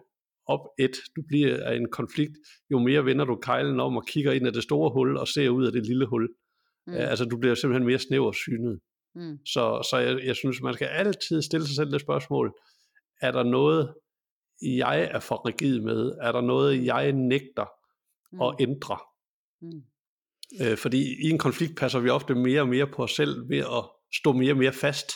op 0.53 0.63
et 0.79 0.95
du 1.15 1.21
bliver 1.27 1.65
af 1.65 1.75
en 1.75 1.87
konflikt, 1.91 2.37
jo 2.71 2.79
mere 2.79 3.05
vender 3.05 3.25
du 3.25 3.35
kejlen 3.35 3.79
om 3.79 3.97
og 3.97 4.05
kigger 4.07 4.31
ind 4.31 4.47
af 4.47 4.53
det 4.53 4.63
store 4.63 4.89
hul 4.93 5.17
og 5.17 5.27
ser 5.27 5.49
ud 5.49 5.65
af 5.65 5.71
det 5.71 5.85
lille 5.85 6.05
hul. 6.05 6.29
Mm. 6.87 6.93
Altså 6.93 7.25
du 7.25 7.37
bliver 7.37 7.55
simpelthen 7.55 7.87
mere 7.87 7.99
snæver 7.99 8.31
synet. 8.31 8.79
Mm. 9.15 9.37
Så, 9.45 9.87
så 9.91 9.97
jeg, 9.97 10.25
jeg 10.25 10.35
synes, 10.35 10.61
man 10.61 10.73
skal 10.73 10.87
altid 10.87 11.41
stille 11.41 11.67
sig 11.67 11.75
selv 11.75 11.91
det 11.91 12.01
spørgsmål, 12.01 12.53
er 13.21 13.31
der 13.31 13.43
noget, 13.43 13.93
jeg 14.61 15.09
er 15.11 15.19
for 15.19 15.47
rigid 15.47 15.79
med? 15.79 16.11
Er 16.21 16.31
der 16.31 16.41
noget, 16.41 16.85
jeg 16.85 17.11
nægter 17.11 17.65
mm. 18.31 18.41
at 18.41 18.55
ændre? 18.59 18.97
Mm. 19.61 19.81
Øh, 20.61 20.77
fordi 20.77 21.01
i 21.25 21.29
en 21.29 21.37
konflikt 21.37 21.77
passer 21.77 21.99
vi 21.99 22.09
ofte 22.09 22.35
mere 22.35 22.61
og 22.61 22.67
mere 22.67 22.87
på 22.87 23.03
os 23.03 23.11
selv 23.11 23.49
ved 23.49 23.57
at 23.57 23.83
stå 24.19 24.31
mere 24.33 24.53
og 24.53 24.57
mere 24.57 24.73
fast. 24.73 25.11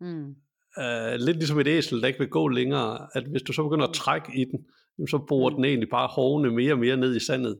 Mm. 0.00 0.34
Uh, 0.76 1.14
lidt 1.26 1.36
ligesom 1.36 1.60
et 1.60 1.66
æsel, 1.66 2.00
der 2.00 2.06
ikke 2.06 2.18
vil 2.18 2.28
gå 2.28 2.48
længere, 2.48 3.08
at 3.14 3.24
hvis 3.24 3.42
du 3.42 3.52
så 3.52 3.62
begynder 3.62 3.86
at 3.86 3.94
trække 3.94 4.40
i 4.40 4.44
den, 4.44 4.66
så 5.08 5.18
borer 5.28 5.50
mm. 5.50 5.56
den 5.56 5.64
egentlig 5.64 5.88
bare 5.88 6.08
hovene 6.08 6.50
mere 6.50 6.72
og 6.72 6.78
mere 6.78 6.96
ned 6.96 7.16
i 7.16 7.20
sandet. 7.20 7.58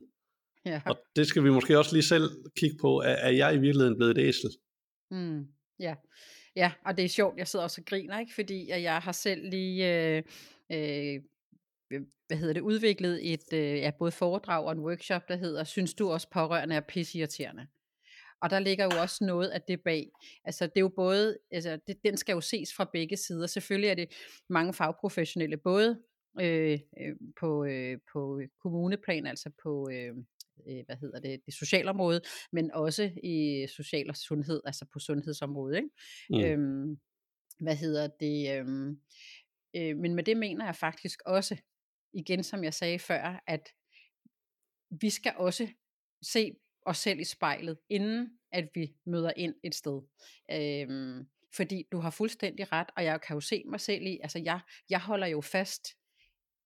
Ja. 0.65 0.81
Og 0.85 0.97
det 1.15 1.27
skal 1.27 1.43
vi 1.43 1.49
måske 1.49 1.77
også 1.77 1.95
lige 1.95 2.03
selv 2.03 2.29
kigge 2.57 2.77
på, 2.81 2.99
er, 2.99 3.15
er 3.15 3.31
jeg 3.31 3.55
i 3.55 3.57
virkeligheden 3.57 3.97
blevet 3.97 4.17
et 4.17 4.27
æsel? 4.27 4.49
Mm. 5.11 5.47
Ja. 5.79 5.95
ja, 6.55 6.71
og 6.85 6.97
det 6.97 7.05
er 7.05 7.09
sjovt, 7.09 7.37
jeg 7.37 7.47
sidder 7.47 7.63
også 7.63 7.81
og 7.81 7.85
griner, 7.85 8.19
ikke? 8.19 8.33
fordi 8.35 8.69
jeg 8.69 8.97
har 8.97 9.11
selv 9.11 9.49
lige 9.49 10.15
øh, 10.17 10.23
øh, 10.71 11.21
hvad 12.27 12.37
hedder 12.37 12.53
det, 12.53 12.61
udviklet 12.61 13.33
et 13.33 13.53
øh, 13.53 13.77
ja, 13.77 13.91
både 13.99 14.11
foredrag 14.11 14.65
og 14.65 14.71
en 14.71 14.79
workshop, 14.79 15.27
der 15.27 15.35
hedder, 15.35 15.63
synes 15.63 15.93
du 15.93 16.09
også 16.09 16.27
pårørende 16.33 16.75
er 16.75 16.79
pisseirriterende? 16.79 17.67
Og 18.41 18.49
der 18.49 18.59
ligger 18.59 18.85
jo 18.85 19.01
også 19.01 19.25
noget 19.25 19.47
af 19.47 19.61
det 19.61 19.81
bag. 19.81 20.09
Altså 20.43 20.65
det 20.65 20.77
er 20.77 20.81
jo 20.81 20.91
både, 20.95 21.37
altså 21.51 21.79
det, 21.87 21.97
den 22.05 22.17
skal 22.17 22.33
jo 22.33 22.41
ses 22.41 22.73
fra 22.73 22.89
begge 22.93 23.17
sider. 23.17 23.47
Selvfølgelig 23.47 23.89
er 23.89 23.95
det 23.95 24.11
mange 24.49 24.73
fagprofessionelle, 24.73 25.57
både 25.57 25.99
øh, 26.41 26.79
øh, 27.01 27.15
på, 27.39 27.65
øh, 27.65 27.97
på 28.13 28.41
kommuneplan, 28.61 29.27
altså 29.27 29.51
på, 29.63 29.89
øh, 29.91 30.15
øh, 30.67 30.83
hvad 30.85 30.95
hedder 30.95 31.19
det, 31.19 31.45
det 31.45 31.53
socialområde, 31.53 32.21
men 32.51 32.71
også 32.71 33.11
i 33.23 33.67
social 33.75 34.09
og 34.09 34.15
sundhed, 34.15 34.61
altså 34.65 34.85
på 34.93 34.99
sundhedsområdet. 34.99 35.75
Ikke? 35.75 35.89
Mm. 36.29 36.39
Øhm, 36.39 36.99
hvad 37.59 37.75
hedder 37.75 38.07
det? 38.19 38.59
Øhm, 38.59 38.99
øh, 39.75 39.97
men 39.97 40.15
med 40.15 40.23
det 40.23 40.37
mener 40.37 40.65
jeg 40.65 40.75
faktisk 40.75 41.21
også, 41.25 41.57
igen 42.13 42.43
som 42.43 42.63
jeg 42.63 42.73
sagde 42.73 42.99
før, 42.99 43.43
at 43.47 43.69
vi 45.01 45.09
skal 45.09 45.33
også 45.37 45.67
se 46.21 46.55
os 46.87 46.97
selv 46.97 47.19
i 47.19 47.23
spejlet, 47.23 47.77
inden 47.89 48.29
at 48.51 48.69
vi 48.75 48.93
møder 49.05 49.31
ind 49.35 49.55
et 49.63 49.75
sted. 49.75 50.01
Øhm, 50.51 51.27
fordi 51.55 51.83
du 51.91 51.99
har 51.99 52.09
fuldstændig 52.09 52.71
ret, 52.71 52.87
og 52.95 53.03
jeg 53.03 53.21
kan 53.21 53.33
jo 53.33 53.39
se 53.39 53.63
mig 53.65 53.79
selv 53.79 54.05
i, 54.05 54.19
altså 54.23 54.39
jeg, 54.39 54.59
jeg 54.89 54.99
holder 54.99 55.27
jo 55.27 55.41
fast 55.41 55.87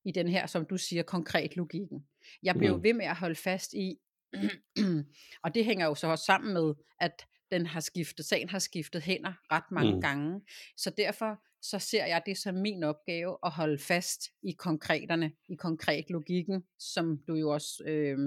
i 0.05 0.11
den 0.11 0.27
her, 0.27 0.47
som 0.47 0.65
du 0.65 0.77
siger, 0.77 1.03
konkret 1.03 1.55
logikken. 1.55 2.07
Jeg 2.43 2.55
bliver 2.55 2.77
mm. 2.77 2.83
ved 2.83 2.93
med 2.93 3.05
at 3.05 3.15
holde 3.15 3.35
fast 3.35 3.73
i, 3.73 3.97
og 5.43 5.55
det 5.55 5.65
hænger 5.65 5.85
jo 5.85 5.95
så 5.95 6.07
også 6.07 6.25
sammen 6.25 6.53
med, 6.53 6.73
at 6.99 7.25
den 7.51 7.65
har 7.65 7.79
skiftet, 7.79 8.25
sagen 8.25 8.49
har 8.49 8.59
skiftet 8.59 9.01
hænder 9.01 9.33
ret 9.51 9.71
mange 9.71 9.95
mm. 9.95 10.01
gange. 10.01 10.41
Så 10.77 10.89
derfor 10.89 11.43
så 11.61 11.79
ser 11.79 12.05
jeg 12.05 12.21
det 12.25 12.37
som 12.37 12.55
min 12.55 12.83
opgave 12.83 13.37
at 13.45 13.51
holde 13.51 13.77
fast 13.77 14.21
i 14.43 14.51
konkreterne, 14.51 15.31
i 15.49 15.55
konkret 15.55 16.05
logikken, 16.09 16.63
som 16.79 17.19
du 17.27 17.35
jo 17.35 17.49
også 17.49 17.83
øh, 17.85 18.17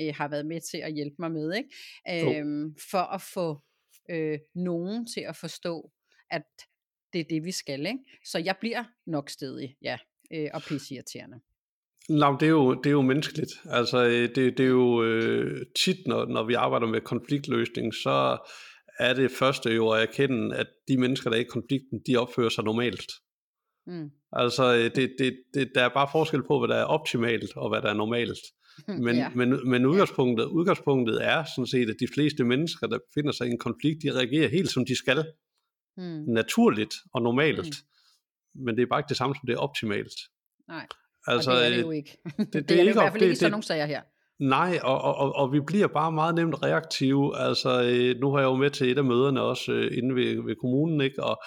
øh, 0.00 0.14
har 0.14 0.28
været 0.28 0.46
med 0.46 0.60
til 0.60 0.78
at 0.78 0.92
hjælpe 0.92 1.16
mig 1.18 1.30
med, 1.30 1.54
ikke? 1.54 2.38
Øh, 2.38 2.44
for 2.90 3.14
at 3.14 3.22
få 3.34 3.62
øh, 4.10 4.38
nogen 4.54 5.06
til 5.06 5.20
at 5.20 5.36
forstå, 5.36 5.90
at 6.30 6.42
det 7.12 7.20
er 7.20 7.24
det, 7.30 7.44
vi 7.44 7.52
skal. 7.52 7.86
Ikke? 7.86 7.98
Så 8.24 8.38
jeg 8.38 8.56
bliver 8.60 8.84
nok 9.06 9.30
stedig, 9.30 9.76
ja, 9.82 9.98
øh, 10.34 10.50
og 10.54 10.62
pisseirriterende. 10.62 11.40
Nå, 12.08 12.36
det 12.40 12.46
er 12.46 12.50
jo, 12.50 12.74
det 12.74 12.86
er 12.86 12.90
jo 12.90 13.02
menneskeligt. 13.02 13.52
Altså, 13.64 14.04
øh, 14.04 14.28
det, 14.34 14.58
det 14.58 14.60
er 14.60 14.68
jo 14.68 15.04
øh, 15.04 15.66
tit, 15.84 16.06
når, 16.06 16.26
når 16.26 16.44
vi 16.44 16.54
arbejder 16.54 16.86
med 16.86 17.00
konfliktløsning, 17.00 17.94
så 17.94 18.38
er 18.98 19.14
det 19.14 19.30
første 19.30 19.70
jo 19.70 19.90
at 19.90 20.02
erkende, 20.02 20.56
at 20.56 20.66
de 20.88 20.96
mennesker, 20.96 21.30
der 21.30 21.36
er 21.36 21.40
i 21.40 21.44
konflikten, 21.44 22.00
de 22.06 22.16
opfører 22.16 22.48
sig 22.48 22.64
normalt. 22.64 23.12
Mm. 23.86 24.10
Altså, 24.32 24.74
øh, 24.74 24.90
det, 24.94 25.14
det, 25.18 25.42
det, 25.54 25.70
der 25.74 25.84
er 25.84 25.88
bare 25.88 26.08
forskel 26.12 26.42
på, 26.42 26.58
hvad 26.58 26.68
der 26.68 26.76
er 26.76 26.84
optimalt, 26.84 27.56
og 27.56 27.68
hvad 27.68 27.82
der 27.82 27.88
er 27.88 27.94
normalt. 27.94 28.38
Men, 29.06 29.16
ja. 29.16 29.28
men, 29.28 29.70
men 29.70 29.86
udgangspunktet, 29.86 30.44
udgangspunktet 30.44 31.24
er 31.24 31.44
sådan 31.56 31.66
set, 31.66 31.90
at 31.90 31.96
de 32.00 32.08
fleste 32.14 32.44
mennesker, 32.44 32.86
der 32.86 32.98
befinder 33.08 33.32
sig 33.32 33.46
i 33.46 33.50
en 33.50 33.58
konflikt, 33.58 34.02
de 34.02 34.18
reagerer 34.18 34.48
helt 34.48 34.70
som 34.70 34.86
de 34.86 34.96
skal. 34.96 35.24
Mm. 35.96 36.24
Naturligt 36.26 36.94
og 37.12 37.22
normalt. 37.22 37.74
Mm. 38.54 38.64
Men 38.64 38.76
det 38.76 38.82
er 38.82 38.86
bare 38.86 39.00
ikke 39.00 39.08
det 39.08 39.16
samme 39.16 39.34
som 39.34 39.46
det 39.46 39.54
er 39.54 39.58
optimalt. 39.58 40.14
Nej, 40.68 40.86
altså, 41.26 41.50
og 41.50 41.56
det 41.56 41.66
er 41.66 41.70
det 41.70 41.82
jo 41.82 41.90
ikke. 41.90 42.18
Det, 42.24 42.36
det, 42.38 42.52
det 42.52 42.56
er, 42.56 42.62
det 42.62 42.78
er 42.78 42.90
i 42.90 42.92
hvert 42.92 43.12
fald 43.12 43.22
ikke 43.22 43.36
sådan 43.36 43.50
nogle 43.50 43.64
sager 43.64 43.86
her. 43.86 44.02
Nej, 44.40 44.78
og, 44.82 45.00
og, 45.02 45.36
og 45.36 45.52
vi 45.52 45.60
bliver 45.66 45.86
bare 45.86 46.12
meget 46.12 46.34
nemt 46.34 46.62
reaktive. 46.62 47.38
Altså, 47.38 47.82
øh, 47.82 48.20
nu 48.20 48.30
har 48.30 48.38
jeg 48.38 48.46
jo 48.46 48.56
med 48.56 48.70
til 48.70 48.90
et 48.90 48.98
af 48.98 49.04
møderne 49.04 49.40
også 49.40 49.72
øh, 49.72 49.98
inde 49.98 50.14
ved, 50.14 50.44
ved 50.46 50.56
kommunen, 50.60 51.00
ikke? 51.00 51.22
og 51.22 51.42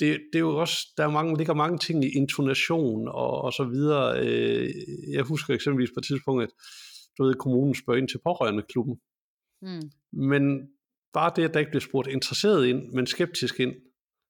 det, 0.00 0.20
det 0.32 0.38
er 0.38 0.40
jo 0.40 0.56
også, 0.56 0.76
der 0.96 1.04
er 1.04 1.10
mange, 1.10 1.36
ligger 1.36 1.54
mange 1.54 1.78
ting 1.78 2.04
i 2.04 2.16
intonation 2.16 3.08
og, 3.08 3.42
og 3.42 3.52
så 3.52 3.64
videre. 3.64 4.20
Øh, 4.20 4.70
jeg 5.12 5.22
husker 5.22 5.54
eksempelvis 5.54 5.90
på 5.94 6.00
et 6.00 6.06
tidspunkt, 6.06 6.42
at 6.42 6.50
du 7.18 7.24
ved, 7.24 7.34
kommunen 7.34 7.74
spørger 7.74 8.00
ind 8.00 8.08
til 8.08 8.20
pårørende 8.24 8.62
klubben. 8.68 8.96
Mm. 9.62 9.90
Men 10.12 10.68
bare 11.12 11.32
det, 11.36 11.44
at 11.44 11.54
der 11.54 11.60
ikke 11.60 11.70
bliver 11.70 11.88
spurgt 11.88 12.08
interesseret 12.08 12.66
ind, 12.66 12.92
men 12.92 13.06
skeptisk 13.06 13.60
ind, 13.60 13.74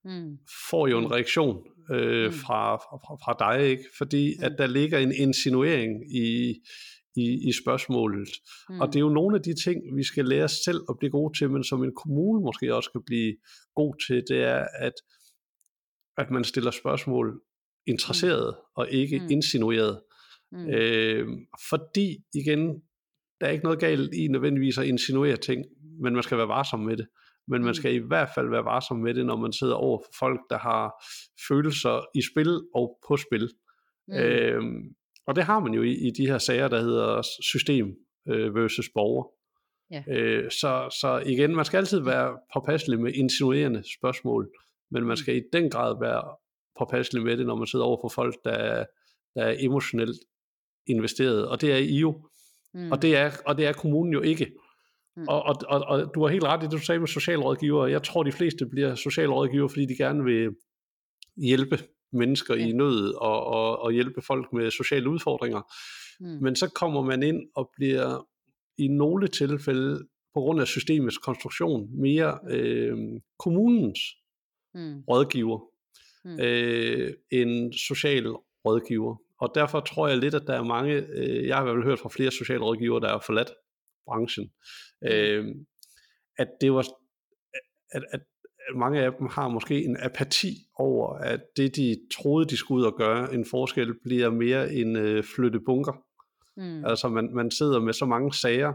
mm. 0.05 0.38
får 0.70 0.87
jo 0.87 0.99
en 0.99 1.11
reaktion 1.11 1.64
øh, 1.90 2.27
mm. 2.27 2.33
fra, 2.33 2.77
fra, 2.77 3.16
fra 3.25 3.53
dig, 3.53 3.68
ikke? 3.70 3.85
fordi 3.99 4.35
mm. 4.38 4.44
at 4.44 4.53
der 4.59 4.66
ligger 4.66 4.99
en 4.99 5.12
insinuering 5.12 6.16
i, 6.16 6.55
i 7.20 7.48
i, 7.48 7.52
spørgsmålet. 7.52 8.28
Mm. 8.68 8.80
Og 8.80 8.88
det 8.88 8.96
er 8.96 9.00
jo 9.00 9.09
nogle 9.09 9.37
af 9.37 9.42
de 9.42 9.54
ting, 9.64 9.96
vi 9.96 10.02
skal 10.02 10.24
lære 10.24 10.48
selv 10.48 10.80
at 10.88 10.96
blive 10.98 11.11
gode 11.11 11.38
til, 11.38 11.50
men 11.50 11.64
som 11.64 11.85
en 11.85 11.94
kommune 11.94 12.40
måske 12.40 12.74
også 12.74 12.90
skal 12.90 13.02
blive 13.06 13.37
god 13.74 13.94
til, 14.06 14.24
det 14.28 14.44
er, 14.44 14.66
at, 14.78 14.92
at 16.16 16.30
man 16.30 16.44
stiller 16.44 16.70
spørgsmål 16.70 17.40
interesseret 17.87 18.54
mm. 18.59 18.64
og 18.74 18.90
ikke 18.90 19.18
mm. 19.18 19.26
insinueret. 19.30 20.00
Mm. 20.52 20.68
Øh, 20.68 21.28
fordi 21.70 22.18
igen, 22.35 22.83
der 23.40 23.46
er 23.46 23.50
ikke 23.50 23.64
noget 23.64 23.80
galt 23.80 24.14
i 24.14 24.28
nødvendigvis 24.28 24.78
at 24.78 24.87
insinuere 24.87 25.37
ting, 25.37 25.64
men 26.02 26.14
man 26.14 26.22
skal 26.22 26.38
være 26.38 26.48
varsom 26.48 26.80
med 26.80 26.96
det. 26.96 27.06
Men 27.48 27.62
man 27.62 27.70
mm. 27.70 27.74
skal 27.74 27.94
i 27.94 27.98
hvert 27.98 28.28
fald 28.35 28.50
være 28.50 28.64
varsom 28.64 28.96
med 28.96 29.14
det, 29.14 29.26
når 29.26 29.37
man 29.37 29.52
sidder 29.52 29.74
over 29.74 29.98
for 29.98 30.12
folk, 30.18 30.40
der 30.50 30.59
har 30.59 31.04
følelser 31.48 32.04
i 32.14 32.22
spil 32.22 32.61
og 32.74 32.98
på 33.09 33.16
spil. 33.16 33.50
Mm. 34.09 34.14
Øh, 34.14 34.62
og 35.31 35.37
det 35.37 35.45
har 35.45 35.61
man 35.61 35.75
jo 35.75 35.83
i, 35.83 35.93
i 35.93 36.11
de 36.11 36.27
her 36.27 36.38
sager, 36.38 36.69
der 36.69 36.81
hedder 36.81 37.23
system 37.43 37.97
øh, 38.29 38.55
versus 38.55 38.88
borger. 38.95 39.25
Ja. 39.90 40.03
Øh, 40.09 40.51
så, 40.51 40.99
så 41.01 41.23
igen, 41.27 41.57
man 41.57 41.64
skal 41.64 41.79
altid 41.79 42.01
være 42.01 42.38
påpasselig 42.55 43.01
med 43.01 43.12
insinuerende 43.12 43.83
spørgsmål, 43.99 44.51
men 44.90 45.03
man 45.03 45.12
mm. 45.12 45.16
skal 45.16 45.37
i 45.37 45.43
den 45.53 45.71
grad 45.71 45.97
være 46.01 46.37
påpasselig 46.79 47.23
med 47.23 47.37
det, 47.37 47.47
når 47.47 47.57
man 47.57 47.66
sidder 47.66 47.85
over 47.85 47.99
for 48.03 48.09
folk, 48.09 48.35
der, 48.45 48.85
der 49.35 49.43
er 49.43 49.57
emotionelt 49.59 50.19
investeret, 50.87 51.49
og 51.49 51.61
det 51.61 51.73
er 51.73 51.77
I 51.77 51.99
jo. 51.99 52.29
Mm. 52.75 52.93
Og, 52.93 53.03
det 53.03 53.16
er, 53.16 53.31
og 53.47 53.57
det 53.59 53.66
er 53.66 53.73
kommunen 53.73 54.12
jo 54.12 54.21
ikke. 54.21 54.53
Mm. 55.16 55.29
Og, 55.29 55.43
og, 55.43 55.55
og, 55.69 55.81
og 55.81 56.14
du 56.14 56.23
har 56.23 56.29
helt 56.29 56.45
ret 56.45 56.62
i 56.62 56.64
det, 56.64 56.73
du 56.73 56.79
sagde 56.79 56.99
med 56.99 57.09
socialrådgiver. 57.09 57.87
Jeg 57.87 58.03
tror, 58.03 58.23
de 58.23 58.33
fleste 58.33 58.66
bliver 58.66 58.95
socialrådgiver, 58.95 59.69
fordi 59.69 59.87
de 59.87 59.97
gerne 59.97 60.25
vil 60.25 60.51
hjælpe 61.37 61.79
mennesker 62.12 62.55
ja. 62.55 62.66
i 62.66 62.73
nød 62.73 63.14
og, 63.14 63.46
og, 63.46 63.79
og 63.79 63.92
hjælpe 63.92 64.23
folk 64.23 64.53
med 64.53 64.70
sociale 64.70 65.11
udfordringer. 65.11 65.73
Mm. 66.20 66.42
Men 66.42 66.57
så 66.57 66.68
kommer 66.68 67.03
man 67.03 67.23
ind 67.23 67.42
og 67.55 67.70
bliver 67.77 68.27
i 68.79 68.88
nogle 68.88 69.29
tilfælde, 69.29 70.07
på 70.35 70.40
grund 70.40 70.61
af 70.61 70.66
systemets 70.66 71.18
konstruktion, 71.18 72.01
mere 72.01 72.38
øh, 72.51 72.99
kommunens 73.38 73.99
mm. 74.75 75.01
rådgiver 75.09 75.61
mm. 76.25 76.40
øh, 76.40 77.14
end 77.31 77.73
social 77.73 78.27
rådgiver. 78.64 79.16
Og 79.40 79.53
derfor 79.55 79.81
tror 79.81 80.09
jeg 80.09 80.18
lidt, 80.18 80.35
at 80.35 80.46
der 80.46 80.55
er 80.55 80.64
mange, 80.64 80.94
øh, 80.94 81.46
jeg 81.46 81.57
har 81.57 81.62
i 81.62 81.64
hvert 81.64 81.77
fald 81.77 81.85
hørt 81.85 81.99
fra 81.99 82.09
flere 82.09 82.31
socialrådgivere, 82.31 83.01
der 83.01 83.14
er 83.14 83.20
forladt 83.27 83.51
branchen, 84.07 84.51
mm. 85.03 85.09
øh, 85.09 85.55
at 86.38 86.49
det 86.61 86.73
var, 86.73 86.87
at, 87.92 88.05
at 88.12 88.20
mange 88.74 89.00
af 89.00 89.12
dem 89.12 89.26
har 89.26 89.48
måske 89.48 89.85
en 89.85 89.96
apati 90.00 90.54
over, 90.74 91.14
at 91.14 91.40
det 91.56 91.76
de 91.76 91.96
troede, 92.14 92.48
de 92.48 92.56
skulle 92.56 92.80
ud 92.80 92.87
og 92.87 92.96
gøre 92.96 93.35
en 93.35 93.44
forskel, 93.44 93.94
bliver 94.04 94.30
mere 94.30 94.72
en 94.72 94.96
øh, 94.96 95.24
flytte 95.37 95.61
bunker. 95.61 95.92
Mm. 96.56 96.85
Altså 96.85 97.09
man, 97.09 97.35
man 97.35 97.50
sidder 97.50 97.80
med 97.80 97.92
så 97.92 98.06
mange 98.06 98.35
sager, 98.35 98.72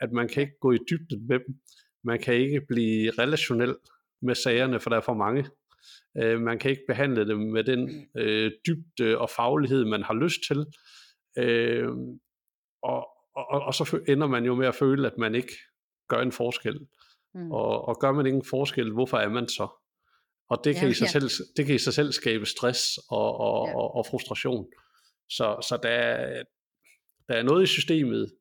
at 0.00 0.12
man 0.12 0.28
kan 0.28 0.42
ikke 0.42 0.58
gå 0.60 0.72
i 0.72 0.78
dybden 0.90 1.26
med 1.26 1.38
dem. 1.38 1.60
Man 2.04 2.18
kan 2.18 2.34
ikke 2.34 2.60
blive 2.68 3.10
relationel 3.10 3.76
med 4.22 4.34
sagerne, 4.34 4.80
for 4.80 4.90
der 4.90 4.96
er 4.96 5.00
for 5.00 5.14
mange. 5.14 5.46
Øh, 6.16 6.40
man 6.40 6.58
kan 6.58 6.70
ikke 6.70 6.84
behandle 6.88 7.28
dem 7.28 7.38
med 7.38 7.64
den 7.64 8.06
øh, 8.16 8.52
dybde 8.66 9.18
og 9.18 9.30
faglighed, 9.30 9.84
man 9.84 10.02
har 10.02 10.14
lyst 10.14 10.40
til. 10.48 10.66
Øh, 11.38 11.88
og, 12.82 13.08
og, 13.36 13.60
og 13.60 13.74
så 13.74 14.00
ender 14.08 14.26
man 14.26 14.44
jo 14.44 14.54
med 14.54 14.66
at 14.66 14.74
føle, 14.74 15.06
at 15.06 15.18
man 15.18 15.34
ikke 15.34 15.52
gør 16.08 16.20
en 16.20 16.32
forskel. 16.32 16.86
Mm. 17.34 17.52
Og, 17.52 17.88
og 17.88 18.00
gør 18.00 18.12
man 18.12 18.26
ikke 18.26 18.36
en 18.36 18.44
forskel, 18.44 18.92
hvorfor 18.92 19.16
er 19.16 19.28
man 19.28 19.48
så? 19.48 19.68
Og 20.50 20.64
det 20.64 20.74
kan, 20.74 20.84
ja, 20.84 20.90
i, 20.90 20.94
sig 20.94 21.04
ja. 21.04 21.10
selv, 21.10 21.46
det 21.56 21.66
kan 21.66 21.74
i 21.74 21.78
sig 21.78 21.94
selv 21.94 22.12
skabe 22.12 22.46
stress 22.46 22.98
og, 23.10 23.40
og, 23.40 23.68
ja. 23.68 23.76
og, 23.76 23.94
og 23.94 24.06
frustration. 24.06 24.66
Så, 25.28 25.66
så 25.68 25.78
der, 25.82 25.88
er, 25.88 26.42
der 27.28 27.34
er 27.34 27.42
noget 27.42 27.62
i 27.62 27.66
systemet, 27.66 28.32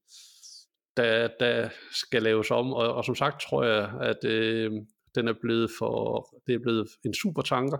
der, 0.97 1.29
der 1.39 1.69
skal 1.91 2.23
laves 2.23 2.51
om, 2.51 2.73
og, 2.73 2.93
og 2.93 3.05
som 3.05 3.15
sagt 3.15 3.41
tror 3.41 3.63
jeg, 3.63 3.93
at 4.01 4.23
øh, 4.23 4.71
den 5.15 5.27
er 5.27 5.33
blevet 5.41 5.71
for, 5.79 6.27
det 6.47 6.55
er 6.55 6.59
blevet 6.59 6.87
en 7.05 7.13
super 7.13 7.41
tanker. 7.41 7.77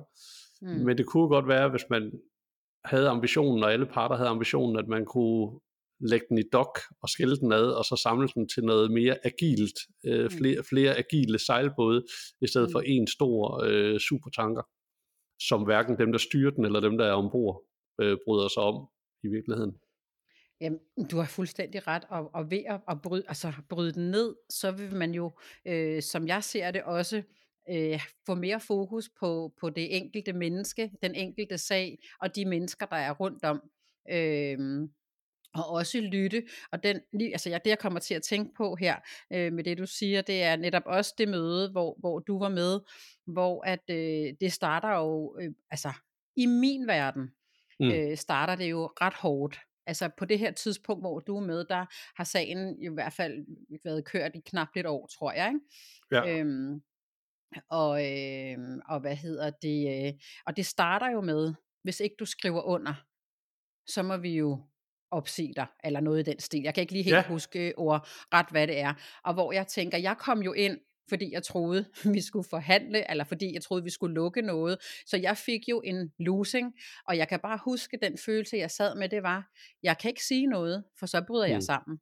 Mm. 0.62 0.86
Men 0.86 0.98
det 0.98 1.06
kunne 1.06 1.28
godt 1.28 1.48
være, 1.48 1.70
hvis 1.70 1.86
man 1.90 2.12
havde 2.86 3.10
ambitionen, 3.10 3.64
og 3.64 3.74
alle 3.74 3.86
parter 3.86 4.16
havde 4.16 4.30
ambitionen, 4.30 4.80
at 4.80 4.88
man 4.88 5.06
kunne 5.06 5.60
lægge 6.10 6.26
den 6.30 6.38
i 6.38 6.44
dok 6.54 6.80
og 7.02 7.10
skille 7.10 7.38
den 7.38 7.52
ad, 7.52 7.68
og 7.72 7.86
så 7.86 7.96
samle 7.96 8.28
den 8.36 8.48
til 8.48 8.64
noget 8.64 8.92
mere 8.92 9.18
agilt, 9.24 9.80
øh, 10.06 10.24
mm. 10.24 10.30
flere, 10.30 10.64
flere 10.64 10.98
agile 10.98 11.40
sejlbåde, 11.40 12.06
i 12.42 12.48
stedet 12.48 12.70
mm. 12.70 12.72
for 12.72 12.80
en 12.80 13.08
stor 13.08 13.64
øh, 13.64 14.00
supertanker, 14.00 14.62
som 15.40 15.64
hverken 15.64 15.98
dem, 15.98 16.12
der 16.12 16.20
styrer 16.20 16.52
den, 16.52 16.66
eller 16.66 16.80
dem, 16.80 16.98
der 16.98 17.06
er 17.06 17.14
ombord, 17.14 17.64
øh, 18.02 18.18
bryder 18.26 18.48
sig 18.48 18.64
om 18.64 18.88
i 19.24 19.28
virkeligheden. 19.28 19.76
Jamen, 20.62 20.80
du 21.12 21.18
har 21.18 21.26
fuldstændig 21.26 21.88
ret, 21.88 22.04
og, 22.10 22.36
og 22.36 22.52
ved 22.52 22.64
at, 22.68 22.82
at 22.90 23.02
bryde, 23.02 23.24
altså, 23.28 23.54
bryde 23.70 23.92
den 23.92 24.12
ned, 24.12 24.36
så 24.50 24.72
vil 24.72 24.96
man 24.96 25.12
jo, 25.14 25.32
øh, 25.68 26.02
som 26.02 26.28
jeg 26.28 26.44
ser 26.44 26.72
det 26.72 26.84
også, 26.84 27.24
øh, 27.70 28.00
få 28.26 28.36
mere 28.36 28.60
fokus 28.60 29.10
på, 29.20 29.54
på 29.60 29.70
det 29.70 29.96
enkelte 29.98 30.34
menneske, 30.34 30.92
den 31.04 31.16
enkelte 31.16 31.58
sag, 31.58 31.98
og 32.22 32.36
de 32.36 32.46
mennesker, 32.46 32.86
der 32.86 32.96
er 32.96 33.12
rundt 33.12 33.46
om. 33.46 33.62
Øh, 34.12 34.90
og 35.54 35.70
også 35.70 36.02
lytte. 36.02 36.44
Og 36.72 36.84
den, 36.84 37.00
altså 37.22 37.50
jeg, 37.50 37.62
det 37.64 37.70
jeg 37.70 37.80
kommer 37.80 38.00
til 38.00 38.14
at 38.14 38.24
tænke 38.24 38.54
på 38.58 38.76
her 38.76 38.96
øh, 39.34 39.54
med 39.54 39.64
det 39.64 39.78
du 39.78 39.86
siger, 39.86 40.22
det 40.22 40.44
er 40.44 40.56
netop 40.56 40.84
også 40.86 41.14
det 41.18 41.28
møde, 41.28 41.72
hvor, 41.72 41.96
hvor 42.00 42.20
du 42.20 42.40
var 42.40 42.50
med, 42.50 42.80
hvor 43.28 43.66
at 43.66 43.90
øh, 43.90 44.34
det 44.42 44.54
starter 44.54 44.90
jo, 44.90 45.38
øh, 45.42 45.52
altså 45.72 45.94
i 46.36 46.46
min 46.46 46.88
verden, 46.88 47.32
mm. 47.80 47.92
øh, 47.92 48.18
starter 48.18 48.56
det 48.56 48.70
jo 48.70 48.86
ret 48.86 49.14
hårdt. 49.14 49.60
Altså 49.86 50.10
på 50.18 50.26
det 50.26 50.40
her 50.40 50.52
tidspunkt, 50.52 51.04
hvor 51.04 51.20
du 51.20 51.38
er 51.38 51.42
med, 51.42 51.66
der 51.66 51.86
har 52.16 52.24
sagen 52.24 52.82
i 52.82 52.90
hvert 52.94 53.14
fald 53.14 53.46
været 53.84 54.06
kørt 54.06 54.32
i 54.36 54.40
knap 54.46 54.68
lidt 54.76 54.88
år, 54.88 55.08
tror 55.08 55.32
jeg. 55.32 55.48
Ikke? 55.48 55.60
Ja. 56.12 56.40
Øhm, 56.40 56.82
og, 57.70 58.12
øh, 58.12 58.58
og 58.90 59.00
hvad 59.00 59.16
hedder 59.16 59.50
det? 59.50 60.08
Øh, 60.08 60.14
og 60.46 60.58
det 60.58 60.66
starter 60.66 61.12
jo 61.12 61.22
med, 61.22 61.54
hvis 61.84 62.00
ikke 62.00 62.16
du 62.20 62.26
skriver 62.26 62.62
under, 62.62 62.94
så 63.88 64.04
må 64.04 64.18
vi 64.18 64.38
jo 64.38 64.64
opsige 65.12 65.54
dig, 65.56 65.66
eller 65.84 66.00
noget 66.00 66.20
i 66.20 66.32
den 66.32 66.40
stil. 66.40 66.62
Jeg 66.62 66.74
kan 66.74 66.82
ikke 66.82 66.94
lige 66.94 67.04
helt 67.04 67.16
ja. 67.16 67.24
huske 67.28 67.74
ord 67.78 68.08
ret, 68.34 68.46
hvad 68.52 68.68
det 68.68 68.80
er. 68.80 68.94
Og 69.24 69.34
hvor 69.34 69.54
jeg 69.54 69.68
tænker, 69.68 69.98
jeg 69.98 70.18
kom 70.18 70.42
jo 70.42 70.54
ind, 70.54 70.78
fordi 71.10 71.34
jeg 71.34 71.44
troede, 71.44 71.86
vi 72.16 72.22
skulle 72.22 72.48
forhandle, 72.50 73.12
eller 73.12 73.24
fordi 73.24 73.54
jeg 73.54 73.62
troede, 73.62 73.84
vi 73.84 73.90
skulle 73.90 74.16
lukke 74.16 74.42
noget. 74.42 74.78
Så 75.06 75.18
jeg 75.18 75.38
fik 75.38 75.70
jo 75.70 75.82
en 75.86 76.12
losing, 76.20 76.74
og 77.08 77.18
jeg 77.18 77.28
kan 77.28 77.40
bare 77.40 77.60
huske 77.66 77.98
den 78.02 78.18
følelse, 78.18 78.58
jeg 78.58 78.72
sad 78.72 78.96
med, 78.96 79.10
det 79.10 79.24
var, 79.24 79.52
jeg 79.84 79.98
kan 79.98 80.10
ikke 80.10 80.26
sige 80.26 80.48
noget, 80.48 80.84
for 81.00 81.06
så 81.06 81.24
bryder 81.28 81.48
mm. 81.48 81.54
jeg 81.54 81.64
sammen. 81.64 82.00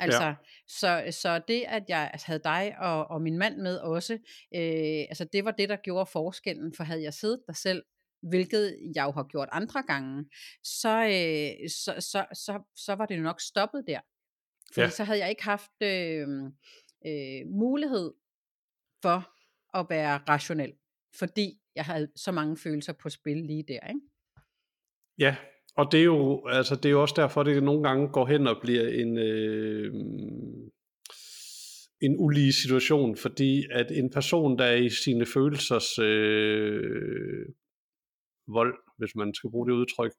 Altså, 0.00 0.24
ja. 0.24 0.34
så, 0.68 1.04
så 1.10 1.40
det, 1.48 1.64
at 1.68 1.82
jeg 1.88 2.10
havde 2.24 2.40
dig 2.44 2.74
og, 2.78 3.10
og 3.10 3.22
min 3.22 3.38
mand 3.38 3.56
med 3.56 3.78
også, 3.78 4.12
øh, 4.54 5.04
altså 5.08 5.26
det 5.32 5.44
var 5.44 5.50
det, 5.50 5.68
der 5.68 5.76
gjorde 5.76 6.06
forskellen, 6.06 6.74
for 6.74 6.84
havde 6.84 7.02
jeg 7.02 7.14
siddet 7.14 7.40
der 7.46 7.52
selv, 7.52 7.82
hvilket 8.22 8.78
jeg 8.94 9.04
jo 9.04 9.10
har 9.10 9.24
gjort 9.24 9.48
andre 9.52 9.82
gange, 9.82 10.24
så, 10.64 11.04
øh, 11.04 11.70
så, 11.70 11.94
så, 11.98 12.24
så, 12.32 12.62
så 12.76 12.92
var 12.92 13.06
det 13.06 13.22
nok 13.22 13.40
stoppet 13.40 13.84
der. 13.86 14.00
Fordi 14.74 14.84
ja. 14.84 14.90
så 14.90 15.04
havde 15.04 15.18
jeg 15.18 15.30
ikke 15.30 15.44
haft 15.44 15.82
øh, 15.82 16.28
øh, 17.06 17.46
mulighed 17.46 18.12
for 19.02 19.30
at 19.78 19.86
være 19.90 20.20
rationel, 20.28 20.72
fordi 21.18 21.60
jeg 21.74 21.84
havde 21.84 22.08
så 22.16 22.32
mange 22.32 22.56
følelser 22.56 22.92
på 22.92 23.08
spil 23.08 23.36
lige 23.36 23.64
der. 23.68 23.88
Ikke? 23.88 24.00
Ja, 25.18 25.36
og 25.76 25.92
det 25.92 26.00
er 26.00 26.04
jo, 26.04 26.46
altså, 26.48 26.74
det 26.74 26.84
er 26.84 26.90
jo 26.90 27.02
også 27.02 27.14
derfor, 27.16 27.42
det 27.42 27.62
nogle 27.62 27.82
gange 27.88 28.08
går 28.08 28.26
hen 28.26 28.46
og 28.46 28.56
bliver 28.62 28.88
en, 28.88 29.18
øh, 29.18 29.94
en 32.00 32.16
ulige 32.18 32.52
situation, 32.52 33.16
fordi 33.16 33.66
at 33.70 33.90
en 33.90 34.10
person, 34.10 34.58
der 34.58 34.64
er 34.64 34.76
i 34.76 34.90
sine 34.90 35.26
følelsers 35.26 35.98
øh, 35.98 37.46
vold, 38.52 38.74
hvis 38.98 39.14
man 39.16 39.34
skal 39.34 39.50
bruge 39.50 39.66
det 39.68 39.74
udtryk, 39.74 40.12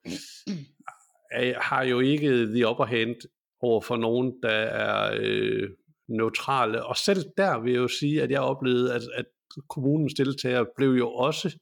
er, 1.31 1.59
har 1.59 1.83
jo 1.83 1.99
ikke 1.99 2.45
the 2.45 2.67
upper 2.69 2.85
hand 2.85 3.15
over 3.61 3.81
for 3.81 3.97
nogen, 3.97 4.33
der 4.43 4.49
er 4.49 5.17
øh, 5.21 5.69
neutrale. 6.09 6.85
Og 6.85 6.97
selv 6.97 7.23
der 7.37 7.59
vil 7.59 7.73
jeg 7.73 7.79
jo 7.79 7.87
sige, 7.87 8.21
at 8.21 8.31
jeg 8.31 8.41
oplevede, 8.41 8.93
at, 8.93 9.01
at 9.13 9.25
kommunens 9.69 10.13
deltagere 10.13 10.65
blev 10.77 10.89
jo 10.89 11.11
også 11.11 11.57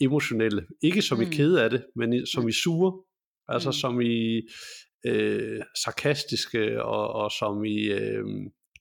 emotionelle. 0.00 0.66
Ikke 0.82 1.02
som 1.02 1.18
mm. 1.18 1.22
i 1.22 1.26
kede 1.26 1.64
af 1.64 1.70
det, 1.70 1.86
men 1.96 2.26
som 2.26 2.48
i 2.48 2.52
sure. 2.52 3.02
Altså 3.48 3.68
mm. 3.68 3.72
som 3.72 4.00
i 4.00 4.42
øh, 5.06 5.60
sarkastiske 5.84 6.82
og, 6.84 7.08
og 7.08 7.30
som 7.30 7.64
i 7.64 7.84
øh, 7.84 8.24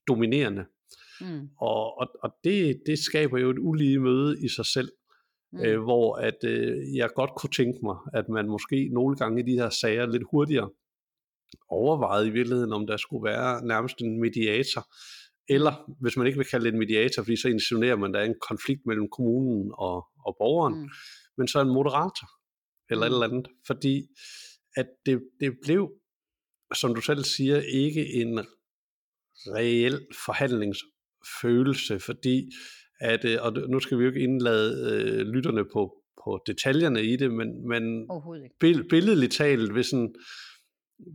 dominerende. 0.08 0.66
Mm. 1.22 1.50
Og, 1.62 2.00
og, 2.00 2.08
og 2.24 2.36
det, 2.44 2.82
det 2.86 3.00
skaber 3.00 3.38
jo 3.38 3.50
et 3.50 3.60
ulige 3.60 4.00
møde 4.00 4.46
i 4.46 4.48
sig 4.48 4.66
selv 4.66 4.90
mm. 5.52 5.60
øh, 5.60 5.84
hvor 5.84 6.16
at 6.16 6.44
øh, 6.44 6.96
jeg 6.96 7.10
godt 7.16 7.32
kunne 7.38 7.50
tænke 7.50 7.80
mig, 7.84 7.98
at 8.14 8.30
man 8.30 8.48
måske 8.48 8.90
nogle 8.94 9.16
gange 9.16 9.42
i 9.42 9.46
de 9.46 9.60
her 9.62 9.70
sager 9.70 10.06
lidt 10.06 10.24
hurtigere 10.32 10.70
overvejede 11.70 12.28
i 12.28 12.32
virkeligheden, 12.32 12.74
om 12.74 12.88
der 12.88 12.98
skulle 12.98 13.24
være 13.24 13.66
nærmest 13.66 14.02
en 14.02 14.20
mediator, 14.20 14.88
eller 15.50 15.92
hvis 16.02 16.18
man 16.18 16.28
ikke 16.28 16.38
vil 16.38 16.48
kalde 16.48 16.66
det 16.66 16.74
en 16.74 16.80
mediator, 16.80 17.24
fordi 17.24 17.42
så 17.42 17.48
insinuerer 17.48 17.96
man, 17.96 18.10
at 18.10 18.14
der 18.14 18.20
er 18.20 18.26
en 18.26 18.42
konflikt 18.50 18.82
mellem 18.86 19.10
kommunen 19.10 19.72
og, 19.74 20.08
og 20.26 20.36
borgeren, 20.40 20.82
mm. 20.82 20.90
men 21.38 21.48
så 21.48 21.62
en 21.62 21.74
moderator, 21.74 22.28
eller 22.90 23.08
mm. 23.08 23.12
et 23.12 23.16
eller 23.16 23.28
andet, 23.28 23.48
fordi 23.68 24.08
at 24.76 24.88
det, 25.06 25.22
det 25.40 25.58
blev 25.64 25.92
som 26.74 26.96
du 26.96 27.02
selv 27.02 27.24
siger, 27.24 27.62
ikke 27.62 28.14
en 28.14 28.46
reel 29.48 30.08
forhandlingsfølelse, 30.26 32.00
fordi 32.00 32.52
at, 33.00 33.26
øh, 33.26 33.38
og 33.42 33.54
nu 33.70 33.80
skal 33.80 33.98
vi 33.98 34.04
jo 34.04 34.10
ikke 34.10 34.24
indlade 34.24 34.94
øh, 34.94 35.20
lytterne 35.20 35.66
på, 35.74 36.04
på 36.24 36.44
detaljerne 36.46 37.04
i 37.04 37.16
det, 37.16 37.32
men, 37.32 37.68
men 37.68 38.10
bill, 38.60 38.88
billedligt 38.90 39.34
talt, 39.34 39.72
hvis, 39.72 39.92
en, 39.92 40.16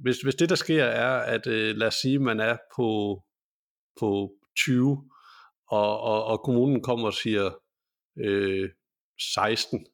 hvis, 0.02 0.20
hvis 0.20 0.34
det 0.34 0.48
der 0.48 0.54
sker 0.54 0.84
er, 0.84 1.18
at 1.18 1.46
øh, 1.46 1.76
lad 1.76 1.86
os 1.86 1.94
sige, 1.94 2.18
man 2.18 2.40
er 2.40 2.56
på, 2.76 3.20
på 4.00 4.32
20, 4.58 5.10
og, 5.68 6.00
og, 6.00 6.24
og 6.24 6.40
kommunen 6.44 6.82
kommer 6.82 7.06
og 7.06 7.14
siger 7.14 7.50
øh, 8.18 8.70
16, 9.34 9.86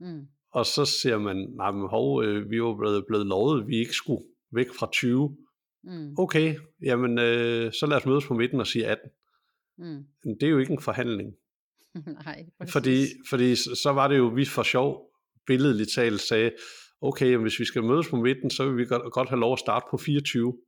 mm. 0.00 0.26
og 0.52 0.66
så 0.66 0.84
siger 0.84 1.18
man, 1.18 1.36
nej, 1.56 1.70
men 1.70 1.88
hov, 1.88 2.24
øh, 2.24 2.50
vi 2.50 2.62
var 2.62 2.76
blevet, 2.78 3.04
blevet 3.08 3.26
lovet, 3.26 3.66
vi 3.66 3.76
ikke 3.76 3.92
skulle 3.92 4.24
væk 4.52 4.66
fra 4.78 4.88
20. 4.92 5.36
Mm. 5.84 6.14
Okay, 6.18 6.54
jamen 6.82 7.18
øh, 7.18 7.72
så 7.72 7.86
lad 7.86 7.96
os 7.96 8.06
mødes 8.06 8.26
på 8.26 8.34
midten 8.34 8.60
og 8.60 8.66
sige 8.66 8.86
18. 8.86 9.10
Mm. 9.78 10.04
Det 10.24 10.42
er 10.42 10.50
jo 10.50 10.58
ikke 10.58 10.72
en 10.72 10.80
forhandling. 10.80 11.34
Nej, 12.24 12.46
fordi, 12.72 13.06
fordi 13.30 13.56
så 13.56 13.92
var 13.94 14.08
det 14.08 14.18
jo, 14.18 14.26
vi 14.26 14.44
for 14.44 14.62
sjov 14.62 15.10
billedligt 15.46 15.90
talt 15.94 16.20
sagde, 16.20 16.50
okay, 17.00 17.36
hvis 17.36 17.60
vi 17.60 17.64
skal 17.64 17.82
mødes 17.82 18.08
på 18.08 18.16
midten, 18.16 18.50
så 18.50 18.68
vil 18.68 18.76
vi 18.76 18.84
godt, 18.84 19.12
godt 19.12 19.28
have 19.28 19.40
lov 19.40 19.52
at 19.52 19.58
starte 19.58 19.86
på 19.90 19.96
24. 19.96 20.58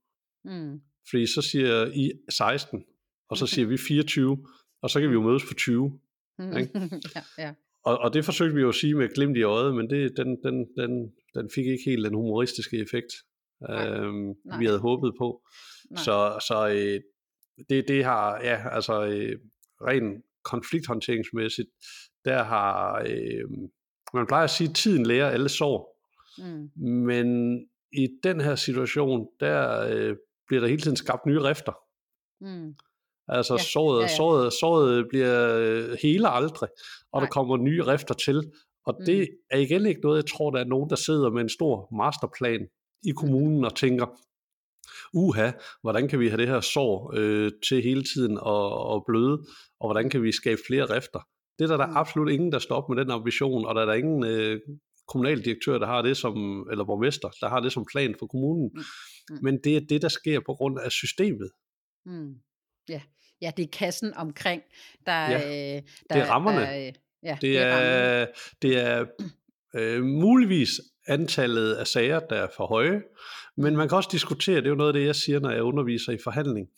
Mm. 0.44 0.81
Fordi 1.11 1.27
så 1.27 1.42
siger 1.42 1.87
I 1.87 2.12
16, 2.31 2.85
og 3.29 3.37
så 3.37 3.46
siger 3.46 3.66
vi 3.66 3.77
24, 3.88 4.46
og 4.83 4.90
så 4.90 5.01
kan 5.01 5.09
vi 5.09 5.14
jo 5.14 5.23
mødes 5.23 5.42
på 5.49 5.55
20. 5.55 6.01
Mm. 6.38 6.57
Ikke? 6.57 6.70
ja, 7.16 7.23
ja. 7.38 7.55
Og, 7.85 7.99
og 7.99 8.14
det 8.14 8.25
forsøgte 8.25 8.55
vi 8.55 8.61
jo 8.61 8.68
at 8.68 8.75
sige 8.75 8.94
med 8.94 9.14
glimt 9.14 9.37
i 9.37 9.42
øjet, 9.42 9.75
men 9.75 9.90
det, 9.90 10.16
den, 10.16 10.42
den, 10.42 10.66
den, 10.77 11.12
den 11.35 11.51
fik 11.55 11.66
ikke 11.66 11.85
helt 11.85 12.05
den 12.05 12.14
humoristiske 12.14 12.77
effekt, 12.77 13.12
Nej. 13.61 13.88
Øhm, 13.88 14.35
Nej. 14.44 14.59
vi 14.59 14.64
havde 14.64 14.79
håbet 14.79 15.12
på. 15.18 15.42
Nej. 15.90 16.03
Så, 16.03 16.44
så 16.49 16.68
øh, 16.68 17.01
det, 17.68 17.85
det 17.88 18.05
har, 18.05 18.40
ja, 18.42 18.68
altså 18.70 19.05
øh, 19.05 19.38
rent 19.83 20.25
konflikthåndteringsmæssigt, 20.44 21.68
der 22.25 22.42
har, 22.42 23.03
øh, 23.07 23.44
man 24.14 24.27
plejer 24.27 24.44
at 24.44 24.51
sige, 24.51 24.68
at 24.68 24.77
tiden 24.77 25.07
lærer 25.07 25.31
alle 25.31 25.49
sår. 25.49 25.96
Mm. 26.38 26.70
Men 26.85 27.59
i 27.92 28.09
den 28.23 28.40
her 28.40 28.55
situation, 28.55 29.29
der 29.40 29.87
øh, 29.90 30.16
bliver 30.46 30.61
der 30.61 30.68
hele 30.68 30.83
tiden 30.83 30.96
skabt 30.96 31.27
nye 31.27 31.40
rifter. 31.40 31.73
Mm. 32.40 32.75
Altså 33.29 33.55
ja, 33.55 33.62
såret, 33.62 34.03
ja, 34.03 34.07
ja. 34.07 34.16
Såret, 34.16 34.53
såret 34.53 35.07
bliver 35.09 35.57
øh, 35.57 35.96
hele 36.03 36.29
aldrig, 36.29 36.68
og 37.12 37.20
Nej. 37.20 37.27
der 37.27 37.33
kommer 37.33 37.57
nye 37.57 37.83
rifter 37.83 38.14
til. 38.14 38.53
Og 38.87 38.96
mm. 38.99 39.05
det 39.07 39.29
er 39.51 39.59
igen 39.59 39.87
ikke 39.87 40.01
noget, 40.01 40.16
jeg 40.16 40.27
tror, 40.27 40.51
der 40.51 40.61
er 40.61 40.64
nogen, 40.64 40.90
der 40.90 40.96
sidder 40.96 41.31
med 41.31 41.42
en 41.42 41.49
stor 41.49 41.94
masterplan 41.96 42.68
i 43.03 43.11
kommunen 43.11 43.59
mm. 43.59 43.64
og 43.64 43.77
tænker, 43.77 44.07
uha, 45.12 45.51
hvordan 45.83 46.09
kan 46.09 46.20
vi 46.20 46.29
have 46.29 46.40
det 46.40 46.49
her 46.49 46.61
sår 46.61 47.12
øh, 47.16 47.53
til 47.68 47.83
hele 47.83 48.05
tiden 48.14 48.38
at, 48.46 48.94
at 48.94 49.03
bløde, 49.07 49.46
og 49.81 49.87
hvordan 49.88 50.11
kan 50.11 50.23
vi 50.23 50.33
skabe 50.33 50.61
flere 50.66 50.85
rifter? 50.96 51.20
Det 51.59 51.64
er 51.64 51.68
der, 51.68 51.77
der 51.77 51.87
mm. 51.87 51.96
absolut 51.96 52.31
ingen, 52.31 52.53
der 52.53 52.59
står 52.59 52.87
med 52.88 53.05
den 53.05 53.11
ambition, 53.11 53.66
og 53.66 53.75
der 53.75 53.81
er 53.81 53.87
der 53.87 53.94
ingen 53.94 54.25
øh, 54.25 54.61
kommunaldirektør, 55.09 55.79
der 55.79 55.87
har 55.87 56.03
det 56.03 56.16
som, 56.16 56.66
eller 56.70 56.85
borgmester, 56.85 57.29
der 57.40 57.49
har 57.49 57.61
det 57.61 57.73
som 57.73 57.87
plan 57.92 58.14
for 58.18 58.27
kommunen. 58.27 58.70
Mm. 58.75 58.83
Mm. 59.31 59.38
Men 59.42 59.59
det 59.64 59.77
er 59.77 59.81
det, 59.81 60.03
der 60.03 60.09
sker 60.09 60.40
på 60.40 60.55
grund 60.55 60.79
af 60.79 60.92
systemet. 60.92 61.51
Mm. 62.07 62.35
Ja. 62.88 63.01
ja, 63.42 63.53
det 63.57 63.62
er 63.62 63.68
kassen 63.73 64.14
omkring, 64.14 64.62
der, 65.07 65.31
ja, 65.31 65.77
øh, 65.77 65.83
der 66.11 66.14
det 66.14 66.23
er 66.23 66.27
rammerne. 66.27 66.61
Der, 66.61 66.87
øh, 66.87 66.92
ja, 67.23 67.38
det, 67.40 67.42
det 67.42 67.59
er, 67.59 67.66
er 67.66 68.27
det 68.62 68.77
er 68.79 69.07
øh, 69.75 70.03
muligvis 70.03 70.70
antallet 71.08 71.74
af 71.74 71.86
sager, 71.86 72.20
der 72.20 72.36
er 72.36 72.48
for 72.56 72.66
høje, 72.66 73.02
men 73.56 73.76
man 73.76 73.88
kan 73.88 73.96
også 73.96 74.08
diskutere, 74.12 74.56
det 74.56 74.66
er 74.66 74.70
jo 74.70 74.76
noget 74.76 74.88
af 74.88 74.92
det, 74.92 75.06
jeg 75.06 75.16
siger, 75.16 75.40
når 75.40 75.50
jeg 75.50 75.62
underviser 75.62 76.12
i 76.12 76.18
forhandling, 76.24 76.68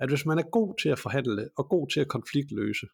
at 0.00 0.08
hvis 0.08 0.26
man 0.26 0.38
er 0.38 0.50
god 0.52 0.74
til 0.82 0.88
at 0.88 0.98
forhandle 0.98 1.48
og 1.58 1.68
god 1.68 1.88
til 1.88 2.00
at 2.00 2.08
konfliktløse, 2.08 2.86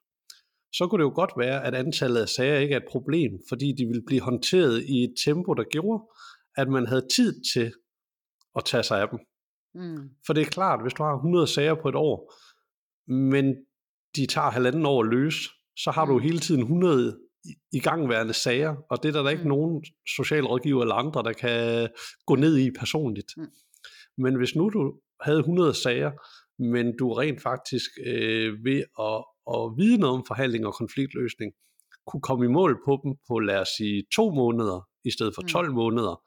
så 0.72 0.86
kunne 0.86 1.02
det 1.02 1.10
jo 1.10 1.14
godt 1.14 1.32
være, 1.38 1.64
at 1.64 1.74
antallet 1.74 2.20
af 2.20 2.28
sager 2.28 2.58
ikke 2.58 2.74
er 2.74 2.80
et 2.80 2.90
problem, 2.90 3.32
fordi 3.48 3.72
de 3.78 3.86
ville 3.86 4.02
blive 4.06 4.20
håndteret 4.20 4.84
i 4.84 5.04
et 5.04 5.14
tempo, 5.24 5.54
der 5.54 5.64
gjorde, 5.64 6.04
at 6.56 6.68
man 6.68 6.86
havde 6.86 7.08
tid 7.16 7.42
til 7.54 7.72
at 8.56 8.64
tage 8.64 8.82
sig 8.82 9.00
af 9.00 9.08
dem. 9.08 9.18
Mm. 9.74 10.10
For 10.26 10.32
det 10.32 10.40
er 10.40 10.46
klart, 10.46 10.82
hvis 10.82 10.94
du 10.94 11.02
har 11.02 11.14
100 11.14 11.46
sager 11.46 11.74
på 11.82 11.88
et 11.88 11.94
år, 11.94 12.34
men 13.12 13.56
de 14.16 14.26
tager 14.26 14.50
halvanden 14.50 14.86
år 14.86 15.02
at 15.02 15.08
løse, 15.08 15.50
så 15.76 15.90
har 15.90 16.04
du 16.04 16.12
mm. 16.12 16.22
hele 16.22 16.38
tiden 16.38 16.60
100 16.60 17.18
igangværende 17.72 18.34
sager, 18.34 18.76
og 18.90 19.02
det 19.02 19.08
er 19.08 19.12
der, 19.12 19.22
der 19.22 19.30
ikke 19.30 19.42
mm. 19.42 19.48
nogen 19.48 19.84
socialrådgiver 20.16 20.82
eller 20.82 20.94
andre, 20.94 21.22
der 21.22 21.32
kan 21.32 21.88
gå 22.26 22.34
ned 22.34 22.58
i 22.58 22.70
personligt. 22.70 23.32
Mm. 23.36 23.46
Men 24.18 24.36
hvis 24.36 24.56
nu 24.56 24.68
du 24.68 25.00
havde 25.20 25.38
100 25.38 25.74
sager, 25.74 26.12
men 26.62 26.96
du 26.96 27.12
rent 27.12 27.42
faktisk 27.42 27.90
øh, 28.06 28.64
ved 28.64 28.82
at, 29.08 29.24
at 29.54 29.78
vide 29.78 29.98
noget 29.98 30.18
om 30.18 30.24
forhandling 30.26 30.66
og 30.66 30.74
konfliktløsning, 30.74 31.52
kunne 32.06 32.20
komme 32.20 32.44
i 32.44 32.48
mål 32.48 32.80
på 32.84 33.00
dem 33.04 33.14
på, 33.28 33.38
lad 33.38 33.58
os 33.58 33.68
sige, 33.78 34.04
to 34.14 34.30
måneder, 34.30 34.88
i 35.04 35.10
stedet 35.10 35.34
for 35.34 35.42
12 35.42 35.68
mm. 35.68 35.74
måneder, 35.74 36.22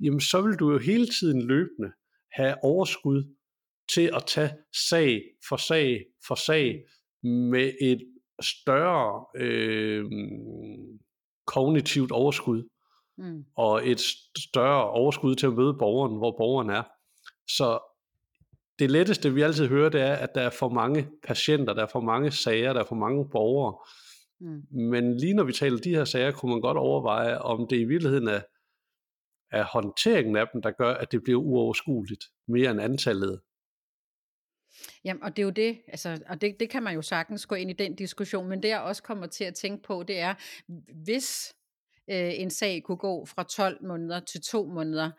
jamen 0.00 0.20
så 0.20 0.42
vil 0.42 0.56
du 0.56 0.72
jo 0.72 0.78
hele 0.78 1.06
tiden 1.06 1.42
løbende 1.42 1.92
have 2.32 2.54
overskud 2.64 3.34
til 3.94 4.10
at 4.14 4.24
tage 4.26 4.50
sag 4.88 5.22
for 5.48 5.56
sag 5.56 6.04
for 6.26 6.34
sag 6.34 6.84
mm. 7.22 7.30
med 7.30 7.72
et 7.80 8.00
større 8.40 9.24
øh, 9.36 10.04
kognitivt 11.46 12.12
overskud, 12.12 12.68
mm. 13.18 13.44
og 13.56 13.88
et 13.88 14.00
større 14.38 14.90
overskud 14.90 15.34
til 15.34 15.46
at 15.46 15.52
møde 15.52 15.74
borgeren, 15.78 16.16
hvor 16.18 16.34
borgeren 16.38 16.70
er. 16.70 16.82
Så 17.48 17.78
det 18.78 18.90
letteste, 18.90 19.34
vi 19.34 19.42
altid 19.42 19.68
hører, 19.68 19.88
det 19.88 20.00
er, 20.00 20.14
at 20.14 20.34
der 20.34 20.40
er 20.40 20.50
for 20.50 20.68
mange 20.68 21.08
patienter, 21.26 21.74
der 21.74 21.82
er 21.82 21.90
for 21.92 22.00
mange 22.00 22.30
sager, 22.30 22.72
der 22.72 22.80
er 22.80 22.84
for 22.84 22.94
mange 22.94 23.28
borgere. 23.28 23.74
Mm. 24.40 24.62
Men 24.90 25.16
lige 25.16 25.34
når 25.34 25.44
vi 25.44 25.52
taler 25.52 25.78
de 25.78 25.94
her 25.94 26.04
sager, 26.04 26.30
kunne 26.30 26.52
man 26.52 26.60
godt 26.60 26.76
overveje, 26.76 27.38
om 27.38 27.66
det 27.70 27.76
i 27.76 27.84
virkeligheden 27.84 28.28
er, 28.28 28.40
er 29.50 29.64
håndteringen 29.64 30.36
af 30.36 30.46
dem, 30.52 30.62
der 30.62 30.70
gør, 30.70 30.94
at 30.94 31.12
det 31.12 31.22
bliver 31.22 31.40
uoverskueligt, 31.40 32.24
mere 32.48 32.70
end 32.70 32.80
antallet 32.80 33.40
Jamen, 35.04 35.22
og 35.22 35.36
det 35.36 35.42
er 35.42 35.44
jo 35.44 35.50
det, 35.50 35.80
altså, 35.88 36.18
og 36.28 36.40
det, 36.40 36.60
det 36.60 36.70
kan 36.70 36.82
man 36.82 36.94
jo 36.94 37.02
sagtens 37.02 37.46
gå 37.46 37.54
ind 37.54 37.70
i 37.70 37.74
den 37.74 37.94
diskussion, 37.94 38.48
men 38.48 38.62
det 38.62 38.68
jeg 38.68 38.80
også 38.80 39.02
kommer 39.02 39.26
til 39.26 39.44
at 39.44 39.54
tænke 39.54 39.82
på, 39.82 40.02
det 40.02 40.18
er, 40.18 40.34
hvis 41.04 41.54
øh, 42.10 42.40
en 42.40 42.50
sag 42.50 42.82
kunne 42.82 42.96
gå 42.96 43.26
fra 43.26 43.42
12 43.42 43.84
måneder 43.86 44.20
til 44.20 44.42
2 44.42 44.66
måneder, 44.66 45.10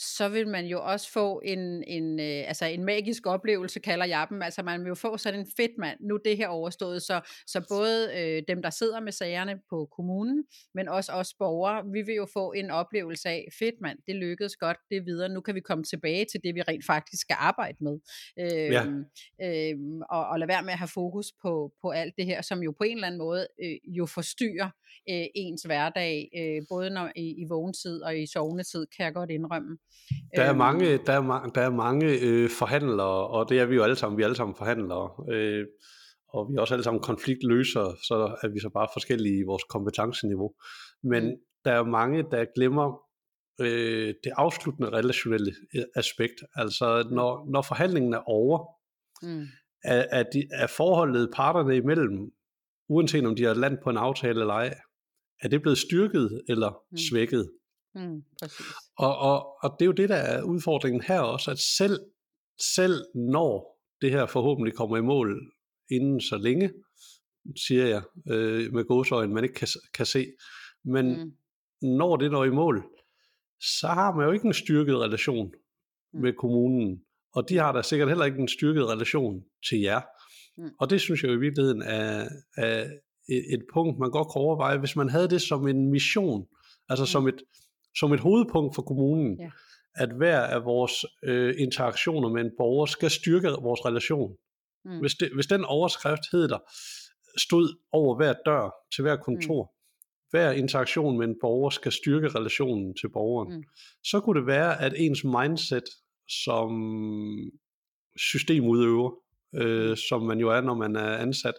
så 0.00 0.28
vil 0.28 0.48
man 0.48 0.66
jo 0.66 0.82
også 0.82 1.12
få 1.12 1.40
en, 1.44 1.84
en, 1.86 2.20
øh, 2.20 2.48
altså 2.48 2.64
en 2.64 2.84
magisk 2.84 3.26
oplevelse, 3.26 3.80
kalder 3.80 4.06
jeg 4.06 4.26
dem. 4.30 4.42
Altså 4.42 4.62
man 4.62 4.80
vil 4.80 4.88
jo 4.88 4.94
få 4.94 5.16
sådan 5.16 5.40
en 5.40 5.46
fedt 5.56 5.78
mand, 5.78 5.98
nu 6.00 6.18
det 6.24 6.36
her 6.36 6.48
overstået, 6.48 7.02
så, 7.02 7.20
så 7.46 7.64
både 7.68 8.10
øh, 8.18 8.42
dem, 8.48 8.62
der 8.62 8.70
sidder 8.70 9.00
med 9.00 9.12
sagerne 9.12 9.60
på 9.70 9.88
kommunen, 9.96 10.44
men 10.74 10.88
også 10.88 11.12
os 11.12 11.34
borgere, 11.38 11.84
vi 11.92 12.02
vil 12.02 12.14
jo 12.14 12.26
få 12.32 12.52
en 12.52 12.70
oplevelse 12.70 13.28
af, 13.28 13.48
fedt 13.58 13.74
mand, 13.80 13.98
det 14.06 14.16
lykkedes 14.16 14.56
godt, 14.56 14.76
det 14.90 14.96
er 14.96 15.04
videre, 15.04 15.28
nu 15.28 15.40
kan 15.40 15.54
vi 15.54 15.60
komme 15.60 15.84
tilbage 15.84 16.24
til 16.24 16.40
det, 16.44 16.54
vi 16.54 16.62
rent 16.62 16.86
faktisk 16.86 17.20
skal 17.20 17.36
arbejde 17.38 17.76
med. 17.80 17.98
Øh, 18.38 18.72
ja. 18.72 18.84
øh, 19.42 19.78
og, 20.10 20.26
og 20.26 20.38
lade 20.38 20.48
være 20.48 20.62
med 20.62 20.72
at 20.72 20.78
have 20.78 20.88
fokus 20.88 21.32
på, 21.42 21.72
på 21.82 21.90
alt 21.90 22.14
det 22.18 22.26
her, 22.26 22.42
som 22.42 22.62
jo 22.62 22.74
på 22.78 22.84
en 22.84 22.96
eller 22.96 23.06
anden 23.06 23.18
måde 23.18 23.46
øh, 23.62 23.76
jo 23.84 24.06
forstyrrer 24.06 24.70
øh, 25.10 25.26
ens 25.34 25.62
hverdag, 25.62 26.28
øh, 26.36 26.62
både 26.68 26.90
når 26.90 27.12
i, 27.16 27.42
i 27.42 27.44
vågentid 27.48 28.02
og 28.02 28.18
i 28.18 28.26
sovnetid, 28.26 28.86
kan 28.96 29.04
jeg 29.04 29.14
godt 29.14 29.30
indrømme. 29.30 29.78
Der 30.36 30.42
er 30.42 30.50
øhm. 30.50 30.58
mange, 30.58 30.98
der 31.06 31.12
er, 31.12 31.22
ma- 31.22 31.50
der 31.54 31.60
er 31.60 31.70
mange 31.70 32.06
øh, 32.20 32.50
forhandlere, 32.50 33.28
og 33.28 33.48
det 33.48 33.60
er 33.60 33.66
vi 33.66 33.74
jo 33.74 33.82
alle 33.82 33.96
sammen, 33.96 34.18
vi 34.18 34.22
er 34.22 34.26
alle 34.26 34.36
sammen 34.36 34.56
forhandlere, 34.56 35.10
øh, 35.32 35.66
og 36.28 36.48
vi 36.50 36.56
er 36.56 36.60
også 36.60 36.74
alle 36.74 36.84
sammen 36.84 37.02
konfliktløsere, 37.02 37.96
så 38.08 38.14
er 38.42 38.48
vi 38.48 38.60
så 38.60 38.70
bare 38.74 38.88
forskellige 38.92 39.38
i 39.38 39.42
vores 39.46 39.62
kompetenceniveau. 39.64 40.54
Men 41.02 41.24
mm. 41.24 41.36
der 41.64 41.72
er 41.72 41.84
mange, 41.84 42.22
der 42.30 42.44
glemmer 42.56 43.00
øh, 43.60 44.14
det 44.24 44.32
afsluttende 44.36 44.90
relationelle 44.90 45.52
øh, 45.76 45.84
aspekt. 45.96 46.38
Altså 46.54 47.04
mm. 47.06 47.14
når, 47.14 47.50
når 47.52 47.62
forhandlingen 47.62 48.14
er 48.14 48.22
over, 48.26 48.58
mm. 49.22 49.46
er, 49.84 50.06
er, 50.10 50.22
de, 50.22 50.48
er 50.52 50.66
forholdet 50.66 51.30
parterne 51.34 51.76
imellem, 51.76 52.30
uanset 52.88 53.26
om 53.26 53.36
de 53.36 53.44
har 53.44 53.54
land 53.54 53.78
på 53.84 53.90
en 53.90 53.96
aftale 53.96 54.40
eller 54.40 54.54
ej, 54.54 54.74
er 55.42 55.48
det 55.48 55.62
blevet 55.62 55.78
styrket 55.78 56.42
eller 56.48 56.70
mm. 56.90 56.96
svækket? 56.96 57.50
Mm, 57.94 58.22
Og, 58.96 59.18
og, 59.18 59.64
og 59.64 59.76
det 59.78 59.84
er 59.84 59.86
jo 59.86 59.92
det, 59.92 60.08
der 60.08 60.16
er 60.16 60.42
udfordringen 60.42 61.02
her 61.02 61.20
også, 61.20 61.50
at 61.50 61.58
selv, 61.58 62.00
selv 62.74 63.04
når 63.14 63.80
det 64.00 64.10
her 64.10 64.26
forhåbentlig 64.26 64.74
kommer 64.74 64.96
i 64.96 65.00
mål 65.00 65.52
inden 65.90 66.20
så 66.20 66.36
længe, 66.36 66.72
siger 67.66 67.86
jeg 67.86 68.02
øh, 68.28 68.72
med 68.72 68.84
godsøjne, 68.84 69.34
man 69.34 69.44
ikke 69.44 69.54
kan, 69.54 69.68
kan 69.94 70.06
se, 70.06 70.26
men 70.84 71.06
mm. 71.20 71.32
når 71.82 72.16
det 72.16 72.30
når 72.30 72.44
i 72.44 72.50
mål, 72.50 72.84
så 73.60 73.86
har 73.86 74.14
man 74.14 74.26
jo 74.26 74.32
ikke 74.32 74.46
en 74.46 74.54
styrket 74.54 74.96
relation 74.96 75.52
mm. 76.12 76.20
med 76.20 76.32
kommunen, 76.32 77.02
og 77.32 77.48
de 77.48 77.56
har 77.56 77.72
da 77.72 77.82
sikkert 77.82 78.08
heller 78.08 78.24
ikke 78.24 78.38
en 78.38 78.48
styrket 78.48 78.88
relation 78.88 79.44
til 79.68 79.80
jer. 79.80 80.00
Mm. 80.56 80.70
Og 80.78 80.90
det 80.90 81.00
synes 81.00 81.22
jeg 81.22 81.28
jo 81.28 81.36
i 81.36 81.40
virkeligheden 81.40 81.82
er, 81.82 82.28
er 82.56 82.82
et, 83.28 83.54
et 83.54 83.62
punkt, 83.72 83.98
man 83.98 84.10
godt 84.10 84.28
kan 84.32 84.40
overveje, 84.40 84.78
hvis 84.78 84.96
man 84.96 85.08
havde 85.08 85.30
det 85.30 85.42
som 85.42 85.68
en 85.68 85.90
mission, 85.90 86.46
altså 86.88 87.02
mm. 87.02 87.06
som, 87.06 87.28
et, 87.28 87.42
som 87.98 88.12
et 88.12 88.20
hovedpunkt 88.20 88.74
for 88.74 88.82
kommunen, 88.82 89.40
ja. 89.40 89.50
at 89.94 90.16
hver 90.16 90.40
af 90.40 90.64
vores 90.64 91.04
øh, 91.24 91.54
interaktioner 91.58 92.28
med 92.28 92.40
en 92.40 92.50
borger 92.58 92.86
skal 92.86 93.10
styrke 93.10 93.48
vores 93.48 93.84
relation. 93.84 94.36
Mm. 94.84 94.98
Hvis, 95.00 95.14
det, 95.14 95.30
hvis 95.34 95.46
den 95.46 95.64
overskrift 95.64 96.22
hedder, 96.32 96.58
stod 97.38 97.78
over 97.92 98.16
hver 98.16 98.34
dør 98.46 98.74
til 98.94 99.02
hver 99.02 99.16
kontor, 99.16 99.62
mm. 99.64 99.76
hver 100.30 100.50
interaktion 100.50 101.18
med 101.18 101.28
en 101.28 101.36
borger 101.40 101.70
skal 101.70 101.92
styrke 101.92 102.28
relationen 102.28 102.94
til 102.94 103.08
borgeren, 103.08 103.56
mm. 103.56 103.64
så 104.04 104.20
kunne 104.20 104.40
det 104.40 104.46
være, 104.46 104.82
at 104.82 104.92
ens 104.96 105.24
mindset 105.24 105.84
som 106.44 106.70
systemudøver, 108.16 109.10
øh, 109.54 109.90
mm. 109.90 109.96
som 109.96 110.22
man 110.22 110.38
jo 110.38 110.50
er, 110.50 110.60
når 110.60 110.74
man 110.74 110.96
er 110.96 111.16
ansat, 111.16 111.54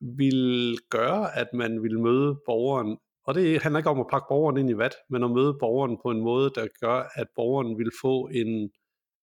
vil 0.00 0.76
gøre, 0.90 1.38
at 1.38 1.48
man 1.54 1.82
vil 1.82 2.00
møde 2.00 2.36
borgeren 2.46 2.98
og 3.26 3.34
det 3.34 3.62
handler 3.62 3.78
ikke 3.78 3.90
om 3.90 4.00
at 4.00 4.06
pakke 4.10 4.26
borgeren 4.28 4.58
ind 4.58 4.70
i 4.70 4.78
vat, 4.78 4.94
men 5.10 5.24
at 5.24 5.30
møde 5.30 5.56
borgeren 5.60 5.98
på 6.02 6.10
en 6.10 6.20
måde, 6.20 6.50
der 6.54 6.66
gør, 6.80 7.10
at 7.14 7.26
borgeren 7.36 7.78
vil 7.78 7.90
få 8.02 8.26
en 8.26 8.70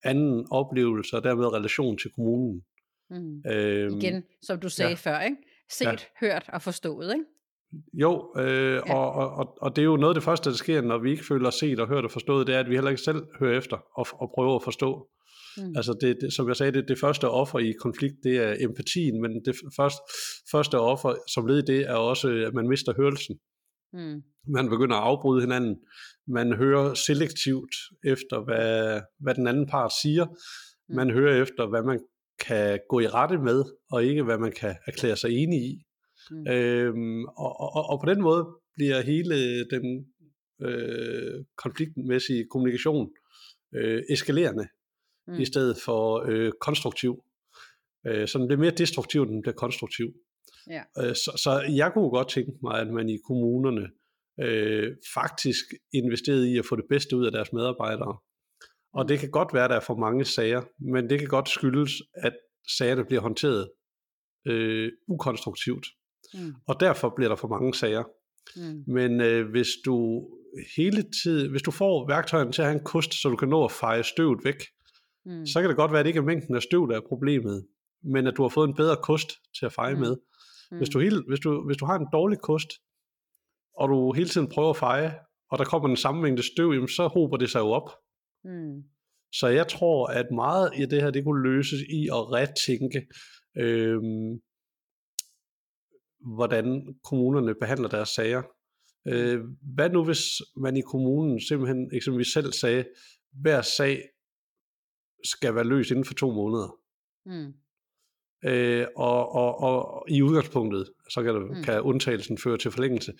anden 0.04 0.48
oplevelse 0.52 1.18
og 1.18 1.24
dermed 1.24 1.54
relation 1.54 1.98
til 1.98 2.12
kommunen. 2.16 2.62
Mm. 3.10 3.42
Øhm, 3.52 3.98
Igen, 3.98 4.24
som 4.42 4.60
du 4.60 4.70
sagde 4.70 4.90
ja. 4.90 4.96
før, 4.96 5.20
ikke? 5.20 5.38
set, 5.72 5.86
ja. 5.86 5.98
hørt 6.28 6.50
og 6.54 6.62
forstået, 6.62 7.14
ikke? 7.14 7.26
Jo, 7.94 8.34
øh, 8.38 8.82
ja. 8.88 8.96
og, 8.96 9.36
og, 9.38 9.58
og 9.62 9.76
det 9.76 9.82
er 9.82 9.86
jo 9.86 9.98
noget 9.98 10.10
af 10.10 10.16
det 10.16 10.24
første, 10.24 10.50
der 10.50 10.56
sker, 10.56 10.82
når 10.82 10.98
vi 10.98 11.12
ikke 11.12 11.26
føler 11.26 11.50
set 11.50 11.80
og 11.80 11.88
hørt 11.88 12.06
og 12.06 12.12
forstået, 12.12 12.48
det 12.48 12.56
er, 12.56 12.60
at 12.60 12.70
vi 12.70 12.76
heller 12.76 12.90
ikke 12.90 13.02
selv 13.02 13.24
hører 13.40 13.58
efter 13.58 13.78
og, 13.96 14.08
og 14.12 14.32
prøver 14.36 14.56
at 14.56 14.64
forstå. 14.64 15.08
Mm. 15.58 15.74
Altså 15.76 15.98
det, 16.02 16.18
det, 16.22 16.34
som 16.34 16.48
jeg 16.48 16.56
sagde, 16.56 16.72
det, 16.72 16.88
det 16.88 17.00
første 17.00 17.30
offer 17.30 17.60
i 17.60 17.72
konflikt, 17.72 18.16
det 18.24 18.38
er 18.38 18.56
empatien, 18.60 19.22
men 19.22 19.46
det 19.46 19.56
første, 19.78 20.02
første 20.52 20.80
offer 20.80 21.16
som 21.34 21.46
led 21.46 21.58
i 21.58 21.74
det 21.74 21.82
er 21.82 21.96
også, 21.96 22.28
at 22.48 22.54
man 22.54 22.68
mister 22.68 22.94
hørelsen. 22.98 23.40
Mm. 23.94 24.22
Man 24.48 24.70
begynder 24.70 24.96
at 24.96 25.04
afbryde 25.04 25.42
hinanden. 25.42 25.78
Man 26.28 26.54
hører 26.54 26.94
selektivt 26.94 27.76
efter, 28.06 28.44
hvad, 28.44 29.02
hvad 29.20 29.36
den 29.36 29.48
anden 29.48 29.68
part 29.68 29.92
siger. 30.02 30.26
Mm. 30.26 30.96
Man 30.96 31.10
hører 31.10 31.42
efter, 31.42 31.70
hvad 31.70 31.84
man 31.84 32.00
kan 32.40 32.80
gå 32.90 33.00
i 33.00 33.08
rette 33.08 33.38
med, 33.38 33.64
og 33.92 34.06
ikke 34.06 34.24
hvad 34.24 34.38
man 34.38 34.52
kan 34.52 34.76
erklære 34.88 35.16
sig 35.16 35.32
enig 35.32 35.60
i. 35.60 35.84
Mm. 36.32 36.48
Øhm, 36.48 37.26
og, 37.26 37.60
og, 37.60 37.90
og 37.90 38.02
på 38.04 38.10
den 38.12 38.22
måde 38.22 38.48
bliver 38.76 39.02
hele 39.02 39.66
den 39.70 40.06
øh, 40.62 41.46
konfliktmæssige 41.58 42.46
kommunikation 42.52 43.10
øh, 43.76 44.04
eskalerende, 44.10 44.68
mm. 45.28 45.40
i 45.40 45.46
stedet 45.46 45.78
for 45.86 46.26
øh, 46.30 46.52
konstruktiv. 46.62 47.24
Øh, 48.08 48.28
så 48.28 48.40
den 48.40 48.48
bliver 48.48 48.60
mere 48.60 48.72
destruktiv, 48.72 49.22
end 49.22 49.32
den 49.32 49.42
bliver 49.42 49.56
konstruktiv. 49.56 50.08
Ja. 50.70 50.84
Øh, 50.98 51.16
så, 51.16 51.42
så 51.44 51.52
jeg 51.76 51.94
kunne 51.94 52.10
godt 52.10 52.30
tænke 52.30 52.52
mig, 52.64 52.80
at 52.80 52.88
man 52.88 53.10
i 53.10 53.18
kommunerne 53.28 53.90
øh, 54.40 54.96
faktisk 55.14 55.66
investerede 55.94 56.52
i 56.52 56.58
at 56.58 56.66
få 56.70 56.76
det 56.76 56.86
bedste 56.90 57.18
ud 57.18 57.26
af 57.26 57.32
deres 57.32 57.54
medarbejdere. 57.54 58.18
Og 58.94 59.10
det 59.10 59.20
kan 59.20 59.32
godt 59.32 59.54
være, 59.54 59.64
at 59.64 59.70
der 59.70 59.76
er 59.76 59.80
for 59.80 59.96
mange 59.96 60.26
sager, 60.26 60.62
men 60.94 61.10
det 61.10 61.20
kan 61.20 61.28
godt 61.28 61.50
skyldes, 61.50 61.92
at 62.14 62.34
sagerne 62.78 63.06
bliver 63.06 63.22
håndteret 63.22 63.70
øh, 64.48 64.92
ukonstruktivt. 65.08 65.86
Mm. 66.34 66.54
Og 66.68 66.80
derfor 66.80 67.14
bliver 67.16 67.30
der 67.30 67.36
for 67.36 67.48
mange 67.48 67.74
sager. 67.74 68.04
Mm. 68.56 68.94
Men 68.94 69.22
øh, 69.22 69.50
hvis 69.50 69.68
du 69.86 70.28
hele 70.78 71.04
tiden, 71.24 71.52
hvis 71.52 71.62
du 71.62 71.72
får 71.72 72.08
værktøjerne 72.08 72.52
til 72.52 72.62
at 72.62 72.68
have 72.68 72.78
en 72.78 72.86
kost, 72.86 73.22
så 73.22 73.30
du 73.30 73.36
kan 73.36 73.48
nå 73.48 73.66
at 73.66 73.72
feje 73.72 74.04
støvet 74.04 74.40
væk, 74.44 74.60
mm. 75.26 75.46
så 75.46 75.62
kan 75.62 75.70
det 75.70 75.78
godt 75.78 75.92
være, 75.92 76.00
at 76.00 76.06
det 76.06 76.10
ikke 76.10 76.18
er 76.18 76.24
mængden 76.24 76.56
af 76.56 76.62
støv, 76.62 76.90
der 76.90 76.96
er 76.96 77.08
problemet, 77.08 77.68
men 78.04 78.28
at 78.28 78.34
du 78.38 78.42
har 78.42 78.50
fået 78.50 78.68
en 78.68 78.76
bedre 78.76 78.98
kost 79.04 79.30
til 79.60 79.66
at 79.66 79.74
feje 79.74 79.94
mm. 79.94 80.00
med. 80.00 80.18
Mm. 80.72 80.78
Hvis, 80.78 80.90
du 80.90 81.00
hele, 81.00 81.24
hvis, 81.28 81.40
du, 81.40 81.66
hvis 81.66 81.78
du 81.78 81.86
har 81.86 81.96
en 81.96 82.08
dårlig 82.14 82.40
kost, 82.40 82.70
og 83.78 83.90
du 83.90 84.14
hele 84.14 84.30
tiden 84.30 84.50
prøver 84.50 84.70
at 84.70 84.78
feje, 84.78 85.20
og 85.52 85.58
der 85.58 85.66
kommer 85.66 85.88
den 85.88 85.98
samme 85.98 86.22
mængde 86.22 86.44
støv, 86.44 86.72
jamen, 86.72 86.88
så 86.88 87.08
hober 87.08 87.38
det 87.38 87.50
sig 87.50 87.60
jo 87.60 87.68
op. 87.68 87.90
Mm. 88.44 88.84
Så 89.34 89.48
jeg 89.48 89.68
tror, 89.68 90.08
at 90.08 90.26
meget 90.32 90.72
i 90.78 90.86
det 90.86 91.02
her, 91.02 91.12
det 91.12 91.24
kunne 91.24 91.44
løses 91.44 91.80
i 91.82 92.08
at 92.08 92.32
retænke, 92.32 93.08
øhm, 93.58 94.42
hvordan 96.36 96.96
kommunerne 97.04 97.56
behandler 97.56 97.90
deres 97.90 98.10
sager. 98.10 98.44
Øh, 99.08 99.40
hvad 99.76 99.90
nu 99.90 100.06
hvis 100.06 100.24
man 100.58 100.78
i 100.78 100.82
kommunen 100.82 101.42
simpelthen 101.42 101.90
eksempelvis 101.94 102.34
selv 102.34 102.52
sagde, 102.54 102.86
hver 103.42 103.62
sag 103.62 104.02
skal 105.24 105.56
være 105.56 105.68
løst 105.68 105.92
inden 105.92 106.06
for 106.06 106.14
to 106.14 106.32
måneder. 106.32 106.78
Mm. 107.26 107.54
Øh, 108.46 108.86
og, 108.96 109.36
og, 109.36 109.60
og 109.60 110.06
i 110.10 110.22
udgangspunktet, 110.22 110.90
så 111.10 111.24
kan, 111.24 111.36
det, 111.36 111.58
mm. 111.58 111.64
kan 111.64 111.82
undtagelsen 111.82 112.38
føre 112.38 112.58
til 112.58 112.72
forlængelse. 112.72 113.14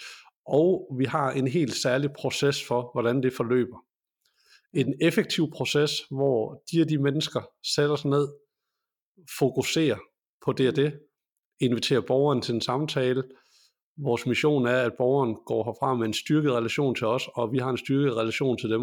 Og 0.46 0.96
vi 0.98 1.06
har 1.06 1.32
en 1.32 1.48
helt 1.48 1.74
særlig 1.74 2.10
proces 2.12 2.68
for, 2.68 2.90
hvordan 2.94 3.24
det 3.24 3.34
forløber. 3.34 3.78
En 4.74 4.94
effektiv 5.02 5.52
proces, 5.52 5.92
hvor 6.12 6.64
de 6.72 6.82
og 6.82 6.90
de 6.90 6.98
mennesker 6.98 7.42
sætter 7.76 7.96
sig 7.96 8.10
ned, 8.10 8.28
fokuserer 9.40 9.98
på 10.46 10.54
det 10.54 10.68
og 10.68 10.76
det, 10.76 11.00
inviterer 11.60 12.02
borgeren 12.02 12.42
til 12.42 12.56
en 12.56 12.62
samtale. 12.62 13.24
Vores 13.98 14.26
mission 14.26 14.66
er, 14.66 14.82
at 14.82 14.94
borgeren 14.98 15.36
går 15.46 15.64
herfra 15.64 15.94
med 15.94 16.08
en 16.08 16.14
styrket 16.14 16.52
relation 16.52 16.96
til 16.96 17.08
os, 17.08 17.30
og 17.34 17.52
vi 17.52 17.58
har 17.58 17.70
en 17.70 17.78
styrket 17.78 18.18
relation 18.18 18.58
til 18.58 18.70
dem. 18.70 18.82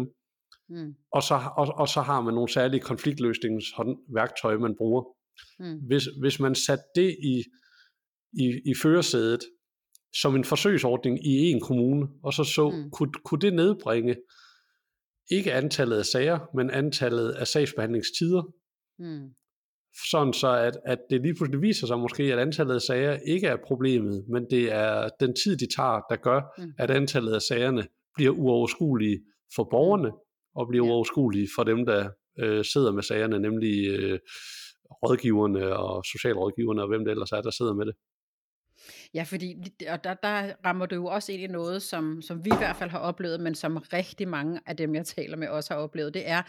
Mm. 0.69 0.95
Og, 1.11 1.23
så, 1.23 1.39
og, 1.57 1.67
og 1.75 1.87
så 1.87 2.01
har 2.01 2.21
man 2.21 2.33
nogle 2.33 2.49
særlige 2.49 2.81
konfliktløsningsværktøjer, 2.81 4.57
man 4.57 4.75
bruger. 4.77 5.03
Mm. 5.59 5.79
Hvis, 5.87 6.03
hvis 6.21 6.39
man 6.39 6.55
satte 6.55 6.83
det 6.95 7.17
i, 7.23 7.43
i, 8.33 8.61
i 8.65 8.73
førersædet 8.81 9.39
som 10.13 10.35
en 10.35 10.43
forsøgsordning 10.43 11.27
i 11.27 11.51
en 11.51 11.61
kommune, 11.61 12.07
og 12.23 12.33
så 12.33 12.43
så, 12.43 12.69
mm. 12.69 12.91
kunne, 12.91 13.11
kunne 13.25 13.41
det 13.41 13.53
nedbringe 13.53 14.15
ikke 15.31 15.53
antallet 15.53 15.97
af 15.97 16.05
sager, 16.05 16.39
men 16.55 16.69
antallet 16.69 17.31
af 17.31 17.47
sagsbehandlingstider. 17.47 18.43
Mm. 18.99 19.29
Sådan 20.11 20.33
så, 20.33 20.47
at, 20.47 20.77
at 20.85 20.99
det 21.09 21.21
lige 21.21 21.35
pludselig 21.35 21.61
viser 21.61 21.87
sig 21.87 21.99
måske, 21.99 22.23
at 22.23 22.39
antallet 22.39 22.75
af 22.75 22.81
sager 22.81 23.17
ikke 23.27 23.47
er 23.47 23.57
problemet, 23.67 24.25
men 24.29 24.45
det 24.49 24.71
er 24.71 25.09
den 25.19 25.35
tid, 25.43 25.57
de 25.57 25.75
tager, 25.75 26.01
der 26.09 26.15
gør, 26.15 26.41
mm. 26.57 26.73
at 26.77 26.91
antallet 26.91 27.33
af 27.33 27.41
sagerne 27.41 27.87
bliver 28.15 28.31
uoverskuelige 28.31 29.19
for 29.55 29.67
borgerne, 29.71 30.11
og 30.55 30.67
bliver 30.67 30.85
ja. 30.85 30.91
uoverskuelige 30.91 31.49
for 31.55 31.63
dem, 31.63 31.85
der 31.85 32.09
øh, 32.39 32.65
sidder 32.65 32.91
med 32.91 33.03
sagerne, 33.03 33.39
nemlig 33.39 33.87
øh, 33.87 34.19
rådgiverne 34.91 35.77
og 35.77 36.05
socialrådgiverne 36.05 36.81
og 36.81 36.87
hvem 36.87 37.05
det 37.05 37.11
ellers 37.11 37.31
er, 37.31 37.41
der 37.41 37.51
sidder 37.51 37.73
med 37.73 37.85
det. 37.85 37.95
Ja, 39.13 39.23
fordi 39.23 39.55
og 39.89 40.03
der, 40.03 40.13
der 40.13 40.53
rammer 40.65 40.85
du 40.85 40.95
jo 40.95 41.05
også 41.05 41.31
ind 41.31 41.41
i 41.41 41.47
noget, 41.47 41.81
som, 41.81 42.21
som 42.21 42.45
vi 42.45 42.49
i 42.49 42.57
hvert 42.57 42.75
fald 42.75 42.89
har 42.89 42.99
oplevet, 42.99 43.39
men 43.39 43.55
som 43.55 43.77
rigtig 43.77 44.27
mange 44.27 44.59
af 44.65 44.77
dem, 44.77 44.95
jeg 44.95 45.05
taler 45.05 45.37
med, 45.37 45.47
også 45.47 45.73
har 45.73 45.81
oplevet, 45.81 46.13
det 46.13 46.29
er, 46.29 46.41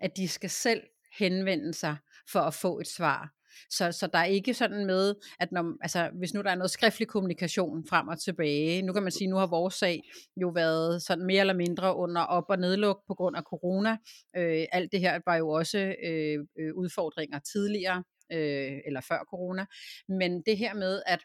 at 0.00 0.16
de 0.16 0.28
skal 0.28 0.50
selv 0.50 0.82
henvende 1.18 1.74
sig 1.74 1.96
for 2.32 2.40
at 2.40 2.54
få 2.54 2.80
et 2.80 2.86
svar. 2.86 3.37
Så, 3.70 3.92
så 3.92 4.06
der 4.12 4.18
er 4.18 4.24
ikke 4.24 4.54
sådan 4.54 4.86
med, 4.86 5.14
at 5.40 5.52
når, 5.52 5.76
altså, 5.80 6.10
hvis 6.18 6.34
nu 6.34 6.42
der 6.42 6.50
er 6.50 6.54
noget 6.54 6.70
skriftlig 6.70 7.08
kommunikation 7.08 7.86
frem 7.88 8.08
og 8.08 8.20
tilbage, 8.20 8.82
nu 8.82 8.92
kan 8.92 9.02
man 9.02 9.12
sige, 9.12 9.28
nu 9.28 9.36
har 9.36 9.46
vores 9.46 9.74
sag 9.74 10.00
jo 10.36 10.48
været 10.48 11.02
sådan 11.02 11.26
mere 11.26 11.40
eller 11.40 11.54
mindre 11.54 11.96
under 11.96 12.22
op- 12.22 12.50
og 12.50 12.58
nedluk 12.58 12.98
på 13.06 13.14
grund 13.14 13.36
af 13.36 13.42
corona. 13.42 13.96
Øh, 14.36 14.66
alt 14.72 14.92
det 14.92 15.00
her 15.00 15.20
var 15.26 15.36
jo 15.36 15.48
også 15.48 15.94
øh, 16.04 16.38
øh 16.58 16.74
udfordringer 16.74 17.38
tidligere, 17.38 18.04
øh, 18.32 18.78
eller 18.86 19.00
før 19.08 19.18
corona. 19.30 19.66
Men 20.08 20.42
det 20.46 20.58
her 20.58 20.74
med, 20.74 21.02
at 21.06 21.20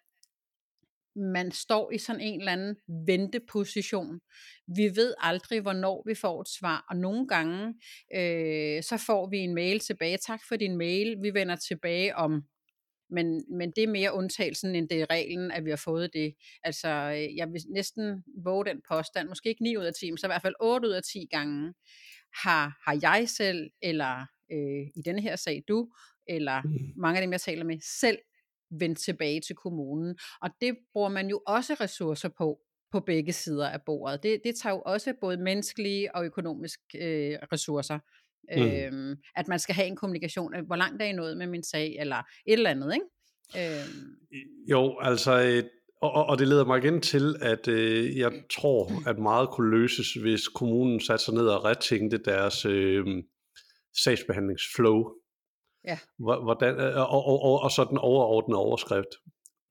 man 1.15 1.51
står 1.51 1.91
i 1.91 1.97
sådan 1.97 2.21
en 2.21 2.39
eller 2.39 2.51
anden 2.51 2.75
venteposition. 3.07 4.19
Vi 4.75 4.83
ved 4.95 5.13
aldrig, 5.19 5.61
hvornår 5.61 6.03
vi 6.07 6.15
får 6.15 6.41
et 6.41 6.47
svar, 6.47 6.85
og 6.89 6.97
nogle 6.97 7.27
gange, 7.27 7.67
øh, 8.15 8.83
så 8.83 9.03
får 9.07 9.29
vi 9.29 9.37
en 9.37 9.55
mail 9.55 9.79
tilbage. 9.79 10.17
Tak 10.17 10.39
for 10.47 10.55
din 10.55 10.77
mail, 10.77 11.17
vi 11.21 11.33
vender 11.33 11.55
tilbage 11.55 12.15
om 12.15 12.43
men, 13.13 13.45
men 13.57 13.71
det 13.75 13.83
er 13.83 13.87
mere 13.87 14.13
undtagelsen, 14.13 14.75
end 14.75 14.89
det 14.89 15.01
er 15.01 15.09
reglen, 15.09 15.51
at 15.51 15.65
vi 15.65 15.69
har 15.69 15.81
fået 15.83 16.13
det. 16.13 16.33
Altså, 16.63 16.89
øh, 16.89 17.35
jeg 17.35 17.47
vil 17.53 17.61
næsten 17.69 18.23
våge 18.43 18.65
den 18.65 18.81
påstand, 18.91 19.27
måske 19.27 19.49
ikke 19.49 19.63
9 19.63 19.77
ud 19.77 19.83
af 19.83 19.93
10, 19.93 20.11
men 20.11 20.17
så 20.17 20.27
i 20.27 20.29
hvert 20.29 20.41
fald 20.41 20.55
8 20.61 20.87
ud 20.87 20.93
af 20.93 21.03
10 21.03 21.27
gange, 21.31 21.73
har, 22.43 22.79
har 22.85 22.99
jeg 23.01 23.29
selv, 23.29 23.69
eller 23.81 24.25
øh, 24.51 24.87
i 24.95 25.01
denne 25.05 25.21
her 25.21 25.35
sag 25.35 25.63
du, 25.67 25.89
eller 26.27 26.61
mm. 26.61 27.01
mange 27.01 27.17
af 27.17 27.21
dem, 27.21 27.31
jeg 27.31 27.41
taler 27.41 27.65
med, 27.65 27.77
selv 28.01 28.17
vendt 28.79 28.99
tilbage 28.99 29.41
til 29.41 29.55
kommunen. 29.55 30.17
Og 30.41 30.49
det 30.61 30.77
bruger 30.93 31.09
man 31.09 31.29
jo 31.29 31.41
også 31.47 31.73
ressourcer 31.73 32.29
på, 32.37 32.59
på 32.91 32.99
begge 32.99 33.33
sider 33.33 33.69
af 33.69 33.81
bordet. 33.85 34.23
Det, 34.23 34.41
det 34.43 34.55
tager 34.55 34.75
jo 34.75 34.81
også 34.85 35.13
både 35.21 35.37
menneskelige 35.37 36.15
og 36.15 36.25
økonomiske 36.25 36.81
øh, 36.95 37.39
ressourcer. 37.51 37.99
Mm. 38.57 38.61
Øhm, 38.61 39.15
at 39.35 39.47
man 39.47 39.59
skal 39.59 39.75
have 39.75 39.87
en 39.87 39.95
kommunikation, 39.95 40.65
hvor 40.65 40.75
langt 40.75 41.01
er 41.01 41.05
I 41.05 41.11
nået 41.11 41.37
med 41.37 41.47
min 41.47 41.63
sag, 41.63 41.95
eller 41.99 42.17
et 42.17 42.53
eller 42.53 42.69
andet, 42.69 42.93
ikke? 42.93 43.05
Øhm. 43.57 44.15
Jo, 44.69 44.97
altså, 45.01 45.63
og, 46.01 46.25
og 46.25 46.39
det 46.39 46.47
leder 46.47 46.65
mig 46.65 46.77
igen 46.83 47.01
til, 47.01 47.35
at 47.41 47.67
øh, 47.67 48.17
jeg 48.17 48.31
tror, 48.51 49.09
at 49.09 49.19
meget 49.19 49.49
kunne 49.49 49.71
løses, 49.71 50.13
hvis 50.13 50.47
kommunen 50.47 50.99
satte 50.99 51.25
sig 51.25 51.33
ned 51.33 51.47
og 51.47 51.65
retænkte 51.65 52.17
deres 52.17 52.65
øh, 52.65 53.05
sagsbehandlingsflow. 54.03 55.03
Ja. 55.87 55.97
Hvordan, 56.17 56.79
øh, 56.79 57.13
og, 57.13 57.25
og, 57.25 57.43
og, 57.43 57.59
og 57.59 57.71
så 57.71 57.83
den 57.89 57.97
overordnede 57.97 58.59
overskrift. 58.59 59.13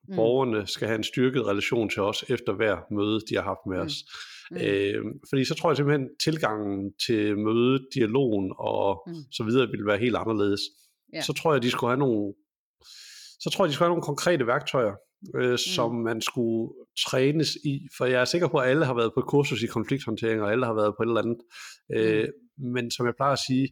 Mm. 0.09 0.17
Borgerne 0.17 0.67
skal 0.67 0.89
have 0.89 0.99
en 0.99 1.05
styrket 1.05 1.47
relation 1.47 1.89
til 1.89 2.03
os 2.03 2.25
efter 2.29 2.53
hver 2.53 2.77
møde, 2.91 3.21
de 3.29 3.35
har 3.35 3.43
haft 3.43 3.67
med 3.69 3.77
mm. 3.77 3.87
os. 3.87 3.95
Mm. 4.51 4.57
Øh, 4.57 5.05
fordi 5.31 5.45
så 5.45 5.55
tror 5.55 5.71
jeg 5.71 5.77
simpelthen, 5.77 6.09
tilgangen 6.25 6.93
til 7.07 7.39
møde, 7.39 7.87
dialogen 7.95 8.53
og 8.59 9.03
mm. 9.07 9.15
så 9.33 9.45
videre 9.45 9.69
ville 9.69 9.87
være 9.87 9.99
helt 9.99 10.17
anderledes. 10.17 10.61
Ja. 11.15 11.21
Så 11.21 11.33
tror 11.33 11.53
jeg, 11.53 11.63
de 11.63 11.71
skulle 11.71 11.91
have 11.91 11.99
nogle 11.99 12.35
så 13.43 13.51
tror 13.51 13.65
jeg, 13.65 13.69
de 13.69 13.75
skulle 13.75 13.87
have 13.87 13.95
nogle 13.95 14.11
konkrete 14.11 14.47
værktøjer, 14.47 14.95
øh, 15.37 15.51
mm. 15.51 15.57
som 15.57 15.95
man 15.95 16.21
skulle 16.21 16.75
trænes 17.07 17.51
i. 17.65 17.89
For 17.97 18.05
jeg 18.05 18.21
er 18.21 18.25
sikker 18.25 18.49
på, 18.49 18.59
at 18.59 18.71
alle 18.71 18.85
har 18.85 18.95
været 18.95 19.13
på 19.15 19.21
kursus 19.21 19.63
i 19.63 19.67
konflikthåndtering, 19.67 20.43
og 20.43 20.53
alle 20.53 20.67
har 20.67 20.75
været 20.75 20.95
på 20.97 21.03
et 21.03 21.07
eller 21.07 21.23
andet. 21.23 21.41
Øh, 21.95 22.29
mm. 22.59 22.73
Men 22.73 22.91
som 22.91 23.07
jeg 23.07 23.15
plejer 23.17 23.33
at 23.33 23.45
sige, 23.47 23.69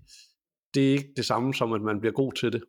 det 0.74 0.88
er 0.88 0.92
ikke 0.92 1.12
det 1.16 1.24
samme 1.24 1.54
som, 1.54 1.72
at 1.72 1.82
man 1.82 2.00
bliver 2.00 2.12
god 2.12 2.32
til 2.32 2.52
det. 2.52 2.62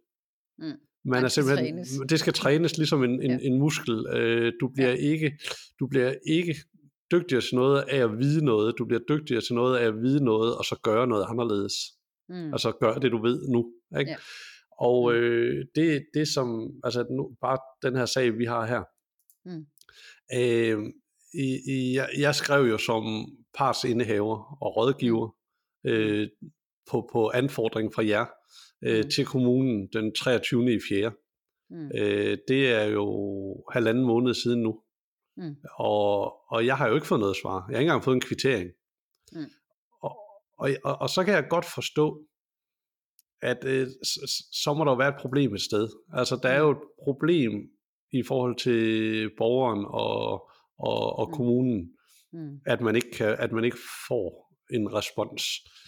Mm. 0.58 0.72
Man 1.06 1.24
er 1.24 1.28
simpelthen, 1.28 1.76
trænes. 1.76 1.90
det 2.10 2.20
skal 2.20 2.34
trænes 2.34 2.78
ligesom 2.78 3.04
en, 3.04 3.22
en, 3.22 3.32
ja. 3.32 3.38
en 3.42 3.60
muskel. 3.60 4.06
Øh, 4.14 4.54
du, 4.62 4.68
bliver 4.68 4.90
ja. 4.90 4.96
ikke, 4.96 5.38
du 5.80 5.88
bliver 5.88 6.14
ikke 6.28 6.56
dygtigere 7.12 7.42
til 7.42 7.56
noget 7.56 7.82
af 7.82 8.04
at 8.04 8.18
vide 8.18 8.46
noget. 8.46 8.76
Du 8.78 8.86
bliver 8.86 9.02
dygtigere 9.10 9.42
til 9.42 9.56
noget 9.56 9.78
af 9.78 9.88
at 9.88 10.02
vide 10.02 10.24
noget, 10.24 10.58
og 10.58 10.66
så 10.66 10.80
gøre 10.84 11.08
noget 11.08 11.26
anderledes. 11.30 11.74
Mm. 12.30 12.54
Altså 12.54 12.72
gør 12.72 12.94
det, 12.94 13.12
du 13.12 13.22
ved 13.22 13.48
nu. 13.48 13.74
Ikke? 14.00 14.12
Ja. 14.12 14.18
Og 14.80 15.12
mm. 15.12 15.18
øh, 15.18 15.66
det, 15.76 16.06
det 16.14 16.28
som, 16.28 16.72
altså 16.84 17.06
nu, 17.10 17.36
bare 17.42 17.58
den 17.90 17.96
her 17.96 18.06
sag, 18.06 18.38
vi 18.38 18.46
har 18.46 18.66
her. 18.66 18.84
Mm. 19.46 19.66
Øh, 20.34 20.94
i, 21.34 21.60
i, 21.74 21.96
jeg, 21.96 22.10
jeg 22.18 22.36
skrev 22.36 22.64
jo 22.64 22.78
som 22.78 23.04
partsindehaver 23.58 24.58
og 24.62 24.78
rådgiver 24.78 25.28
mm. 25.84 25.90
øh, 25.90 26.28
på, 26.92 27.10
på 27.12 27.32
anfordring 27.34 27.94
fra 27.94 28.06
jer 28.06 28.26
øh, 28.84 29.04
mm. 29.04 29.10
til 29.10 29.26
kommunen 29.26 29.90
den 29.94 30.16
23. 30.16 30.74
i 30.74 30.80
4. 30.90 31.12
Mm. 31.70 31.92
Øh, 31.96 32.38
det 32.48 32.72
er 32.72 32.84
jo 32.84 33.08
halvanden 33.72 34.06
måned 34.06 34.34
siden 34.34 34.62
nu. 34.62 34.82
Mm. 35.38 35.56
Og, 35.76 36.34
og 36.52 36.66
jeg 36.66 36.78
har 36.78 36.88
jo 36.88 36.96
ikke 36.96 37.08
fået 37.08 37.20
noget 37.20 37.38
svar. 37.42 37.66
Jeg 37.70 37.76
har 37.76 37.80
ikke 37.80 37.90
engang 37.90 38.04
fået 38.04 38.16
en 38.16 38.22
kvittering. 38.22 38.70
Mm. 39.32 39.46
Og, 40.04 40.18
og, 40.58 40.70
og, 40.84 41.02
og 41.02 41.10
så 41.10 41.24
kan 41.24 41.34
jeg 41.34 41.48
godt 41.50 41.66
forstå, 41.66 42.22
at 43.42 43.66
øh, 43.66 43.88
så, 44.04 44.46
så 44.52 44.74
må 44.74 44.86
der 44.86 44.92
jo 44.92 44.98
være 44.98 45.10
et 45.10 45.22
problem 45.22 45.54
et 45.54 45.62
sted. 45.62 45.90
Altså 46.14 46.40
der 46.44 46.50
er 46.50 46.60
jo 46.60 46.72
et 46.72 46.78
problem 47.04 47.52
i 48.14 48.24
forhold 48.24 48.56
til 48.56 49.30
borgeren 49.38 49.86
og, 49.86 50.50
og, 50.80 51.20
og 51.20 51.28
mm. 51.28 51.34
kommunen, 51.34 51.92
mm. 52.34 52.60
at 52.66 52.82
man 52.82 52.96
ikke 52.96 53.12
kan, 53.12 53.36
at 53.40 53.52
man 53.52 53.64
ikke 53.64 53.78
får 54.08 54.56
en 54.74 54.94
respons. 54.94 55.44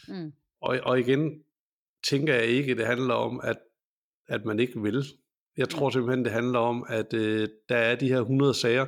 Mm. 0.08 0.32
Og, 0.64 0.80
og 0.84 0.99
igen 0.99 1.43
tænker 2.09 2.34
jeg 2.34 2.45
ikke, 2.45 2.76
det 2.76 2.86
handler 2.86 3.14
om, 3.14 3.41
at, 3.43 3.57
at 4.28 4.45
man 4.45 4.59
ikke 4.59 4.82
vil. 4.82 5.03
Jeg 5.57 5.70
tror 5.70 5.89
simpelthen, 5.89 6.26
det 6.26 6.34
handler 6.34 6.59
om, 6.59 6.86
at 6.89 7.14
øh, 7.14 7.47
der 7.70 7.76
er 7.76 7.95
de 7.95 8.07
her 8.07 8.20
100 8.20 8.53
sager, 8.53 8.86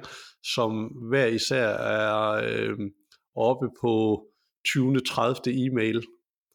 som 0.55 0.85
hver 0.85 1.25
især 1.25 1.67
er 1.67 2.31
øh, 2.49 2.77
oppe 3.35 3.67
på 3.81 4.25
20. 4.65 4.99
30. 4.99 5.35
e-mail 5.47 6.03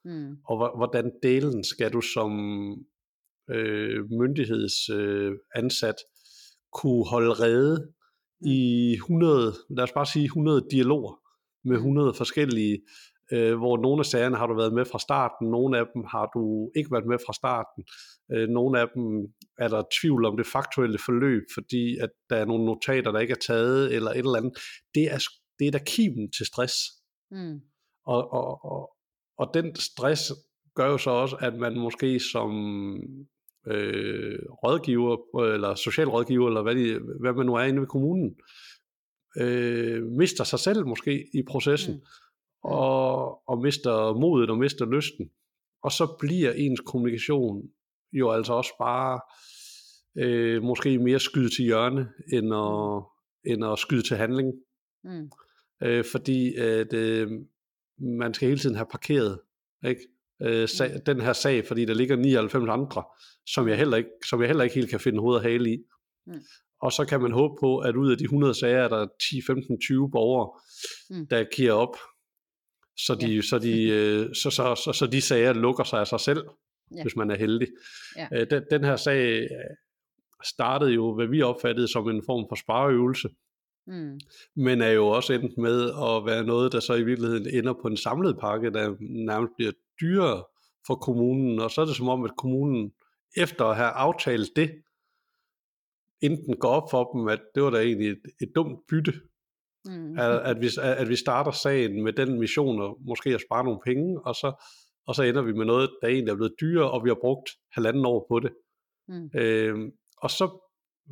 Mm. 0.05 0.37
Og 0.47 0.77
hvordan 0.77 1.13
delen 1.23 1.65
skal 1.65 1.93
du 1.93 2.01
som 2.01 2.33
øh, 3.51 4.11
myndighedsansat 4.11 4.97
øh, 4.97 5.33
ansat 5.55 5.97
kunne 6.73 7.05
holde 7.09 7.33
rede 7.33 7.93
mm. 8.41 8.47
i 8.47 8.93
100, 8.93 9.55
lad 9.71 9.85
os 9.85 9.93
bare 9.93 10.07
sige 10.07 10.25
100 10.25 10.67
dialoger 10.71 11.21
med 11.65 11.77
100 11.77 12.09
mm. 12.09 12.15
forskellige, 12.15 12.83
øh, 13.33 13.59
hvor 13.59 13.77
nogle 13.77 14.01
af 14.01 14.07
sagerne 14.07 14.37
har 14.37 14.47
du 14.47 14.55
været 14.55 14.75
med 14.75 14.85
fra 14.85 14.99
starten, 14.99 15.51
nogle 15.51 15.79
af 15.79 15.85
dem 15.95 16.05
har 16.05 16.31
du 16.35 16.71
ikke 16.77 16.93
været 16.93 17.07
med 17.07 17.19
fra 17.27 17.33
starten, 17.33 17.85
øh, 18.33 18.49
nogle 18.49 18.81
af 18.81 18.87
dem 18.95 19.05
er 19.59 19.69
der 19.69 19.83
tvivl 20.01 20.25
om 20.25 20.37
det 20.37 20.47
faktuelle 20.47 20.99
forløb, 20.99 21.43
fordi 21.55 21.99
at 21.99 22.11
der 22.31 22.37
er 22.37 22.45
nogle 22.45 22.65
notater, 22.65 23.13
der 23.13 23.21
ikke 23.21 23.33
er 23.33 23.45
taget, 23.47 23.95
eller 23.95 24.11
et 24.11 24.19
eller 24.19 24.37
andet. 24.37 24.53
Det 24.95 25.05
er, 25.15 25.19
det 25.59 25.67
er 25.67 25.71
da 25.71 25.81
kimen 25.87 26.33
til 26.33 26.47
stress. 26.47 26.75
Mm. 27.31 27.61
Og, 28.07 28.33
og, 28.33 28.65
og, 28.65 28.91
og 29.39 29.51
den 29.55 29.75
stress 29.75 30.33
gør 30.75 30.87
jo 30.87 30.99
så 30.99 31.11
også, 31.11 31.37
at 31.41 31.55
man 31.55 31.79
måske 31.79 32.21
som 32.33 32.51
øh, 33.67 34.39
rådgiver, 34.65 35.43
eller 35.55 35.75
socialrådgiver, 35.75 36.47
eller 36.47 36.63
hvad, 36.63 36.75
de, 36.75 37.01
hvad 37.21 37.33
man 37.33 37.47
nu 37.47 37.55
er 37.55 37.63
inde 37.63 37.81
ved 37.81 37.87
kommunen, 37.87 38.37
øh, 39.41 40.03
mister 40.07 40.45
sig 40.45 40.59
selv 40.59 40.87
måske 40.87 41.27
i 41.35 41.43
processen, 41.49 41.95
mm. 41.95 42.01
Og, 42.63 43.49
og 43.49 43.59
mister 43.59 44.15
modet 44.15 44.51
og 44.51 44.59
mister 44.59 44.87
lysten. 44.87 45.31
Og 45.83 45.93
så 45.93 46.17
bliver 46.19 46.53
ens 46.53 46.81
kommunikation 46.81 47.63
jo 48.13 48.31
altså 48.31 48.53
også 48.53 48.73
bare 48.79 49.21
øh, 50.19 50.63
måske 50.63 50.99
mere 50.99 51.21
skyde 51.21 51.49
til 51.49 51.65
hjørne, 51.65 52.09
end 52.33 52.55
at, 52.55 53.03
end 53.53 53.65
at 53.65 53.79
skyde 53.79 54.03
til 54.03 54.17
handling. 54.17 54.53
Mm. 55.05 55.31
Øh, 55.83 56.05
fordi 56.13 56.55
at, 56.55 56.93
øh, 56.93 57.31
man 57.99 58.35
skal 58.35 58.49
hele 58.49 58.61
tiden 58.61 58.77
have 58.77 58.87
parkeret 58.91 59.41
ikke? 59.87 60.01
Øh, 60.43 60.69
sag, 60.69 60.93
mm. 60.95 61.01
den 61.07 61.21
her 61.21 61.33
sag, 61.33 61.67
fordi 61.67 61.85
der 61.85 61.95
ligger 61.95 62.17
99 62.17 62.69
andre, 62.71 63.05
som 63.47 63.69
jeg 63.69 63.79
heller 63.79 63.97
ikke, 63.97 64.11
som 64.29 64.41
jeg 64.41 64.49
heller 64.49 64.65
ikke 64.65 64.75
helt 64.75 64.91
kan 64.91 65.01
finde 65.01 65.21
hoved 65.21 65.37
og 65.37 65.43
hale 65.43 65.73
i. 65.73 65.79
Mm. 66.27 66.41
Og 66.83 66.93
så 66.93 67.05
kan 67.05 67.23
man 67.23 67.33
håbe 67.33 67.55
på, 67.61 67.79
at 67.79 67.97
ud 67.97 68.11
af 68.11 68.19
de 68.19 68.25
100 68.25 68.55
sager, 68.55 68.79
er 68.79 68.89
der 68.89 69.07
10, 69.31 69.43
15, 69.47 69.81
20 69.81 70.11
borgere, 70.11 70.51
mm. 71.11 71.27
der 71.27 71.45
giver 71.57 71.73
op, 71.73 71.97
så 73.07 73.15
de, 73.15 73.35
ja. 73.35 73.43
så, 73.43 73.59
de, 73.59 73.89
øh, 73.89 74.35
så, 74.35 74.51
så, 74.51 74.75
så, 74.85 74.93
så 74.93 75.07
de 75.07 75.21
sager 75.21 75.53
lukker 75.53 75.85
sig 75.85 76.01
af 76.01 76.07
sig 76.07 76.21
selv, 76.21 76.45
ja. 76.97 77.03
hvis 77.03 77.17
man 77.17 77.31
er 77.31 77.37
heldig. 77.37 77.69
Ja. 78.17 78.29
Øh, 78.33 78.47
den, 78.51 78.63
den 78.71 78.85
her 78.85 78.97
sag 78.97 79.49
startede 80.45 80.91
jo, 80.91 81.15
hvad 81.15 81.27
vi 81.27 81.43
opfattede 81.43 81.89
som 81.89 82.09
en 82.09 82.23
form 82.27 82.47
for 82.49 82.57
spareøvelse, 82.57 83.29
Mm. 83.87 84.21
Men 84.57 84.81
er 84.81 84.91
jo 84.91 85.07
også 85.07 85.33
endt 85.33 85.59
med 85.59 85.91
at 85.91 86.27
være 86.27 86.45
noget, 86.45 86.73
der 86.73 86.81
så 86.81 86.95
i 86.95 87.03
virkeligheden 87.03 87.47
ender 87.47 87.73
på 87.83 87.89
en 87.89 87.97
samlet 87.97 88.39
pakke, 88.39 88.71
der 88.71 88.97
nærmest 89.01 89.53
bliver 89.57 89.73
dyrere 90.01 90.45
for 90.87 90.95
kommunen, 90.95 91.59
og 91.59 91.71
så 91.71 91.81
er 91.81 91.85
det 91.85 91.97
som 91.97 92.09
om, 92.09 92.25
at 92.25 92.37
kommunen 92.39 92.93
efter 93.37 93.65
at 93.65 93.77
have 93.77 93.89
aftalt 93.89 94.51
det, 94.57 94.71
enten 96.21 96.57
går 96.57 96.69
op 96.69 96.91
for 96.91 97.13
dem, 97.13 97.29
at 97.29 97.41
det 97.55 97.63
var 97.63 97.71
da 97.71 97.79
egentlig 97.83 98.11
et, 98.11 98.23
et 98.43 98.53
dumt 98.55 98.79
bytte, 98.89 99.13
mm. 99.85 100.19
at, 100.19 100.31
at, 100.31 100.61
vi, 100.61 100.69
at 100.83 101.09
vi 101.09 101.17
starter 101.17 101.51
sagen 101.51 102.03
med 102.03 102.13
den 102.13 102.39
mission, 102.41 102.83
og 102.83 102.99
måske 103.01 103.31
at 103.31 103.41
spare 103.49 103.65
nogle 103.65 103.81
penge, 103.85 104.21
og 104.27 104.35
så, 104.35 104.65
og 105.07 105.15
så 105.15 105.23
ender 105.23 105.43
vi 105.43 105.53
med 105.53 105.67
noget, 105.67 105.91
der 106.03 106.09
egentlig 106.09 106.33
er 106.33 106.37
blevet 106.37 106.55
dyrere, 106.61 106.91
og 106.91 107.05
vi 107.05 107.11
har 107.11 107.19
brugt 107.21 107.51
halvanden 107.73 108.07
år 108.07 108.27
på 108.31 108.41
det. 108.41 108.53
Mm. 109.09 109.31
Øh, 109.35 109.93
og 110.17 110.31
så 110.31 110.71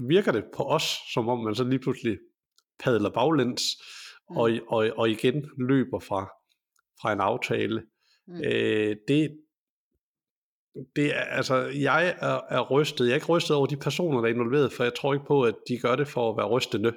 virker 0.09 0.33
det 0.33 0.45
på 0.57 0.63
os, 0.63 0.99
som 1.15 1.29
om 1.29 1.45
man 1.45 1.55
så 1.55 1.65
lige 1.65 1.79
pludselig 1.79 2.19
padler 2.81 3.11
baglæns, 3.11 3.63
mm. 4.31 4.37
og, 4.37 4.51
og, 4.69 4.91
og 4.97 5.11
igen 5.11 5.51
løber 5.59 5.99
fra, 5.99 6.25
fra 7.03 7.13
en 7.13 7.21
aftale. 7.21 7.83
Mm. 8.27 8.41
Øh, 8.45 8.97
det, 9.09 9.39
det 10.97 11.17
er, 11.17 11.21
altså, 11.21 11.57
jeg 11.67 12.17
er, 12.21 12.41
er 12.49 12.71
rystet. 12.71 13.05
Jeg 13.05 13.11
er 13.11 13.15
ikke 13.15 13.27
rystet 13.27 13.57
over 13.57 13.67
de 13.67 13.77
personer, 13.77 14.21
der 14.21 14.29
er 14.29 14.33
involveret, 14.35 14.73
for 14.73 14.85
jeg 14.85 14.95
tror 14.95 15.15
ikke 15.15 15.27
på, 15.27 15.43
at 15.43 15.55
de 15.69 15.79
gør 15.79 15.97
det 15.97 16.09
for 16.09 16.31
at 16.31 16.37
være 16.37 16.49
rystende. 16.49 16.93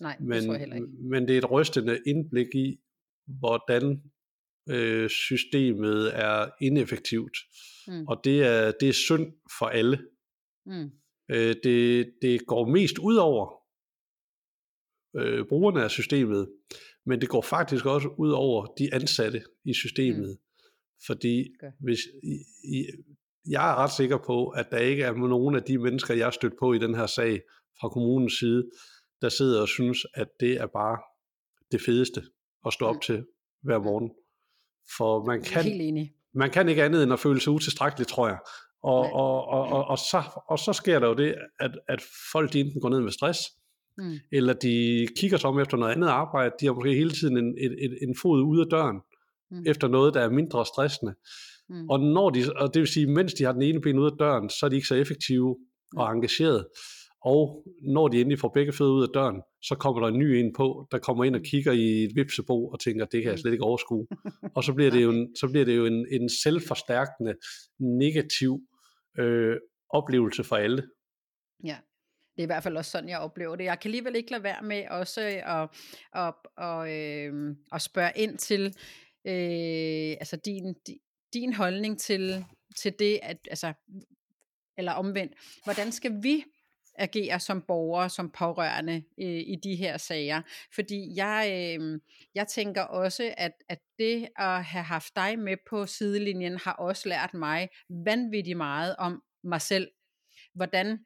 Nej, 0.00 0.16
men, 0.20 0.30
det 0.30 0.44
tror 0.44 0.52
jeg 0.52 0.60
heller 0.60 0.76
ikke. 0.76 0.88
Men 0.88 1.28
det 1.28 1.34
er 1.34 1.38
et 1.38 1.50
rystende 1.50 2.00
indblik 2.06 2.54
i, 2.54 2.80
hvordan 3.26 4.02
øh, 4.68 5.08
systemet 5.08 6.10
er 6.14 6.50
ineffektivt. 6.60 7.36
Mm. 7.88 8.06
Og 8.06 8.20
det 8.24 8.42
er, 8.42 8.72
det 8.80 8.88
er 8.88 8.92
synd 8.92 9.32
for 9.58 9.66
alle. 9.66 9.98
Mm. 10.66 10.90
Øh, 11.30 11.56
det, 11.64 12.12
det 12.22 12.46
går 12.46 12.68
mest 12.68 12.98
ud 12.98 13.16
over 13.16 13.58
øh, 15.16 15.46
brugerne 15.48 15.84
af 15.84 15.90
systemet, 15.90 16.48
men 17.06 17.20
det 17.20 17.28
går 17.28 17.42
faktisk 17.42 17.86
også 17.86 18.08
ud 18.08 18.30
over 18.30 18.66
de 18.78 18.94
ansatte 18.94 19.42
i 19.64 19.74
systemet. 19.74 20.28
Mm. 20.28 20.64
Fordi 21.06 21.54
okay. 21.60 21.72
hvis 21.80 21.98
i, 22.22 22.34
i, 22.76 22.86
jeg 23.48 23.70
er 23.70 23.74
ret 23.74 23.92
sikker 23.96 24.18
på, 24.26 24.48
at 24.48 24.66
der 24.70 24.78
ikke 24.78 25.02
er 25.02 25.12
nogen 25.12 25.54
af 25.56 25.62
de 25.62 25.78
mennesker, 25.78 26.14
jeg 26.14 26.26
har 26.26 26.30
stødt 26.30 26.54
på 26.58 26.72
i 26.72 26.78
den 26.78 26.94
her 26.94 27.06
sag 27.06 27.40
fra 27.80 27.88
kommunens 27.88 28.38
side, 28.38 28.70
der 29.22 29.28
sidder 29.28 29.60
og 29.60 29.68
synes, 29.68 29.98
at 30.14 30.28
det 30.40 30.52
er 30.52 30.66
bare 30.66 30.98
det 31.72 31.80
fedeste 31.86 32.22
at 32.66 32.72
stå 32.72 32.86
op 32.86 33.00
til 33.02 33.24
hver 33.62 33.78
morgen. 33.78 34.10
For 34.96 35.24
man 35.24 35.42
kan, 35.42 36.08
man 36.34 36.50
kan 36.50 36.68
ikke 36.68 36.84
andet 36.84 37.02
end 37.02 37.12
at 37.12 37.20
føle 37.20 37.40
sig 37.40 37.52
utilstrækkelig, 37.52 38.06
tror 38.06 38.28
jeg. 38.28 38.38
Og, 38.82 39.12
og, 39.12 39.44
og, 39.44 39.66
og, 39.66 39.84
og, 39.84 39.98
så, 39.98 40.22
og 40.48 40.58
så 40.58 40.72
sker 40.72 40.98
der 40.98 41.08
jo 41.08 41.14
det, 41.14 41.34
at, 41.60 41.70
at 41.88 42.02
folk 42.32 42.52
de 42.52 42.60
enten 42.60 42.80
går 42.80 42.88
ned 42.88 43.00
med 43.00 43.12
stress, 43.12 43.40
mm. 43.98 44.12
eller 44.32 44.52
de 44.52 45.06
kigger 45.16 45.36
sig 45.36 45.50
om 45.50 45.60
efter 45.60 45.76
noget 45.76 45.92
andet 45.92 46.08
arbejde, 46.08 46.54
de 46.60 46.66
har 46.66 46.72
måske 46.72 46.94
hele 46.94 47.10
tiden 47.10 47.36
en, 47.36 47.58
en, 47.58 47.96
en 48.02 48.16
fod 48.22 48.42
ude 48.42 48.60
af 48.60 48.66
døren, 48.70 49.00
mm. 49.50 49.64
efter 49.66 49.88
noget, 49.88 50.14
der 50.14 50.20
er 50.20 50.30
mindre 50.30 50.66
stressende. 50.66 51.14
Mm. 51.68 51.88
Og, 51.90 52.00
når 52.00 52.30
de, 52.30 52.52
og 52.56 52.74
det 52.74 52.80
vil 52.80 52.88
sige, 52.88 53.06
mens 53.06 53.34
de 53.34 53.44
har 53.44 53.52
den 53.52 53.62
ene 53.62 53.80
ben 53.80 53.98
ude 53.98 54.12
af 54.12 54.18
døren, 54.18 54.50
så 54.50 54.66
er 54.66 54.70
de 54.70 54.76
ikke 54.76 54.88
så 54.88 54.94
effektive 54.94 55.56
mm. 55.92 55.98
og 55.98 56.12
engagerede. 56.12 56.68
Og 57.24 57.64
når 57.82 58.08
de 58.08 58.20
endelig 58.20 58.38
får 58.38 58.48
begge 58.48 58.72
fødder 58.72 58.92
ud 58.92 59.02
af 59.02 59.08
døren, 59.14 59.42
så 59.62 59.74
kommer 59.74 60.00
der 60.00 60.08
en 60.08 60.18
ny 60.18 60.24
en 60.24 60.52
på, 60.52 60.88
der 60.92 60.98
kommer 60.98 61.24
ind 61.24 61.36
og 61.36 61.42
kigger 61.42 61.72
i 61.72 62.04
et 62.04 62.10
vipsebo 62.14 62.68
og 62.68 62.80
tænker, 62.80 63.04
det 63.04 63.22
kan 63.22 63.30
jeg 63.30 63.38
slet 63.38 63.52
ikke 63.52 63.64
overskue. 63.64 64.06
og 64.56 64.64
så 64.64 64.72
bliver 64.74 64.90
det 64.90 65.02
jo 65.02 65.10
en, 65.10 65.36
så 65.36 65.48
bliver 65.48 65.64
det 65.64 65.76
jo 65.76 65.86
en, 65.86 66.06
en 66.10 66.28
selvforstærkende, 66.28 67.34
negativ 67.78 68.60
øh, 69.18 69.56
oplevelse 69.90 70.44
for 70.44 70.56
alle. 70.56 70.88
Ja, 71.64 71.76
Det 72.36 72.42
er 72.42 72.42
i 72.42 72.46
hvert 72.46 72.62
fald 72.62 72.76
også 72.76 72.90
sådan, 72.90 73.08
jeg 73.08 73.18
oplever 73.18 73.56
det. 73.56 73.64
Jeg 73.64 73.80
kan 73.80 73.88
alligevel 73.88 74.16
ikke 74.16 74.30
lade 74.30 74.42
være 74.42 74.62
med 74.62 74.84
også 74.90 75.20
at, 75.44 75.68
at, 76.14 76.34
at, 76.56 76.88
øh, 76.88 77.56
at 77.72 77.82
spørge 77.82 78.12
ind 78.16 78.38
til 78.38 78.66
øh, 79.26 80.16
altså 80.20 80.36
din, 80.44 80.74
din 81.34 81.52
holdning 81.52 81.98
til, 81.98 82.44
til 82.76 82.94
det, 82.98 83.20
at, 83.22 83.38
altså, 83.50 83.72
eller 84.78 84.92
omvendt, 84.92 85.32
hvordan 85.64 85.92
skal 85.92 86.22
vi 86.22 86.44
agere 86.98 87.40
som 87.40 87.62
borgere, 87.62 88.10
som 88.10 88.30
pårørende 88.30 89.02
øh, 89.20 89.26
i 89.26 89.56
de 89.62 89.76
her 89.76 89.96
sager. 89.96 90.42
Fordi 90.74 91.16
jeg, 91.16 91.76
øh, 91.80 92.00
jeg 92.34 92.48
tænker 92.48 92.82
også, 92.82 93.34
at, 93.36 93.52
at 93.68 93.78
det 93.98 94.28
at 94.36 94.64
have 94.64 94.84
haft 94.84 95.16
dig 95.16 95.38
med 95.38 95.56
på 95.70 95.86
sidelinjen, 95.86 96.56
har 96.56 96.72
også 96.72 97.08
lært 97.08 97.34
mig 97.34 97.68
vanvittigt 98.04 98.56
meget 98.56 98.96
om 98.98 99.22
mig 99.44 99.60
selv. 99.60 99.88
Hvordan 100.54 100.98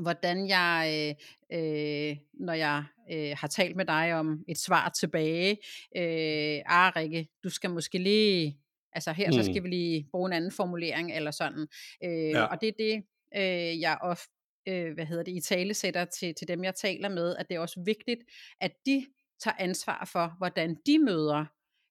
hvordan 0.00 0.48
jeg, 0.48 1.14
øh, 1.52 1.58
øh, 1.58 2.16
når 2.34 2.52
jeg 2.52 2.84
øh, 3.12 3.36
har 3.36 3.48
talt 3.48 3.76
med 3.76 3.84
dig 3.84 4.14
om 4.14 4.44
et 4.48 4.58
svar 4.58 4.88
tilbage, 5.00 5.50
øh, 5.96 6.62
ah 6.66 6.96
Rikke, 6.96 7.28
du 7.44 7.48
skal 7.50 7.70
måske 7.70 7.98
lige, 7.98 8.58
altså 8.92 9.12
her 9.12 9.26
mm. 9.26 9.32
så 9.32 9.42
skal 9.42 9.62
vi 9.62 9.68
lige 9.68 10.08
bruge 10.10 10.28
en 10.28 10.32
anden 10.32 10.52
formulering 10.52 11.12
eller 11.12 11.30
sådan. 11.30 11.66
Øh, 12.04 12.30
ja. 12.30 12.44
Og 12.44 12.60
det 12.60 12.68
er 12.68 12.72
det, 12.78 13.04
øh, 13.36 13.80
jeg 13.80 13.98
ofte 14.02 14.32
øh, 14.68 14.94
hvad 14.94 15.06
hedder 15.06 15.22
det, 15.22 15.32
i 15.32 15.40
tale 15.40 15.74
sætter 15.74 16.04
til, 16.04 16.34
til 16.34 16.48
dem, 16.48 16.64
jeg 16.64 16.74
taler 16.74 17.08
med, 17.08 17.36
at 17.36 17.48
det 17.48 17.54
er 17.54 17.60
også 17.60 17.82
vigtigt, 17.86 18.20
at 18.60 18.72
de 18.86 19.06
tager 19.40 19.54
ansvar 19.58 20.08
for, 20.12 20.34
hvordan 20.38 20.76
de 20.86 20.98
møder 20.98 21.44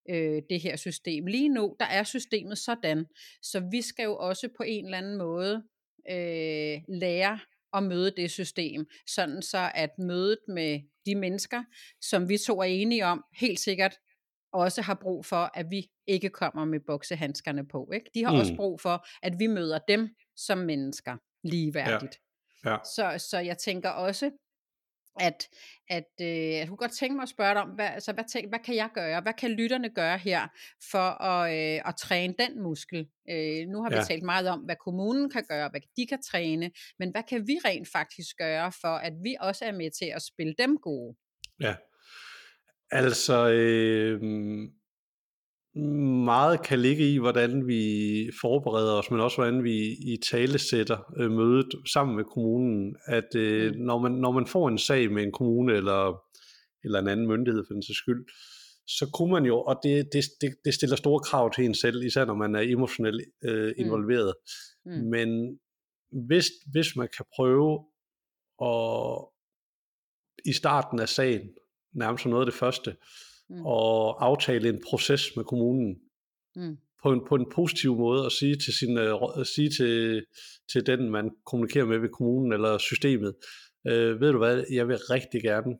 øh, 0.09 0.41
det 0.49 0.61
her 0.61 0.75
system. 0.75 1.25
Lige 1.25 1.49
nu, 1.49 1.75
der 1.79 1.85
er 1.85 2.03
systemet 2.03 2.57
sådan, 2.57 3.05
så 3.41 3.59
vi 3.71 3.81
skal 3.81 4.03
jo 4.03 4.17
også 4.17 4.49
på 4.57 4.63
en 4.63 4.85
eller 4.85 4.97
anden 4.97 5.17
måde 5.17 5.63
øh, 6.09 6.81
lære 6.99 7.39
at 7.73 7.83
møde 7.83 8.11
det 8.17 8.31
system, 8.31 8.85
sådan 9.07 9.41
så 9.41 9.71
at 9.75 9.89
mødet 9.99 10.39
med 10.47 10.79
de 11.05 11.15
mennesker, 11.15 11.63
som 12.01 12.29
vi 12.29 12.37
to 12.37 12.59
er 12.59 12.63
enige 12.63 13.05
om, 13.05 13.23
helt 13.39 13.59
sikkert 13.59 13.97
også 14.53 14.81
har 14.81 14.93
brug 15.01 15.25
for, 15.25 15.51
at 15.53 15.65
vi 15.69 15.89
ikke 16.07 16.29
kommer 16.29 16.65
med 16.65 16.79
boksehandskerne 16.79 17.67
på. 17.67 17.89
Ikke? 17.93 18.11
De 18.13 18.23
har 18.23 18.31
mm. 18.31 18.39
også 18.39 18.55
brug 18.55 18.81
for, 18.81 19.05
at 19.23 19.33
vi 19.39 19.47
møder 19.47 19.79
dem 19.87 20.09
som 20.35 20.57
mennesker 20.57 21.17
ligeværdigt. 21.43 22.13
Ja. 22.13 22.30
Ja. 22.65 22.77
Så, 22.95 23.25
så 23.29 23.39
jeg 23.39 23.57
tænker 23.57 23.89
også, 23.89 24.31
at, 25.19 25.49
at 25.89 26.11
øh, 26.21 26.27
jeg 26.27 26.67
kunne 26.67 26.77
godt 26.77 26.91
tænke 26.91 27.15
mig 27.15 27.23
at 27.23 27.29
spørge 27.29 27.53
dig 27.53 27.61
om, 27.61 27.69
hvad, 27.69 27.85
altså, 27.85 28.13
hvad, 28.13 28.23
tænk, 28.31 28.49
hvad 28.49 28.59
kan 28.59 28.75
jeg 28.75 28.89
gøre? 28.93 29.21
Hvad 29.21 29.33
kan 29.33 29.51
lytterne 29.51 29.89
gøre 29.89 30.17
her 30.17 30.47
for 30.91 31.23
at, 31.23 31.51
øh, 31.51 31.81
at 31.85 31.95
træne 31.95 32.33
den 32.39 32.63
muskel? 32.63 33.07
Øh, 33.29 33.67
nu 33.67 33.81
har 33.83 33.89
vi 33.89 33.95
ja. 33.95 34.03
talt 34.03 34.23
meget 34.23 34.47
om, 34.47 34.59
hvad 34.59 34.75
kommunen 34.75 35.29
kan 35.29 35.43
gøre, 35.49 35.69
hvad 35.69 35.81
de 35.97 36.07
kan 36.07 36.21
træne, 36.21 36.71
men 36.99 37.11
hvad 37.11 37.23
kan 37.23 37.47
vi 37.47 37.57
rent 37.65 37.87
faktisk 37.91 38.37
gøre 38.37 38.71
for, 38.81 38.95
at 38.95 39.13
vi 39.23 39.35
også 39.39 39.65
er 39.65 39.71
med 39.71 39.91
til 39.99 40.05
at 40.15 40.21
spille 40.21 40.53
dem 40.57 40.77
gode? 40.77 41.15
Ja, 41.59 41.75
altså 42.91 43.49
øh, 43.49 44.21
meget 46.25 46.63
kan 46.63 46.79
ligge 46.79 47.13
i, 47.13 47.17
hvordan 47.17 47.67
vi 47.67 47.83
forbereder 48.41 48.93
os, 48.93 49.11
men 49.11 49.19
også 49.19 49.37
hvordan 49.37 49.63
vi 49.63 49.77
i 49.91 50.17
tale 50.31 50.59
sætter 50.59 51.13
øh, 51.17 51.31
mødet 51.31 51.69
sammen 51.93 52.15
med 52.15 52.23
kommunen. 52.23 52.95
At 53.05 53.35
øh, 53.35 53.75
når, 53.75 53.99
man, 53.99 54.11
når 54.11 54.31
man 54.31 54.47
får 54.47 54.67
en 54.67 54.77
sag 54.77 55.11
med 55.11 55.23
en 55.23 55.31
kommune 55.31 55.73
eller, 55.73 56.23
eller 56.83 56.99
en 56.99 57.07
anden 57.07 57.27
myndighed 57.27 57.63
for 57.67 57.73
den 57.73 57.83
sags 57.83 57.97
skyld, 57.97 58.25
så 58.87 59.09
kunne 59.13 59.31
man 59.31 59.45
jo, 59.45 59.61
og 59.61 59.79
det, 59.83 60.09
det, 60.13 60.23
det, 60.41 60.55
det 60.65 60.73
stiller 60.73 60.95
store 60.95 61.19
krav 61.19 61.53
til 61.53 61.65
en 61.65 61.75
selv, 61.75 62.03
især 62.03 62.25
når 62.25 62.35
man 62.35 62.55
er 62.55 62.61
emotionelt 62.61 63.21
øh, 63.43 63.67
mm. 63.67 63.73
involveret. 63.77 64.33
Mm. 64.85 64.91
Mm. 64.91 65.09
Men 65.09 65.59
hvis, 66.27 66.45
hvis 66.71 66.95
man 66.95 67.07
kan 67.17 67.25
prøve 67.35 67.85
at 68.61 69.27
i 70.45 70.53
starten 70.53 70.99
af 70.99 71.09
sagen, 71.09 71.49
nærmest 71.93 72.21
som 72.21 72.29
noget 72.31 72.45
af 72.45 72.51
det 72.51 72.59
første, 72.59 72.95
mm. 73.51 73.65
og 73.65 74.25
aftale 74.25 74.69
en 74.69 74.81
proces 74.89 75.35
med 75.35 75.43
kommunen 75.43 75.99
mm. 76.55 76.77
på, 77.03 77.11
en, 77.11 77.21
på 77.29 77.35
en 77.35 77.45
positiv 77.55 77.95
måde 77.95 78.25
og 78.25 78.31
sige 78.31 78.55
til, 78.55 78.73
sin, 78.73 78.97
uh, 78.97 79.43
sige 79.43 79.69
til, 79.69 80.25
til 80.71 80.85
den, 80.85 81.09
man 81.09 81.31
kommunikerer 81.45 81.85
med 81.85 81.97
ved 81.97 82.09
kommunen 82.09 82.53
eller 82.53 82.77
systemet, 82.77 83.33
uh, 83.85 84.21
ved 84.21 84.31
du 84.31 84.37
hvad, 84.37 84.63
jeg 84.71 84.87
vil 84.87 84.97
rigtig 84.97 85.41
gerne 85.41 85.77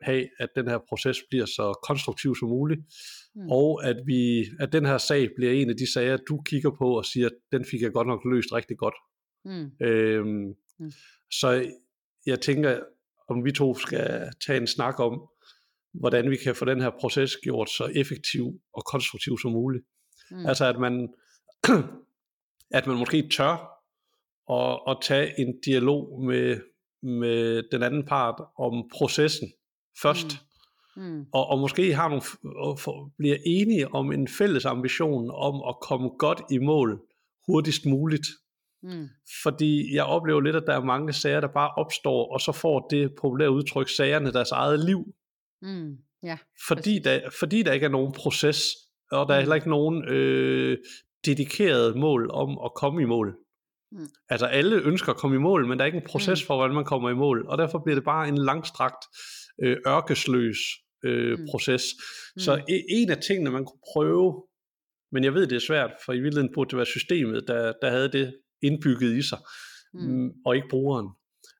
have, 0.00 0.28
at 0.38 0.48
den 0.56 0.68
her 0.68 0.78
proces 0.88 1.18
bliver 1.30 1.46
så 1.46 1.78
konstruktiv 1.82 2.36
som 2.36 2.48
muligt, 2.48 2.80
mm. 3.34 3.50
og 3.50 3.84
at, 3.84 3.96
vi, 4.06 4.44
at 4.60 4.72
den 4.72 4.86
her 4.86 4.98
sag 4.98 5.30
bliver 5.36 5.52
en 5.52 5.70
af 5.70 5.76
de 5.76 5.92
sager, 5.92 6.16
du 6.16 6.42
kigger 6.42 6.70
på 6.78 6.96
og 6.96 7.04
siger, 7.04 7.28
den 7.52 7.64
fik 7.64 7.82
jeg 7.82 7.92
godt 7.92 8.08
nok 8.08 8.20
løst 8.32 8.52
rigtig 8.52 8.76
godt. 8.78 8.94
Mm. 9.44 9.86
Øhm, 9.86 10.54
mm. 10.78 10.92
Så 11.30 11.72
jeg 12.26 12.40
tænker, 12.40 12.80
om 13.28 13.44
vi 13.44 13.52
to 13.52 13.74
skal 13.74 14.30
tage 14.46 14.60
en 14.60 14.66
snak 14.66 15.00
om, 15.00 15.28
hvordan 16.00 16.30
vi 16.30 16.36
kan 16.36 16.54
få 16.54 16.64
den 16.64 16.80
her 16.80 16.90
proces 17.00 17.36
gjort 17.36 17.70
så 17.70 17.90
effektiv 17.94 18.60
og 18.74 18.84
konstruktiv 18.84 19.38
som 19.38 19.52
muligt. 19.52 19.84
Mm. 20.30 20.46
Altså 20.46 20.64
at 20.64 20.78
man, 20.78 21.08
at 22.78 22.86
man 22.86 22.96
måske 22.96 23.28
tør 23.28 23.76
at, 24.50 24.80
at 24.88 24.98
tage 25.02 25.40
en 25.40 25.60
dialog 25.66 26.22
med, 26.24 26.60
med 27.02 27.62
den 27.72 27.82
anden 27.82 28.04
part 28.04 28.44
om 28.58 28.90
processen 28.94 29.48
først. 30.02 30.26
Mm. 30.26 30.46
Mm. 30.96 31.26
Og, 31.32 31.46
og 31.46 31.58
måske 31.58 31.94
har 31.94 32.08
nogle, 32.08 32.22
og 32.56 32.78
for, 32.78 33.12
bliver 33.18 33.36
enige 33.46 33.94
om 33.94 34.12
en 34.12 34.28
fælles 34.28 34.64
ambition 34.64 35.30
om 35.34 35.62
at 35.68 35.76
komme 35.80 36.10
godt 36.18 36.42
i 36.50 36.58
mål 36.58 37.00
hurtigst 37.46 37.86
muligt. 37.86 38.26
Mm. 38.82 39.08
Fordi 39.42 39.94
jeg 39.94 40.04
oplever 40.04 40.40
lidt, 40.40 40.56
at 40.56 40.64
der 40.66 40.74
er 40.74 40.84
mange 40.84 41.12
sager, 41.12 41.40
der 41.40 41.48
bare 41.48 41.70
opstår, 41.70 42.32
og 42.32 42.40
så 42.40 42.52
får 42.52 42.86
det 42.90 43.14
populære 43.20 43.50
udtryk 43.50 43.88
sagerne 43.88 44.32
deres 44.32 44.50
eget 44.50 44.84
liv. 44.84 45.14
Mm, 45.62 45.96
ja, 46.22 46.38
fordi, 46.68 46.98
der, 46.98 47.30
fordi 47.40 47.62
der 47.62 47.72
ikke 47.72 47.86
er 47.86 47.90
nogen 47.90 48.12
proces, 48.12 48.62
og 49.10 49.28
der 49.28 49.34
er 49.34 49.38
mm. 49.38 49.42
heller 49.42 49.54
ikke 49.54 49.70
nogen 49.70 50.08
øh, 50.08 50.78
dedikeret 51.26 51.96
mål 51.96 52.30
om 52.30 52.58
at 52.64 52.74
komme 52.74 53.02
i 53.02 53.04
mål. 53.04 53.36
Mm. 53.92 54.08
Altså 54.28 54.46
alle 54.46 54.76
ønsker 54.76 55.12
at 55.12 55.18
komme 55.18 55.36
i 55.36 55.40
mål, 55.40 55.66
men 55.66 55.78
der 55.78 55.84
er 55.84 55.86
ikke 55.86 55.98
en 55.98 56.06
proces 56.06 56.42
mm. 56.42 56.46
for, 56.46 56.56
hvordan 56.56 56.74
man 56.74 56.84
kommer 56.84 57.10
i 57.10 57.14
mål, 57.14 57.46
og 57.48 57.58
derfor 57.58 57.78
bliver 57.84 57.94
det 57.94 58.04
bare 58.04 58.28
en 58.28 58.38
langstrakt, 58.38 59.04
øh, 59.62 59.76
ørkesløs 59.86 60.58
øh, 61.04 61.38
mm. 61.38 61.46
proces. 61.50 61.82
Mm. 62.36 62.40
Så 62.40 62.54
e, 62.68 62.82
en 62.88 63.10
af 63.10 63.18
tingene, 63.18 63.50
man 63.50 63.64
kunne 63.64 63.80
prøve, 63.92 64.44
men 65.12 65.24
jeg 65.24 65.34
ved, 65.34 65.46
det 65.46 65.56
er 65.56 65.66
svært, 65.68 65.90
for 66.04 66.12
i 66.12 66.20
virkeligheden 66.20 66.54
burde 66.54 66.70
det 66.70 66.76
være 66.76 66.86
systemet, 66.86 67.44
der, 67.48 67.72
der 67.82 67.90
havde 67.90 68.12
det 68.12 68.34
indbygget 68.62 69.16
i 69.16 69.22
sig, 69.22 69.38
mm. 69.94 70.00
mm 70.00 70.30
og 70.46 70.56
ikke 70.56 70.68
brugeren. 70.70 71.08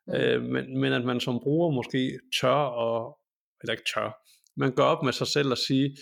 Mm. 0.07 0.15
Øh, 0.15 0.43
men, 0.43 0.81
men 0.81 0.93
at 0.93 1.05
man 1.05 1.21
som 1.21 1.41
bruger 1.43 1.71
måske 1.71 2.19
tør 2.41 2.61
at, 2.87 3.15
eller 3.61 3.73
ikke 3.73 3.91
tør, 3.95 4.11
man 4.57 4.75
gør 4.75 4.83
op 4.83 5.03
med 5.05 5.13
sig 5.13 5.27
selv 5.27 5.51
og 5.51 5.59
sige, 5.59 5.97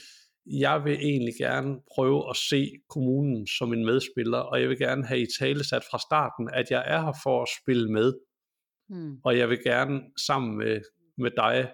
jeg 0.47 0.85
vil 0.85 0.93
egentlig 0.93 1.35
gerne 1.39 1.81
prøve 1.95 2.31
at 2.31 2.37
se 2.37 2.73
kommunen 2.89 3.47
som 3.47 3.73
en 3.73 3.85
medspiller, 3.85 4.39
og 4.39 4.61
jeg 4.61 4.69
vil 4.69 4.79
gerne 4.79 5.07
have 5.07 5.21
i 5.21 5.27
tale 5.41 5.65
sat 5.65 5.83
fra 5.91 5.99
starten, 5.99 6.51
at 6.53 6.71
jeg 6.71 6.85
er 6.87 7.01
her 7.01 7.13
for 7.23 7.43
at 7.43 7.49
spille 7.63 7.93
med, 7.93 8.13
mm. 8.89 9.17
og 9.25 9.39
jeg 9.39 9.49
vil 9.49 9.59
gerne 9.65 10.01
sammen 10.27 10.59
med, 10.59 10.81
med 11.19 11.31
dig 11.37 11.71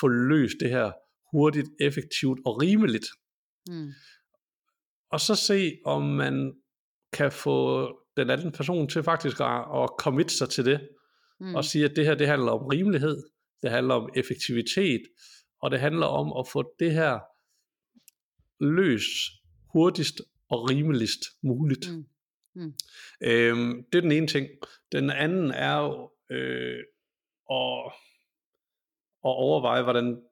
få 0.00 0.08
løst 0.08 0.54
det 0.60 0.70
her 0.70 0.92
hurtigt, 1.32 1.68
effektivt 1.80 2.38
og 2.46 2.62
rimeligt. 2.62 3.06
Mm. 3.68 3.90
Og 5.12 5.20
så 5.20 5.34
se, 5.34 5.72
om 5.84 6.02
man 6.02 6.54
kan 7.12 7.32
få 7.32 7.88
den 8.16 8.30
anden 8.30 8.52
person 8.52 8.88
til 8.88 9.02
faktisk 9.02 9.40
at, 9.40 9.60
at 9.74 9.90
commit 9.98 10.30
sig 10.30 10.48
til 10.48 10.64
det, 10.64 10.88
mm. 11.40 11.54
og 11.54 11.64
sige, 11.64 11.84
at 11.84 11.96
det 11.96 12.06
her 12.06 12.14
det 12.14 12.26
handler 12.26 12.52
om 12.52 12.66
rimelighed, 12.66 13.22
det 13.62 13.70
handler 13.70 13.94
om 13.94 14.10
effektivitet, 14.16 15.02
og 15.60 15.70
det 15.70 15.80
handler 15.80 16.06
om 16.06 16.40
at 16.40 16.48
få 16.48 16.74
det 16.78 16.92
her 16.92 17.20
løst 18.60 19.42
hurtigst 19.72 20.20
og 20.48 20.70
rimeligst 20.70 21.20
muligt. 21.42 21.92
Mm. 21.92 22.04
Mm. 22.54 22.74
Øhm, 23.22 23.84
det 23.92 23.98
er 23.98 24.02
den 24.02 24.12
ene 24.12 24.26
ting. 24.26 24.48
Den 24.92 25.10
anden 25.10 25.50
er 25.50 25.76
jo 25.78 26.12
øh, 26.30 26.78
at, 27.50 27.92
at 29.24 29.34
overveje, 29.44 29.82
hvordan, 29.82 30.22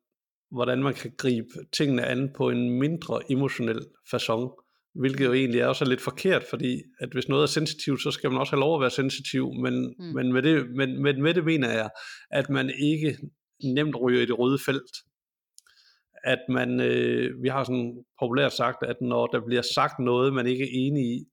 hvordan 0.50 0.82
man 0.82 0.94
kan 0.94 1.12
gribe 1.18 1.48
tingene 1.72 2.06
an 2.06 2.32
på 2.36 2.50
en 2.50 2.70
mindre 2.70 3.32
emotionel 3.32 3.86
façon. 4.14 4.59
Hvilket 4.94 5.24
jo 5.24 5.32
egentlig 5.32 5.60
er 5.60 5.66
også 5.66 5.84
lidt 5.84 6.00
forkert, 6.00 6.44
fordi 6.50 6.82
at 7.00 7.08
hvis 7.12 7.28
noget 7.28 7.42
er 7.42 7.46
sensitivt, 7.46 8.02
så 8.02 8.10
skal 8.10 8.30
man 8.30 8.40
også 8.40 8.52
have 8.52 8.60
lov 8.60 8.74
at 8.74 8.80
være 8.80 8.90
sensitiv, 8.90 9.52
men, 9.52 9.94
mm. 9.98 10.04
men, 10.04 10.32
med, 10.32 10.42
det, 10.42 10.70
men, 10.70 11.02
men 11.02 11.22
med 11.22 11.34
det 11.34 11.44
mener 11.44 11.70
jeg, 11.70 11.90
at 12.30 12.50
man 12.50 12.70
ikke 12.70 13.18
nemt 13.64 13.96
ryger 14.00 14.22
i 14.22 14.26
det 14.26 14.38
røde 14.38 14.58
felt. 14.66 14.96
At 16.24 16.38
man, 16.48 16.80
øh, 16.80 17.42
vi 17.42 17.48
har 17.48 17.64
sådan 17.64 18.04
populært 18.20 18.52
sagt, 18.52 18.82
at 18.82 18.96
når 19.00 19.26
der 19.26 19.40
bliver 19.46 19.62
sagt 19.62 19.98
noget, 19.98 20.32
man 20.32 20.46
ikke 20.46 20.64
er 20.64 20.70
enig 20.72 21.02
i, 21.02 21.24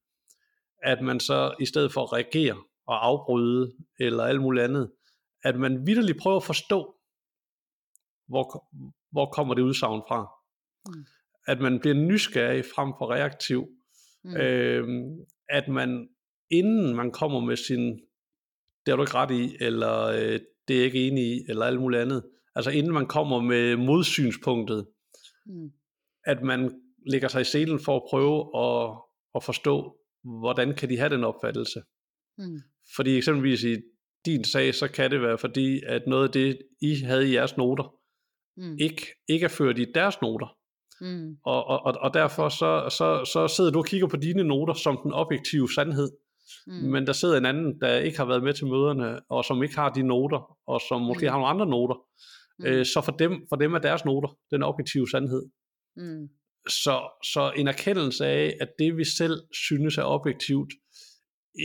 at 0.84 1.01
man 1.01 1.20
så 1.20 1.55
i 1.60 1.66
stedet 1.66 1.93
for 1.93 2.03
at 2.03 2.14
reagere 2.14 2.55
og 2.88 3.05
afbryde, 3.05 3.74
eller 3.99 4.24
alt 4.24 4.41
muligt 4.41 4.64
andet, 4.64 4.91
at 5.43 5.60
man 5.60 5.88
vidderligt 5.88 6.20
prøver 6.22 6.38
at 6.38 6.43
forstå, 6.43 6.95
hvor, 8.28 8.66
hvor 9.12 9.26
kommer 9.26 9.53
det 9.53 9.62
udsagn 9.62 10.01
fra. 10.08 10.28
Mm 10.89 11.05
at 11.47 11.59
man 11.59 11.79
bliver 11.79 11.95
nysgerrig 11.95 12.65
frem 12.75 12.93
for 12.99 13.11
reaktiv. 13.11 13.67
Mm. 14.23 14.35
Øhm, 14.37 15.19
at 15.49 15.67
man, 15.67 16.09
inden 16.49 16.95
man 16.95 17.11
kommer 17.11 17.39
med 17.39 17.55
sin, 17.55 17.99
det 18.85 18.91
er 18.91 18.95
du 18.95 19.01
ikke 19.03 19.13
ret 19.15 19.31
i, 19.31 19.57
eller 19.59 20.03
øh, 20.03 20.39
det 20.67 20.73
er 20.73 20.77
jeg 20.77 20.85
ikke 20.85 21.07
enig 21.07 21.23
i, 21.23 21.45
eller 21.49 21.65
alt 21.65 21.79
muligt 21.79 22.01
andet. 22.01 22.23
Altså 22.55 22.71
inden 22.71 22.93
man 22.93 23.05
kommer 23.05 23.41
med 23.41 23.75
modsynspunktet, 23.75 24.87
Mm. 25.49 25.71
at 26.25 26.43
man 26.43 26.81
lægger 27.11 27.27
sig 27.27 27.41
i 27.41 27.43
selen 27.43 27.79
for 27.79 27.95
at 27.95 28.03
prøve 28.09 28.39
at, 28.65 28.97
at 29.35 29.43
forstå, 29.43 29.97
hvordan 30.23 30.75
kan 30.75 30.89
de 30.89 30.97
have 30.97 31.09
den 31.09 31.23
opfattelse. 31.23 31.81
Mm. 32.37 32.59
Fordi 32.95 33.17
eksempelvis 33.17 33.63
i 33.63 33.75
din 34.25 34.43
sag, 34.43 34.75
så 34.75 34.87
kan 34.87 35.11
det 35.11 35.21
være 35.21 35.37
fordi, 35.37 35.81
at 35.85 36.01
noget 36.07 36.27
af 36.27 36.31
det, 36.31 36.57
I 36.81 36.95
havde 36.95 37.29
i 37.29 37.33
jeres 37.33 37.57
noter, 37.57 37.93
Mm. 38.57 38.77
ikke, 38.79 39.05
ikke 39.29 39.43
er 39.43 39.49
ført 39.49 39.79
i 39.79 39.85
deres 39.95 40.21
noter. 40.21 40.57
Mm. 41.01 41.37
Og, 41.45 41.65
og, 41.67 41.81
og- 41.97 42.13
derfor 42.13 42.49
så, 42.49 42.89
så, 42.97 43.29
så 43.33 43.47
sidder 43.55 43.71
du 43.71 43.79
og 43.79 43.85
kigger 43.85 44.07
på 44.07 44.17
dine 44.17 44.43
noter 44.43 44.73
som 44.73 44.99
den 45.03 45.13
objektive 45.13 45.69
sandhed, 45.75 46.09
mm. 46.67 46.73
men 46.73 47.07
der 47.07 47.13
sidder 47.13 47.37
en 47.37 47.45
anden, 47.45 47.81
der 47.81 47.97
ikke 47.97 48.17
har 48.17 48.25
været 48.25 48.43
med 48.43 48.53
til 48.53 48.67
møderne, 48.67 49.19
og 49.29 49.45
som 49.45 49.63
ikke 49.63 49.75
har 49.75 49.89
de 49.89 50.03
noter, 50.03 50.57
og 50.67 50.81
som 50.89 51.01
måske 51.01 51.25
Mm. 51.25 51.29
har 51.31 51.37
nogle 51.37 51.47
andre 51.47 51.65
noter. 51.65 51.95
Mm. 52.59 52.65
Øh, 52.65 52.85
så 52.85 53.01
for 53.01 53.11
dem, 53.11 53.45
for 53.49 53.55
dem 53.55 53.73
er 53.73 53.79
deres 53.79 54.05
noter 54.05 54.37
den 54.51 54.63
objektive 54.63 55.09
sandhed. 55.09 55.43
Mm. 55.95 56.27
Så, 56.69 57.09
så 57.23 57.51
en 57.55 57.67
erkendelse 57.67 58.25
af, 58.25 58.57
at 58.61 58.67
det 58.79 58.97
vi 58.97 59.03
selv 59.17 59.41
synes 59.53 59.97
er 59.97 60.03
objektivt, 60.03 60.73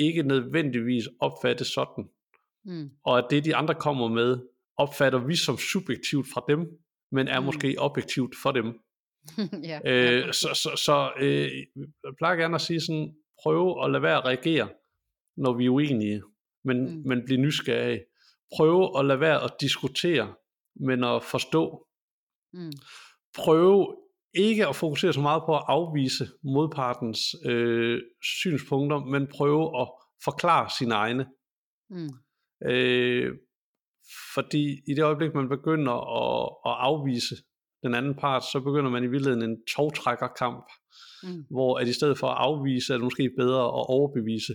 ikke 0.00 0.22
nødvendigvis 0.22 1.04
opfattes 1.20 1.66
sådan, 1.66 2.04
Mm. 2.64 2.90
og 3.04 3.18
at 3.18 3.24
det 3.30 3.44
de 3.44 3.56
andre 3.56 3.74
kommer 3.74 4.08
med, 4.08 4.38
opfatter 4.76 5.18
vi 5.26 5.36
som 5.36 5.56
subjektivt 5.58 6.26
fra 6.34 6.44
dem, 6.48 6.66
men 7.12 7.28
er 7.28 7.40
Mm. 7.40 7.46
måske 7.46 7.74
objektivt 7.78 8.34
for 8.42 8.52
dem. 8.52 8.66
ja. 9.70 9.80
Øh, 9.84 10.32
så 10.32 10.48
så, 10.54 10.82
så 10.84 11.12
øh, 11.20 11.50
jeg 12.04 12.12
plejer 12.18 12.36
gerne 12.36 12.54
at 12.54 12.60
sige 12.60 12.80
sådan, 12.80 13.14
prøve 13.42 13.84
at 13.84 13.90
lade 13.90 14.02
være 14.02 14.18
at 14.18 14.24
reagere, 14.24 14.68
når 15.36 15.52
vi 15.56 15.64
er 15.66 15.70
uenige, 15.70 16.22
men, 16.64 16.96
Mm. 16.96 17.02
men 17.08 17.24
blive 17.24 17.40
nysgerrige. 17.40 18.04
Prøve 18.56 18.98
at 18.98 19.04
lade 19.04 19.20
være 19.20 19.42
at 19.44 19.50
diskutere, 19.60 20.34
men 20.76 21.04
at 21.04 21.22
forstå. 21.22 21.86
Mm. 22.52 22.72
Prøve 23.34 23.96
ikke 24.34 24.68
at 24.68 24.76
fokusere 24.76 25.12
så 25.12 25.20
meget 25.20 25.42
på 25.46 25.56
at 25.56 25.64
afvise 25.68 26.28
modpartens 26.44 27.20
øh, 27.46 28.02
synspunkter, 28.22 28.98
men 28.98 29.26
prøve 29.26 29.80
at 29.80 29.88
forklare 30.24 30.70
sine 30.78 30.94
egne. 30.94 31.26
Mm. 31.90 32.08
Øh, 32.70 33.32
fordi 34.34 34.82
i 34.90 34.94
det 34.94 35.02
øjeblik, 35.04 35.34
man 35.34 35.48
begynder 35.48 35.92
at, 35.92 36.56
at 36.66 36.76
afvise 36.80 37.34
den 37.82 37.94
anden 37.94 38.14
part, 38.14 38.42
så 38.52 38.60
begynder 38.60 38.90
man 38.90 39.04
i 39.04 39.06
virkeligheden 39.06 39.50
en 39.50 39.56
togtrækkerkamp, 39.76 40.66
Mm. 41.24 41.44
hvor 41.50 41.78
at 41.78 41.88
i 41.88 41.92
stedet 41.92 42.18
for 42.18 42.26
at 42.26 42.36
afvise, 42.38 42.92
er 42.92 42.96
det 42.96 43.04
måske 43.04 43.30
bedre 43.38 43.64
at 43.64 43.86
overbevise. 43.88 44.54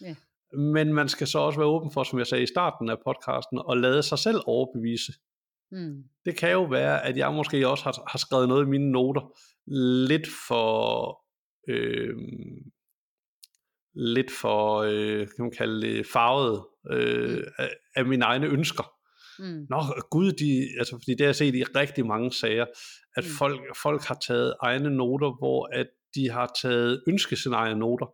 Ja. 0.00 0.14
Men 0.58 0.94
man 0.94 1.08
skal 1.08 1.26
så 1.26 1.38
også 1.38 1.58
være 1.58 1.68
åben 1.68 1.90
for, 1.92 2.02
som 2.04 2.18
jeg 2.18 2.26
sagde 2.26 2.44
i 2.44 2.46
starten 2.46 2.88
af 2.88 2.96
podcasten, 3.06 3.60
at 3.70 3.78
lade 3.78 4.02
sig 4.02 4.18
selv 4.18 4.40
overbevise. 4.46 5.12
Mm. 5.72 6.04
Det 6.24 6.36
kan 6.36 6.52
jo 6.52 6.64
være, 6.64 7.04
at 7.06 7.16
jeg 7.16 7.34
måske 7.34 7.68
også 7.68 7.84
har, 7.84 8.04
har 8.10 8.18
skrevet 8.18 8.48
noget 8.48 8.66
i 8.66 8.68
mine 8.68 8.90
noter 8.90 9.38
lidt 10.06 10.26
for... 10.48 11.20
Øh, 11.68 12.14
lidt 13.94 14.30
for, 14.40 14.76
øh, 14.78 15.18
kan 15.18 15.44
man 15.44 15.50
kalde 15.50 15.82
det, 15.82 16.06
farvet 16.06 16.64
øh, 16.90 17.36
Mm. 17.38 17.44
af, 17.58 17.70
af 17.96 18.06
mine 18.06 18.24
egne 18.24 18.46
ønsker. 18.46 18.92
Mm. 19.38 19.66
Nå, 19.70 19.82
gud, 20.10 20.32
de, 20.32 20.68
altså, 20.78 20.92
fordi 20.96 21.10
det 21.10 21.20
har 21.20 21.26
jeg 21.26 21.36
set 21.36 21.54
i 21.54 21.62
rigtig 21.62 22.06
mange 22.06 22.32
sager, 22.32 22.66
at 23.16 23.24
Mm. 23.24 23.30
folk, 23.38 23.60
folk 23.82 24.02
har 24.02 24.18
taget 24.26 24.54
egne 24.62 24.90
noter, 24.96 25.38
hvor 25.38 25.68
at 25.72 25.86
de 26.14 26.30
har 26.30 26.52
taget 26.62 27.02
ønskescenarie-noter, 27.08 28.06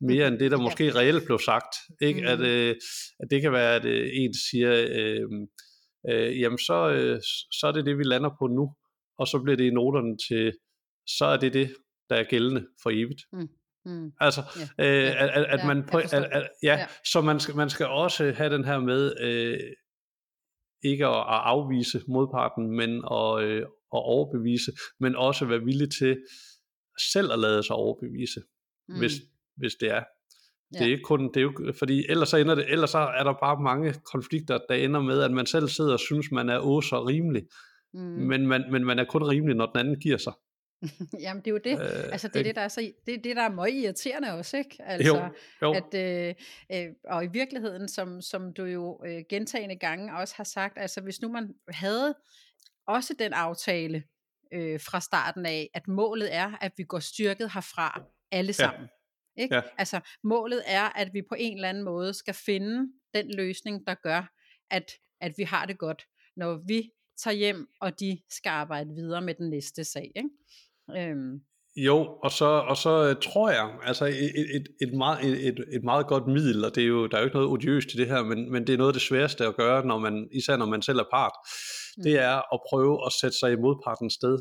mere 0.00 0.28
end 0.28 0.38
det, 0.38 0.50
der 0.50 0.56
Ja. 0.60 0.62
måske 0.62 0.94
reelt 0.94 1.24
blev 1.26 1.38
sagt. 1.38 1.74
Ikke? 2.02 2.20
Mm. 2.20 2.26
At, 2.26 2.40
øh, 2.40 2.74
at 3.20 3.28
det 3.30 3.42
kan 3.42 3.52
være, 3.52 3.74
at 3.76 3.84
øh, 3.84 4.08
en 4.12 4.34
siger, 4.50 4.86
øh, 4.90 5.22
øh, 6.10 6.40
jamen 6.40 6.58
så, 6.58 6.90
øh, 6.90 7.20
så 7.60 7.66
er 7.66 7.72
det 7.72 7.86
det, 7.86 7.98
vi 7.98 8.04
lander 8.04 8.30
på 8.40 8.46
nu, 8.46 8.74
og 9.18 9.28
så 9.28 9.38
bliver 9.38 9.56
det 9.56 9.64
i 9.64 9.70
noterne 9.70 10.16
til, 10.28 10.52
så 11.06 11.24
er 11.24 11.36
det 11.36 11.52
det, 11.52 11.74
der 12.10 12.16
er 12.16 12.24
gældende 12.24 12.66
for 12.82 12.90
evigt. 12.90 13.22
Mm. 13.32 13.48
Altså, 14.20 14.42
Ja. 14.78 14.84
øh, 14.86 15.02
Ja. 15.04 15.24
at, 15.24 15.30
at, 15.30 15.44
at 15.44 15.60
Ja, 15.60 15.66
man 15.66 15.82
på, 15.92 15.98
at, 15.98 16.12
at, 16.14 16.48
ja, 16.62 16.72
Ja. 16.78 16.86
så 17.12 17.20
man 17.20 17.40
skal, 17.40 17.56
man 17.56 17.70
skal 17.70 17.86
også 17.86 18.32
have 18.36 18.54
den 18.54 18.64
her 18.64 18.78
med 18.78 19.12
øh, 19.20 19.58
ikke 20.82 21.06
at, 21.06 21.16
at 21.16 21.40
afvise 21.52 22.00
modparten, 22.08 22.70
men 22.76 22.90
at, 23.12 23.44
øh, 23.44 23.62
at 23.62 24.02
overbevise, 24.14 24.72
men 25.00 25.16
også 25.16 25.44
være 25.44 25.64
villig 25.64 25.90
til 25.90 26.18
selv 27.12 27.32
at 27.32 27.38
lade 27.38 27.62
sig 27.62 27.76
overbevise, 27.76 28.40
mm. 28.88 28.98
hvis, 28.98 29.12
hvis 29.56 29.74
det 29.80 29.90
er. 29.90 30.04
Det 30.72 30.80
er 30.80 30.84
Ja. 30.84 30.90
ikke 30.90 31.02
kun, 31.02 31.28
det 31.34 31.36
er 31.36 31.40
jo, 31.42 31.72
fordi 31.78 32.04
ellers 32.08 32.28
så, 32.28 32.36
ender 32.36 32.54
det, 32.54 32.72
ellers 32.72 32.90
så 32.90 32.98
er 32.98 33.24
der 33.24 33.32
bare 33.42 33.62
mange 33.62 33.94
konflikter, 34.12 34.58
der 34.68 34.74
ender 34.74 35.00
med, 35.00 35.22
at 35.22 35.30
man 35.30 35.46
selv 35.46 35.68
sidder 35.68 35.92
og 35.92 36.00
synes, 36.00 36.26
man 36.32 36.48
er 36.48 36.58
åh 36.60 36.82
så 36.82 37.04
rimelig, 37.08 37.42
mm. 37.94 38.00
men, 38.00 38.46
man, 38.46 38.64
men 38.72 38.84
man 38.84 38.98
er 38.98 39.04
kun 39.04 39.22
rimelig, 39.22 39.56
når 39.56 39.66
den 39.66 39.78
anden 39.80 40.00
giver 40.00 40.16
sig. 40.16 40.32
Jamen 41.22 41.42
det 41.44 41.46
er 41.46 41.50
jo 41.50 41.60
det. 41.64 41.72
Øh, 41.72 42.12
altså 42.12 42.28
det 42.28 42.34
er 42.36 42.38
ikke? 42.38 42.48
det, 42.48 42.56
der 42.56 42.62
er 42.62 42.68
så, 42.68 42.92
det, 43.06 43.14
er 43.14 43.22
det, 43.22 43.36
der 43.36 43.42
er 43.42 43.48
meget 43.48 43.74
irriterende 43.74 44.32
også, 44.32 44.56
ikke? 44.56 44.76
Altså, 44.80 45.16
jo, 45.16 45.28
jo. 45.62 45.74
At, 45.74 45.94
øh, 45.94 46.34
øh, 46.72 46.94
og 47.04 47.24
i 47.24 47.28
virkeligheden, 47.32 47.88
som, 47.88 48.20
som 48.20 48.52
du 48.52 48.64
jo 48.64 49.02
øh, 49.06 49.22
gentagende 49.28 49.76
gange 49.76 50.16
også 50.16 50.34
har 50.36 50.44
sagt, 50.44 50.78
altså 50.78 51.00
hvis 51.00 51.22
nu 51.22 51.28
man 51.28 51.54
havde 51.68 52.14
også 52.86 53.14
den 53.18 53.32
aftale 53.32 54.02
øh, 54.52 54.80
fra 54.80 55.00
starten 55.00 55.46
af, 55.46 55.70
at 55.74 55.88
målet 55.88 56.34
er, 56.34 56.58
at 56.60 56.72
vi 56.76 56.84
går 56.84 56.98
styrket 56.98 57.52
herfra 57.52 58.02
alle 58.30 58.52
sammen. 58.52 58.88
Ikke? 59.36 59.54
Ja. 59.54 59.62
Altså 59.78 60.00
målet 60.24 60.62
er, 60.66 60.98
at 60.98 61.14
vi 61.14 61.22
på 61.28 61.34
en 61.38 61.54
eller 61.54 61.68
anden 61.68 61.84
måde 61.84 62.14
skal 62.14 62.34
finde 62.34 62.92
den 63.14 63.34
løsning, 63.34 63.86
der 63.86 63.94
gør, 63.94 64.32
at, 64.70 64.92
at 65.20 65.32
vi 65.36 65.42
har 65.42 65.66
det 65.66 65.78
godt, 65.78 66.06
når 66.36 66.62
vi 66.66 66.90
tager 67.18 67.34
hjem, 67.34 67.68
og 67.80 68.00
de 68.00 68.22
skal 68.30 68.50
arbejde 68.50 68.94
videre 68.94 69.22
med 69.22 69.34
den 69.34 69.50
næste 69.50 69.84
sag. 69.84 70.12
Ikke? 70.16 70.28
Øhm, 70.96 71.40
Jo, 71.76 71.96
og 72.22 72.30
så, 72.30 72.44
og 72.44 72.76
så 72.76 73.08
øh, 73.08 73.16
tror 73.22 73.50
jeg, 73.50 73.76
altså 73.82 74.04
et, 74.06 74.32
et, 74.56 74.66
et, 74.82 74.92
meget, 74.96 75.46
et, 75.48 75.58
et 75.72 75.84
meget 75.84 76.06
godt 76.06 76.26
middel, 76.26 76.64
og 76.64 76.74
det 76.74 76.82
er 76.82 76.86
jo, 76.86 77.06
der 77.06 77.16
er 77.16 77.20
jo 77.20 77.24
ikke 77.24 77.36
noget 77.36 77.50
odiøst 77.50 77.94
i 77.94 77.96
det 77.96 78.06
her, 78.06 78.22
men, 78.22 78.52
men 78.52 78.66
det 78.66 78.72
er 78.72 78.76
noget 78.78 78.88
af 78.88 78.92
det 78.92 79.02
sværeste 79.02 79.46
at 79.46 79.56
gøre, 79.56 79.86
når 79.86 79.98
man, 79.98 80.28
især 80.32 80.56
når 80.56 80.66
man 80.66 80.82
selv 80.82 80.98
er 80.98 81.08
part, 81.12 81.32
Mm. 81.96 82.02
det 82.02 82.14
er 82.18 82.54
at 82.54 82.60
prøve 82.70 82.94
at 83.06 83.12
sætte 83.20 83.36
sig 83.40 83.52
i 83.52 83.56
modpartens 83.56 84.14
sted. 84.14 84.38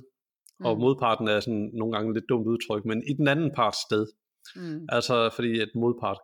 Og 0.67 0.75
Mm. 0.75 0.81
modparten 0.81 1.27
er 1.27 1.39
sådan 1.39 1.69
nogle 1.73 1.93
gange 1.95 2.13
lidt 2.13 2.25
dumt 2.29 2.47
udtryk, 2.47 2.85
men 2.85 3.03
i 3.11 3.13
den 3.13 3.27
anden 3.27 3.51
parts 3.55 3.77
sted. 3.87 4.05
mm, 4.55 4.85
Altså 4.89 5.29
fordi 5.35 5.59
at 5.59 5.69
modpart 5.75 6.19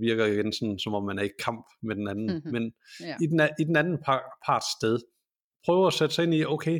virker 0.00 0.24
igen 0.24 0.52
sådan, 0.52 0.78
som 0.78 0.94
om 0.94 1.04
man 1.04 1.18
er 1.18 1.22
i 1.22 1.30
kamp 1.44 1.64
med 1.82 1.96
den 1.96 2.08
anden. 2.08 2.26
Mhm. 2.36 2.52
Men 2.52 2.72
ja. 3.00 3.14
i 3.24 3.26
den, 3.26 3.40
i 3.60 3.64
den 3.64 3.76
anden 3.76 3.98
par, 4.06 4.20
parts 4.46 4.66
sted, 4.78 4.98
prøve 5.66 5.86
at 5.86 5.92
sætte 5.92 6.14
sig 6.14 6.24
ind 6.24 6.34
i, 6.34 6.44
okay, 6.44 6.78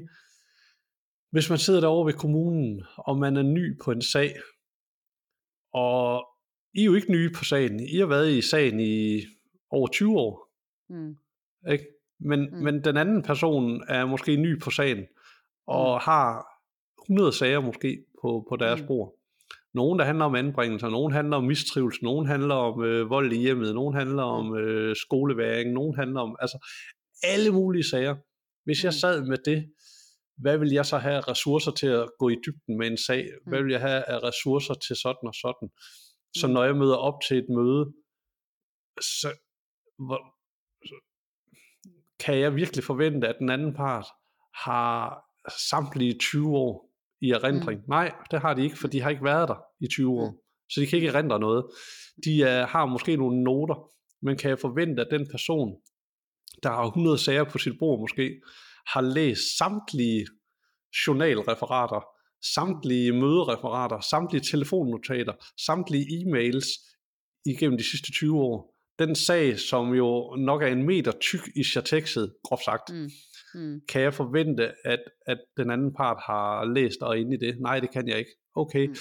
hvis 1.31 1.51
man 1.51 1.59
sidder 1.59 1.81
derovre 1.81 2.07
ved 2.07 2.15
kommunen, 2.15 2.83
og 2.97 3.19
man 3.19 3.37
er 3.37 3.43
ny 3.43 3.79
på 3.85 3.91
en 3.91 4.03
sag, 4.03 4.35
og 5.73 6.27
I 6.75 6.81
er 6.81 6.85
jo 6.85 6.95
ikke 6.95 7.13
nye 7.13 7.31
på 7.37 7.45
sagen, 7.45 7.81
I 7.81 7.99
har 7.99 8.07
været 8.07 8.31
i 8.31 8.43
sagen 8.43 8.81
i 8.81 9.23
over 9.71 9.89
20 9.89 10.19
år, 10.19 10.45
Mm, 10.91 11.17
ikke? 11.71 11.87
Men, 12.21 12.41
Mm. 12.53 12.57
men 12.65 12.85
den 12.85 12.97
anden 12.97 13.23
person 13.23 13.83
er 13.89 14.07
måske 14.07 14.37
ny 14.37 14.61
på 14.63 14.71
sagen, 14.71 15.05
og 15.67 15.97
mm. 15.97 16.01
har 16.05 16.47
100 17.05 17.33
sager 17.33 17.61
måske 17.61 18.05
på, 18.23 18.47
på 18.49 18.57
deres 18.57 18.81
Mm. 18.81 18.87
bord. 18.87 19.15
Nogle, 19.75 19.99
der 19.99 20.05
handler 20.05 20.25
om 20.25 20.35
anbringelser, 20.35 20.89
nogle 20.89 21.15
handler 21.15 21.37
om 21.37 21.45
mistrivelse, 21.45 22.05
nogle 22.05 22.27
handler 22.27 22.55
om 22.55 22.85
øh, 22.85 23.11
vold 23.11 23.33
i 23.33 23.37
hjemmet, 23.39 23.75
nogle 23.75 23.99
handler 23.99 24.23
om 24.23 24.57
øh, 24.57 24.97
skoleværing, 24.97 25.73
nogle 25.73 25.97
handler 25.97 26.21
om, 26.21 26.37
altså 26.41 26.67
alle 27.23 27.51
mulige 27.51 27.85
sager. 27.85 28.17
Hvis 28.65 28.85
jeg 28.85 28.89
Mm. 28.89 28.93
sad 28.93 29.27
med 29.27 29.39
det, 29.45 29.71
hvad 30.39 30.59
vil 30.59 30.71
jeg 30.73 30.87
så 30.87 30.99
have 30.99 31.15
af 31.15 31.29
ressourcer 31.29 31.73
til 31.73 31.87
at 31.87 32.09
gå 32.19 32.29
i 32.29 32.37
dybden 32.47 32.79
med 32.79 32.87
en 32.87 32.97
sag? 33.07 33.29
Hvad 33.47 33.59
Mm. 33.61 33.65
vil 33.65 33.73
jeg 33.73 33.81
have 33.81 34.03
af 34.05 34.23
ressourcer 34.23 34.75
til 34.75 34.97
sådan 34.97 35.27
og 35.29 35.35
sådan? 35.35 35.69
Så 36.37 36.47
Mm. 36.47 36.53
når 36.53 36.65
jeg 36.65 36.77
møder 36.77 36.97
op 36.97 37.15
til 37.29 37.39
et 37.39 37.47
møde, 37.49 37.93
så, 39.01 39.29
hvor, 39.99 40.21
så 40.89 40.95
kan 42.21 42.39
jeg 42.39 42.57
virkelig 42.57 42.85
forvente, 42.85 43.29
at 43.29 43.37
den 43.39 43.51
anden 43.51 43.75
part 43.75 44.07
har 44.55 45.25
samtlige 45.71 46.19
20 46.19 46.57
år 46.57 46.91
i 47.21 47.31
erindring. 47.31 47.81
Mm. 47.81 47.89
Nej, 47.89 48.15
det 48.31 48.41
har 48.41 48.55
de 48.55 48.63
ikke, 48.65 48.79
for 48.79 48.89
de 48.89 49.01
har 49.01 49.11
ikke 49.11 49.25
været 49.25 49.49
der 49.49 49.57
i 49.81 49.87
20 49.89 50.11
år. 50.11 50.31
Mm. 50.31 50.37
Så 50.71 50.81
de 50.81 50.87
kan 50.87 50.97
ikke 50.97 51.09
erindre 51.09 51.39
noget. 51.41 51.67
De 52.25 52.43
er, 52.43 52.67
har 52.67 52.87
måske 52.87 53.17
nogle 53.17 53.43
noter, 53.43 53.91
men 54.23 54.37
kan 54.37 54.51
jeg 54.51 54.59
forvente, 54.59 55.03
at 55.03 55.09
den 55.11 55.29
person, 55.31 55.77
der 56.63 56.69
har 56.69 56.85
100 56.87 57.19
sager 57.19 57.45
på 57.45 57.59
sit 57.59 57.79
bord 57.79 58.01
måske, 58.01 58.41
har 58.93 59.01
læst 59.01 59.59
samtlige 59.59 60.27
journalreferater, 61.07 62.01
samtlige 62.55 63.13
mødereferater, 63.13 64.01
samtlige 64.01 64.43
telefonnotater, 64.51 65.33
samtlige 65.67 66.07
e-mails 66.19 66.67
igennem 67.47 67.79
de 67.79 67.91
sidste 67.91 68.13
20 68.13 68.41
år. 68.41 68.75
Den 68.99 69.15
sag, 69.15 69.59
som 69.59 69.95
jo 69.95 70.37
nok 70.39 70.63
er 70.63 70.67
en 70.67 70.83
meter 70.87 71.13
tyk 71.21 71.41
i 71.57 71.65
chatekset, 71.65 72.35
groft 72.45 72.65
sagt, 72.65 72.91
mm, 72.93 73.11
mm, 73.55 73.81
kan 73.89 74.03
jeg 74.03 74.15
forvente, 74.15 74.73
at, 74.85 75.01
at 75.27 75.39
den 75.57 75.71
anden 75.71 75.95
part 75.95 76.23
har 76.27 76.65
læst 76.75 77.03
og 77.03 77.11
er 77.11 77.21
inde 77.21 77.35
i 77.35 77.39
det? 77.39 77.61
Nej, 77.61 77.81
det 77.81 77.91
kan 77.91 78.09
jeg 78.09 78.19
ikke. 78.19 78.31
Okay, 78.55 78.87
Mm. 78.87 78.95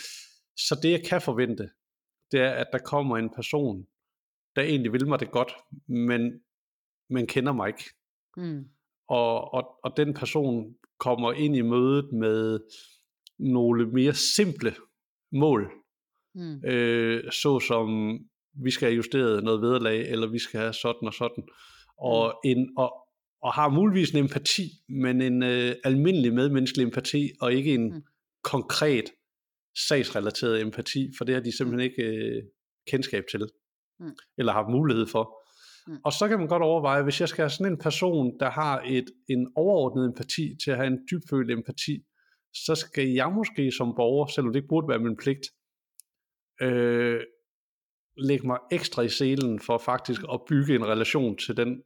så 0.58 0.80
det 0.84 0.92
jeg 0.92 1.04
kan 1.06 1.22
forvente, 1.22 1.70
det 2.32 2.40
er, 2.40 2.52
at 2.52 2.68
der 2.72 2.80
kommer 2.80 3.18
en 3.18 3.30
person, 3.36 3.86
der 4.56 4.62
egentlig 4.62 4.94
vil 4.94 5.08
mig 5.08 5.20
det 5.20 5.32
godt, 5.32 5.54
men, 5.88 6.22
men 7.10 7.28
kender 7.28 7.54
mig 7.54 7.68
ikke. 7.68 7.84
Mm. 8.38 8.66
Og, 9.10 9.54
og, 9.54 9.68
og 9.84 9.98
den 9.98 10.14
person 10.14 10.76
kommer 11.00 11.34
ind 11.34 11.56
i 11.56 11.62
mødet 11.62 12.14
med 12.14 12.60
nogle 13.40 13.88
mere 13.88 14.14
simple 14.14 14.76
mål, 15.32 15.72
Mm. 16.36 16.66
øh, 16.66 17.32
såsom 17.32 18.20
vi 18.64 18.72
skal 18.72 18.86
have 18.88 18.96
justeret 18.96 19.44
noget 19.44 19.62
vederlag, 19.62 20.10
eller 20.10 20.28
vi 20.28 20.40
skal 20.40 20.60
have 20.60 20.74
sådan 20.74 21.08
og 21.08 21.14
sådan, 21.14 21.44
og, 21.98 22.40
en, 22.46 22.70
og, 22.78 22.94
og 23.42 23.54
har 23.54 23.70
muligvis 23.70 24.12
en 24.12 24.18
empati, 24.18 24.62
men 24.90 25.22
en 25.22 25.44
øh, 25.44 25.76
almindelig 25.84 26.34
medmenneskelig 26.34 26.84
empati, 26.84 27.30
og 27.42 27.54
ikke 27.54 27.74
en 27.74 27.94
Mm. 27.94 28.04
konkret 28.44 29.06
sagsrelateret 29.88 30.62
empati, 30.62 31.12
for 31.18 31.26
det 31.26 31.36
har 31.36 31.42
de 31.42 31.58
simpelthen 31.58 31.92
ikke 31.92 32.04
øh, 32.04 32.44
kendskab 32.88 33.24
til, 33.32 33.50
Mm. 34.00 34.10
eller 34.38 34.54
har 34.54 34.70
mulighed 34.70 35.08
for. 35.08 35.44
Mm. 35.88 35.98
Og 36.06 36.14
så 36.14 36.28
kan 36.28 36.40
man 36.40 36.48
godt 36.48 36.64
overveje, 36.64 37.04
hvis 37.04 37.22
jeg 37.22 37.30
skal 37.30 37.42
have 37.42 37.50
sådan 37.50 37.72
en 37.74 37.80
person, 37.80 38.40
der 38.40 38.50
har 38.50 38.82
et, 38.86 39.06
en 39.30 39.52
overordnet 39.56 40.06
empati 40.06 40.56
til 40.64 40.72
at 40.72 40.78
have 40.78 40.88
en 40.88 41.00
dybfølt 41.12 41.52
empati, 41.52 42.04
så 42.54 42.76
skal 42.76 43.10
jeg 43.10 43.32
måske 43.32 43.72
som 43.72 43.94
borger, 43.96 44.28
selvom 44.28 44.54
det 44.54 44.60
ikke 44.60 44.68
burde 44.68 44.88
være 44.88 45.00
min 45.00 45.18
pligt, 45.18 45.48
øh, 46.62 47.22
lægge 48.18 48.48
mig 48.48 48.58
ekstra 48.72 49.02
i 49.02 49.10
selen 49.10 49.60
for 49.60 49.78
faktisk 49.78 50.22
at 50.34 50.42
bygge 50.50 50.76
en 50.76 50.86
relation 50.86 51.38
til 51.38 51.58
den 51.58 51.82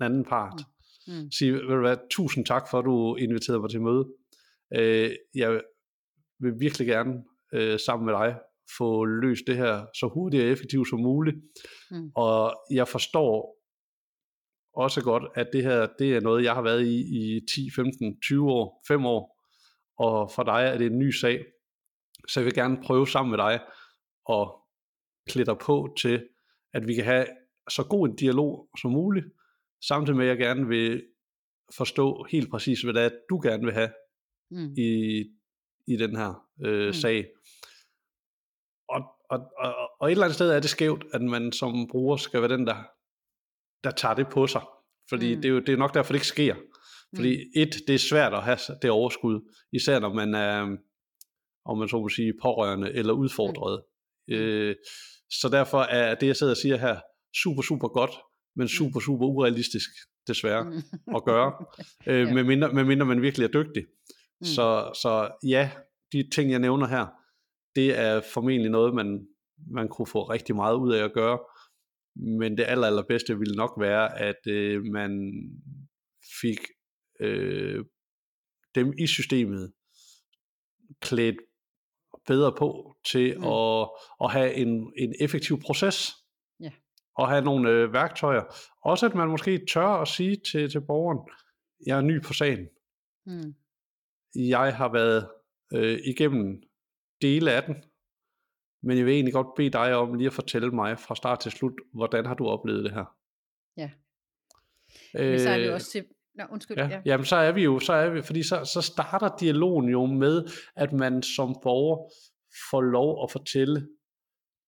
anden 0.00 0.24
part. 0.24 0.62
Mm. 1.06 1.30
Sige, 1.30 1.52
ved 1.52 1.60
du 1.60 1.80
hvad, 1.80 1.96
tusind 2.10 2.46
tak 2.46 2.70
for, 2.70 2.78
at 2.78 2.84
du 2.84 3.16
inviterede 3.16 3.60
mig 3.60 3.70
til 3.70 3.82
møde. 3.82 4.08
Øh, 4.74 5.10
jeg 5.34 5.60
vil 6.40 6.52
virkelig 6.60 6.86
gerne 6.86 7.24
øh, 7.52 7.78
sammen 7.78 8.06
med 8.06 8.14
dig 8.14 8.38
få 8.78 9.04
løst 9.04 9.42
det 9.46 9.56
her 9.56 9.86
så 9.94 10.10
hurtigt 10.14 10.42
og 10.42 10.48
effektivt 10.48 10.88
som 10.88 11.00
muligt. 11.00 11.36
Mm. 11.90 12.10
Og 12.14 12.54
jeg 12.70 12.88
forstår 12.88 13.58
også 14.74 15.02
godt, 15.02 15.22
at 15.34 15.48
det 15.52 15.62
her, 15.62 15.86
det 15.98 16.16
er 16.16 16.20
noget, 16.20 16.44
jeg 16.44 16.54
har 16.54 16.62
været 16.62 16.86
i 16.86 16.96
i 17.36 17.40
10, 17.54 17.70
15, 17.76 18.20
20 18.20 18.50
år, 18.52 18.84
5 18.88 19.06
år. 19.06 19.44
Og 19.98 20.30
for 20.30 20.42
dig 20.42 20.62
er 20.64 20.78
det 20.78 20.86
en 20.86 20.98
ny 20.98 21.10
sag. 21.10 21.44
Så 22.28 22.40
jeg 22.40 22.44
vil 22.44 22.54
gerne 22.54 22.78
prøve 22.82 23.08
sammen 23.08 23.30
med 23.30 23.38
dig 23.38 23.60
at 24.30 24.48
klæde 25.28 25.46
dig 25.46 25.58
på 25.58 25.94
til, 26.00 26.28
at 26.72 26.88
vi 26.88 26.94
kan 26.94 27.04
have 27.04 27.26
så 27.70 27.84
god 27.90 28.08
en 28.08 28.16
dialog 28.16 28.68
som 28.80 28.90
muligt, 28.90 29.26
samtidig 29.88 30.16
med, 30.16 30.24
at 30.24 30.28
jeg 30.28 30.38
gerne 30.38 30.68
vil 30.68 31.04
forstå 31.76 32.26
helt 32.30 32.50
præcis, 32.50 32.82
hvad 32.82 32.94
det 32.94 33.02
er, 33.02 33.10
du 33.30 33.40
gerne 33.42 33.64
vil 33.64 33.72
have 33.72 33.90
Mm. 34.50 34.74
i, 34.78 35.18
i 35.86 35.96
den 35.96 36.16
her 36.16 36.46
øh, 36.64 36.86
Mm. 36.86 36.92
sag. 36.92 37.26
Og, 38.88 39.02
og, 39.30 39.40
og, 39.58 39.74
og 40.00 40.08
et 40.08 40.12
eller 40.12 40.24
andet 40.24 40.34
sted 40.34 40.50
er 40.50 40.60
det 40.60 40.70
skævt, 40.70 41.04
at 41.14 41.22
man 41.22 41.52
som 41.52 41.88
bruger 41.90 42.16
skal 42.16 42.40
være 42.42 42.50
den, 42.56 42.66
der, 42.66 42.76
der 43.84 43.90
tager 43.90 44.14
det 44.14 44.28
på 44.28 44.46
sig. 44.46 44.62
Fordi 45.08 45.28
Mm. 45.34 45.36
mm. 45.36 45.42
det, 45.42 45.48
er 45.48 45.52
jo, 45.52 45.60
det 45.60 45.68
er 45.72 45.76
nok 45.76 45.94
derfor, 45.94 46.12
det 46.12 46.16
ikke 46.16 46.26
sker. 46.26 46.54
Fordi 47.16 47.36
et, 47.56 47.74
det 47.86 47.94
er 47.94 47.98
svært 47.98 48.34
at 48.34 48.42
have 48.42 48.58
det 48.82 48.90
overskud, 48.90 49.54
især 49.72 49.98
når 49.98 50.12
man 50.14 50.34
er, 50.34 50.76
om 51.64 51.78
man 51.78 51.88
så 51.88 52.00
må 52.00 52.08
sige, 52.08 52.32
pårørende 52.42 52.92
eller 52.92 53.12
udfordret. 53.12 53.82
Mm. 54.28 54.34
Øh, 54.34 54.76
så 55.30 55.48
derfor 55.48 55.80
er 55.80 56.14
det, 56.14 56.26
jeg 56.26 56.36
sidder 56.36 56.52
og 56.52 56.56
siger 56.56 56.76
her, 56.76 57.00
super, 57.42 57.62
super 57.62 57.88
godt, 57.88 58.10
men 58.56 58.68
super, 58.68 59.00
super 59.00 59.26
urealistisk, 59.26 59.88
desværre, 60.26 60.64
Mm. 60.64 61.16
at 61.16 61.24
gøre, 61.24 61.52
øh, 62.08 62.28
Ja. 62.28 62.34
medmindre, 62.34 62.72
medmindre 62.72 63.06
man 63.06 63.22
virkelig 63.22 63.44
er 63.44 63.62
dygtig. 63.62 63.86
Mm. 64.40 64.44
Så, 64.44 64.92
så 65.02 65.30
ja, 65.46 65.70
de 66.12 66.28
ting, 66.34 66.50
jeg 66.50 66.58
nævner 66.58 66.86
her, 66.86 67.06
det 67.78 67.98
er 67.98 68.20
formentlig 68.34 68.70
noget, 68.70 68.94
man, 68.94 69.26
man 69.70 69.88
kunne 69.88 70.06
få 70.06 70.22
rigtig 70.22 70.56
meget 70.56 70.76
ud 70.76 70.92
af 70.92 71.04
at 71.04 71.12
gøre. 71.12 71.38
Men 72.16 72.56
det 72.56 72.64
aller, 72.68 72.86
allerbedste 72.86 73.38
ville 73.38 73.56
nok 73.56 73.72
være, 73.80 74.18
at 74.20 74.46
øh, 74.46 74.84
man 74.84 75.32
fik 76.40 76.58
øh, 77.20 77.84
dem 78.74 78.92
i 78.98 79.06
systemet 79.06 79.72
klædt 81.00 81.36
bedre 82.26 82.54
på 82.58 82.96
til 83.06 83.38
Mm. 83.38 83.44
at, 83.44 83.88
at 84.24 84.30
have 84.32 84.54
en, 84.54 84.92
en 84.96 85.14
effektiv 85.20 85.60
proces. 85.60 86.12
Ja. 86.60 86.70
Og 87.14 87.28
have 87.28 87.44
nogle 87.44 87.70
øh, 87.70 87.92
værktøjer. 87.92 88.42
Også 88.84 89.06
at 89.06 89.14
man 89.14 89.28
måske 89.28 89.66
tør 89.72 89.86
at 90.02 90.08
sige 90.08 90.36
til, 90.52 90.70
til 90.70 90.80
borgeren, 90.80 91.18
jeg 91.86 91.96
er 91.96 92.00
ny 92.02 92.22
på 92.22 92.32
sagen 92.32 92.68
Mm. 93.26 93.54
jeg 94.34 94.76
har 94.76 94.92
været 94.92 95.28
øh, 95.74 95.98
igennem 96.04 96.62
dele 97.22 97.52
af 97.52 97.62
den, 97.62 97.74
men 98.82 98.98
jeg 98.98 99.06
vil 99.06 99.14
egentlig 99.14 99.32
godt 99.34 99.54
bede 99.56 99.70
dig 99.70 99.94
om 99.94 100.14
lige 100.14 100.26
at 100.26 100.32
fortælle 100.32 100.70
mig 100.70 100.98
fra 100.98 101.14
start 101.14 101.40
til 101.40 101.52
slut, 101.52 101.72
hvordan 101.94 102.26
har 102.26 102.34
du 102.34 102.46
oplevet 102.46 102.84
det 102.84 102.92
her? 102.92 103.04
Ja. 103.76 103.90
Men 105.14 105.38
så 105.40 105.48
er 105.50 105.56
det 105.58 105.64
jo 105.64 105.68
Øh, 105.68 105.74
også 105.74 105.90
til... 105.90 106.04
Nå, 106.34 106.44
undskyld. 106.50 106.76
Ja, 106.76 106.84
Ja. 106.84 106.90
ja. 106.94 107.02
Jamen 107.06 107.24
så 107.26 107.36
er 107.36 107.52
vi 107.52 107.64
jo, 107.64 107.78
så 107.78 107.92
er 107.92 108.10
vi, 108.10 108.22
fordi 108.22 108.42
så, 108.42 108.64
så 108.74 108.82
starter 108.82 109.36
dialogen 109.36 109.88
jo 109.88 110.06
med, 110.06 110.44
at 110.76 110.92
man 110.92 111.22
som 111.22 111.56
borger 111.62 112.10
får 112.70 112.80
lov 112.80 113.22
at 113.24 113.30
fortælle, 113.32 113.88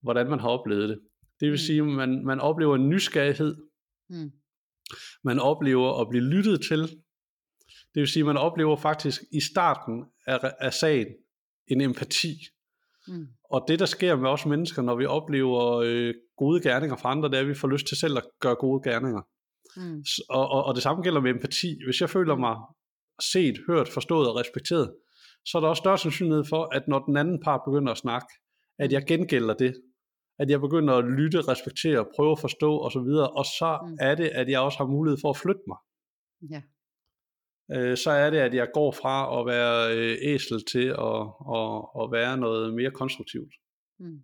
hvordan 0.02 0.30
man 0.30 0.40
har 0.40 0.48
oplevet 0.48 0.88
det. 0.88 1.00
Det 1.40 1.46
vil 1.46 1.52
Mm. 1.52 1.56
sige, 1.56 1.78
at 1.80 1.86
man, 1.86 2.24
man 2.26 2.40
oplever 2.40 2.74
en 2.76 2.88
nysgerrighed, 2.88 3.56
Mm. 4.08 4.30
man 5.24 5.38
oplever 5.38 6.00
at 6.00 6.08
blive 6.08 6.24
lyttet 6.24 6.60
til. 6.68 6.80
Det 7.94 8.00
vil 8.00 8.08
sige, 8.08 8.20
at 8.20 8.26
man 8.26 8.36
oplever 8.36 8.76
faktisk 8.76 9.22
i 9.32 9.40
starten 9.40 10.04
af, 10.26 10.52
af 10.60 10.72
sagen 10.74 11.06
en 11.70 11.80
empati. 11.80 12.34
Mm. 13.08 13.26
Og 13.50 13.64
det, 13.68 13.78
der 13.78 13.86
sker 13.86 14.16
med 14.16 14.30
os 14.30 14.46
mennesker, 14.46 14.82
når 14.82 14.94
vi 14.96 15.06
oplever 15.06 15.76
øh, 15.84 16.14
gode 16.36 16.62
gerninger 16.62 16.96
fra 16.96 17.10
andre, 17.10 17.28
det 17.28 17.36
er, 17.36 17.40
at 17.40 17.48
vi 17.48 17.54
får 17.54 17.68
lyst 17.68 17.86
til 17.86 17.96
selv 17.96 18.16
at 18.16 18.24
gøre 18.40 18.54
gode 18.54 18.90
gerninger. 18.90 19.22
Mm. 19.76 20.04
Og, 20.28 20.48
og, 20.50 20.64
og 20.64 20.74
det 20.74 20.82
samme 20.82 21.02
gælder 21.02 21.20
med 21.20 21.30
empati. 21.30 21.78
Hvis 21.86 22.00
jeg 22.00 22.10
føler 22.10 22.36
mig 22.36 22.56
set, 23.32 23.56
hørt, 23.68 23.88
forstået 23.88 24.28
og 24.28 24.36
respekteret, 24.36 24.94
så 25.46 25.58
er 25.58 25.60
der 25.62 25.68
også 25.68 25.80
større 25.80 25.98
sandsynlighed 25.98 26.44
for, 26.48 26.74
at 26.74 26.88
når 26.88 26.98
den 26.98 27.16
anden 27.16 27.40
part 27.44 27.60
begynder 27.66 27.92
at 27.92 27.98
snakke, 27.98 28.26
at 28.78 28.92
jeg 28.92 29.04
gengælder 29.06 29.54
det. 29.54 29.74
At 30.38 30.50
jeg 30.50 30.60
begynder 30.60 30.94
at 30.94 31.04
lytte, 31.04 31.40
respektere, 31.40 32.06
prøve 32.16 32.32
at 32.32 32.38
forstå 32.38 32.78
osv. 32.80 32.98
Og 33.38 33.44
så 33.44 33.78
Mm. 33.82 33.96
er 34.00 34.14
det, 34.14 34.28
at 34.28 34.48
jeg 34.48 34.60
også 34.60 34.78
har 34.78 34.86
mulighed 34.86 35.18
for 35.20 35.30
at 35.30 35.36
flytte 35.36 35.60
mig. 35.68 35.76
Ja. 36.50 36.62
Øh, 37.74 37.96
så 37.96 38.10
er 38.10 38.30
det, 38.30 38.38
at 38.38 38.54
jeg 38.54 38.68
går 38.74 38.92
fra 38.92 39.40
at 39.40 39.46
være 39.46 39.96
øh, 39.96 40.16
æsel 40.22 40.64
til 40.64 40.86
at, 40.88 41.20
at, 41.56 42.02
at 42.02 42.12
være 42.12 42.36
noget 42.36 42.74
mere 42.74 42.90
konstruktivt. 42.90 43.52
Mm. 43.98 44.18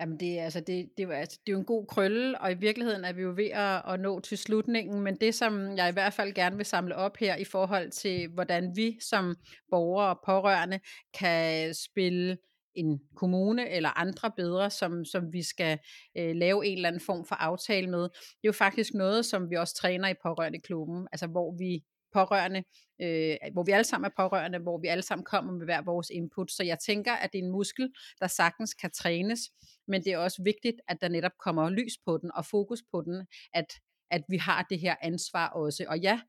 Jamen 0.00 0.20
det, 0.20 0.38
er- 0.38 0.44
altså 0.44 0.60
det, 0.60 0.88
det, 0.96 1.02
er 1.02 1.06
jo- 1.06 1.12
altså 1.12 1.38
det 1.46 1.52
er 1.52 1.54
jo 1.54 1.58
en 1.58 1.64
god 1.64 1.86
krølle, 1.86 2.40
og 2.40 2.52
i 2.52 2.54
virkeligheden 2.54 3.04
er 3.04 3.12
vi 3.12 3.22
jo 3.22 3.32
ved 3.36 3.50
at, 3.50 3.82
at 3.94 4.00
nå 4.00 4.20
til 4.20 4.38
slutningen, 4.38 5.00
men 5.00 5.16
det 5.16 5.34
som 5.34 5.76
jeg 5.76 5.88
i 5.88 5.92
hvert 5.92 6.12
fald 6.12 6.34
gerne 6.34 6.56
vil 6.56 6.66
samle 6.66 6.96
op 6.96 7.16
her 7.16 7.36
i 7.36 7.44
forhold 7.44 7.90
til, 7.90 8.28
hvordan 8.34 8.72
vi 8.76 8.98
som 9.00 9.36
borgere 9.70 10.08
og 10.08 10.20
pårørende 10.26 10.80
kan 11.18 11.74
spille 11.74 12.38
en 12.74 13.00
kommune 13.16 13.68
eller 13.70 13.98
andre 13.98 14.30
bedre, 14.36 14.70
som, 14.70 15.04
som 15.04 15.32
vi 15.32 15.42
skal 15.42 15.78
øh, 16.18 16.36
lave 16.36 16.66
en 16.66 16.76
eller 16.76 16.88
anden 16.88 17.00
form 17.06 17.24
for 17.26 17.34
aftale 17.34 17.90
med. 17.90 18.02
Det 18.02 18.10
er 18.44 18.48
jo 18.48 18.52
faktisk 18.52 18.94
noget, 18.94 19.24
som 19.26 19.50
vi 19.50 19.56
også 19.56 19.74
træner 19.74 20.08
i 20.08 20.14
pårørende 20.22 20.60
klubben, 20.60 21.08
altså 21.12 21.26
hvor 21.26 21.56
vi 21.58 21.84
pårørende, 22.18 22.62
øh, 23.02 23.52
hvor 23.52 23.64
vi 23.64 23.72
alle 23.72 23.84
sammen 23.84 24.10
er 24.10 24.22
pårørende, 24.22 24.58
hvor 24.58 24.78
vi 24.78 24.88
alle 24.88 25.02
sammen 25.02 25.24
kommer 25.24 25.52
med 25.52 25.66
hver 25.66 25.82
vores 25.82 26.10
input. 26.10 26.50
Så 26.52 26.62
jeg 26.64 26.78
tænker, 26.86 27.12
at 27.12 27.32
det 27.32 27.38
er 27.38 27.42
en 27.42 27.52
muskel, 27.52 27.92
der 28.20 28.26
sagtens 28.26 28.74
kan 28.74 28.90
trænes, 28.90 29.40
men 29.88 30.04
det 30.04 30.12
er 30.12 30.18
også 30.18 30.42
vigtigt, 30.42 30.76
at 30.88 30.96
der 31.00 31.08
netop 31.08 31.32
kommer 31.44 31.70
lys 31.70 31.92
på 32.06 32.18
den 32.22 32.30
og 32.34 32.44
fokus 32.46 32.82
på 32.92 33.02
den, 33.02 33.26
at, 33.54 33.66
at 34.10 34.22
vi 34.28 34.36
har 34.36 34.66
det 34.70 34.80
her 34.80 34.96
ansvar 35.02 35.48
også. 35.48 35.84
Og 35.88 35.98
ja, 35.98 36.20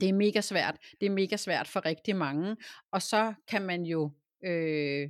det 0.00 0.08
er 0.08 0.12
mega 0.12 0.40
svært. 0.40 0.76
Det 1.00 1.06
er 1.06 1.10
mega 1.10 1.36
svært 1.36 1.68
for 1.68 1.86
rigtig 1.86 2.16
mange. 2.16 2.56
Og 2.92 3.02
så 3.02 3.34
kan 3.48 3.62
man 3.62 3.82
jo 3.82 4.10
øh, 4.44 5.08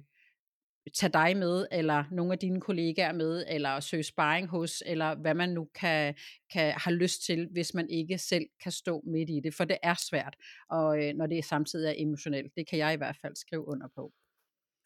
tage 0.94 1.12
dig 1.12 1.36
med, 1.36 1.66
eller 1.72 2.04
nogle 2.10 2.32
af 2.32 2.38
dine 2.38 2.60
kollegaer 2.60 3.12
med, 3.12 3.44
eller 3.48 3.80
søge 3.80 4.02
sparring 4.02 4.48
hos, 4.48 4.82
eller 4.86 5.14
hvad 5.14 5.34
man 5.34 5.48
nu 5.48 5.68
kan, 5.74 6.14
kan 6.52 6.74
have 6.76 6.96
lyst 6.96 7.24
til, 7.26 7.48
hvis 7.52 7.74
man 7.74 7.90
ikke 7.90 8.18
selv 8.18 8.44
kan 8.62 8.72
stå 8.72 9.02
midt 9.06 9.30
i 9.30 9.40
det. 9.44 9.54
For 9.54 9.64
det 9.64 9.78
er 9.82 9.94
svært, 9.94 10.36
og 10.70 11.04
øh, 11.04 11.14
når 11.14 11.26
det 11.26 11.44
samtidig 11.44 11.88
er 11.88 11.94
emotionelt. 11.96 12.52
Det 12.56 12.68
kan 12.68 12.78
jeg 12.78 12.94
i 12.94 12.96
hvert 12.96 13.16
fald 13.22 13.36
skrive 13.36 13.68
under 13.68 13.88
på. 13.96 14.12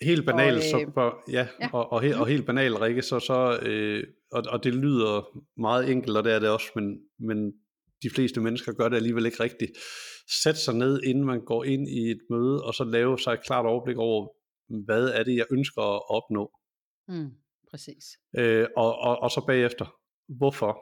Helt 0.03 0.27
banalt, 0.27 0.57
Og, 0.57 0.63
så 0.63 0.81
øh, 0.81 0.95
bør, 0.95 1.25
ja, 1.29 1.33
ja. 1.33 1.47
ja. 1.61 1.69
Og, 1.73 1.93
og, 1.93 2.03
helt, 2.03 2.15
og 2.17 2.27
helt 2.27 2.47
banalt, 2.47 2.81
Rikke, 2.81 3.03
så, 3.03 3.19
så 3.19 3.59
øh, 3.63 4.05
og, 4.33 4.43
og 4.49 4.65
det 4.65 4.75
lyder 4.75 5.43
meget 5.61 5.91
enkelt, 5.91 6.17
og 6.17 6.25
det 6.25 6.33
er 6.33 6.39
det 6.39 6.49
også, 6.49 6.67
men, 6.75 7.01
men 7.19 7.53
de 8.03 8.11
fleste 8.11 8.41
mennesker 8.41 8.73
gør 8.73 8.89
det 8.89 8.97
alligevel 8.97 9.27
ikke 9.27 9.43
rigtigt. 9.43 9.73
Sæt 10.43 10.57
sig 10.57 10.75
ned, 10.75 11.03
inden 11.03 11.25
man 11.25 11.45
går 11.45 11.65
ind 11.65 11.89
i 11.89 12.11
et 12.11 12.21
møde, 12.31 12.65
og 12.65 12.75
så 12.75 12.85
lave 12.85 13.19
sig 13.19 13.33
et 13.33 13.45
klart 13.45 13.67
overblik 13.67 13.97
over, 13.97 14.29
hvad 14.69 15.09
er 15.09 15.23
det, 15.25 15.37
jeg 15.37 15.47
ønsker 15.51 15.83
at 15.83 16.03
opnå. 16.11 16.53
Mm, 17.09 17.31
præcis. 17.71 18.05
Øh, 18.39 18.67
og, 18.77 18.99
og, 18.99 19.19
og 19.19 19.31
så 19.31 19.45
bagefter, 19.47 19.87
hvorfor 20.29 20.79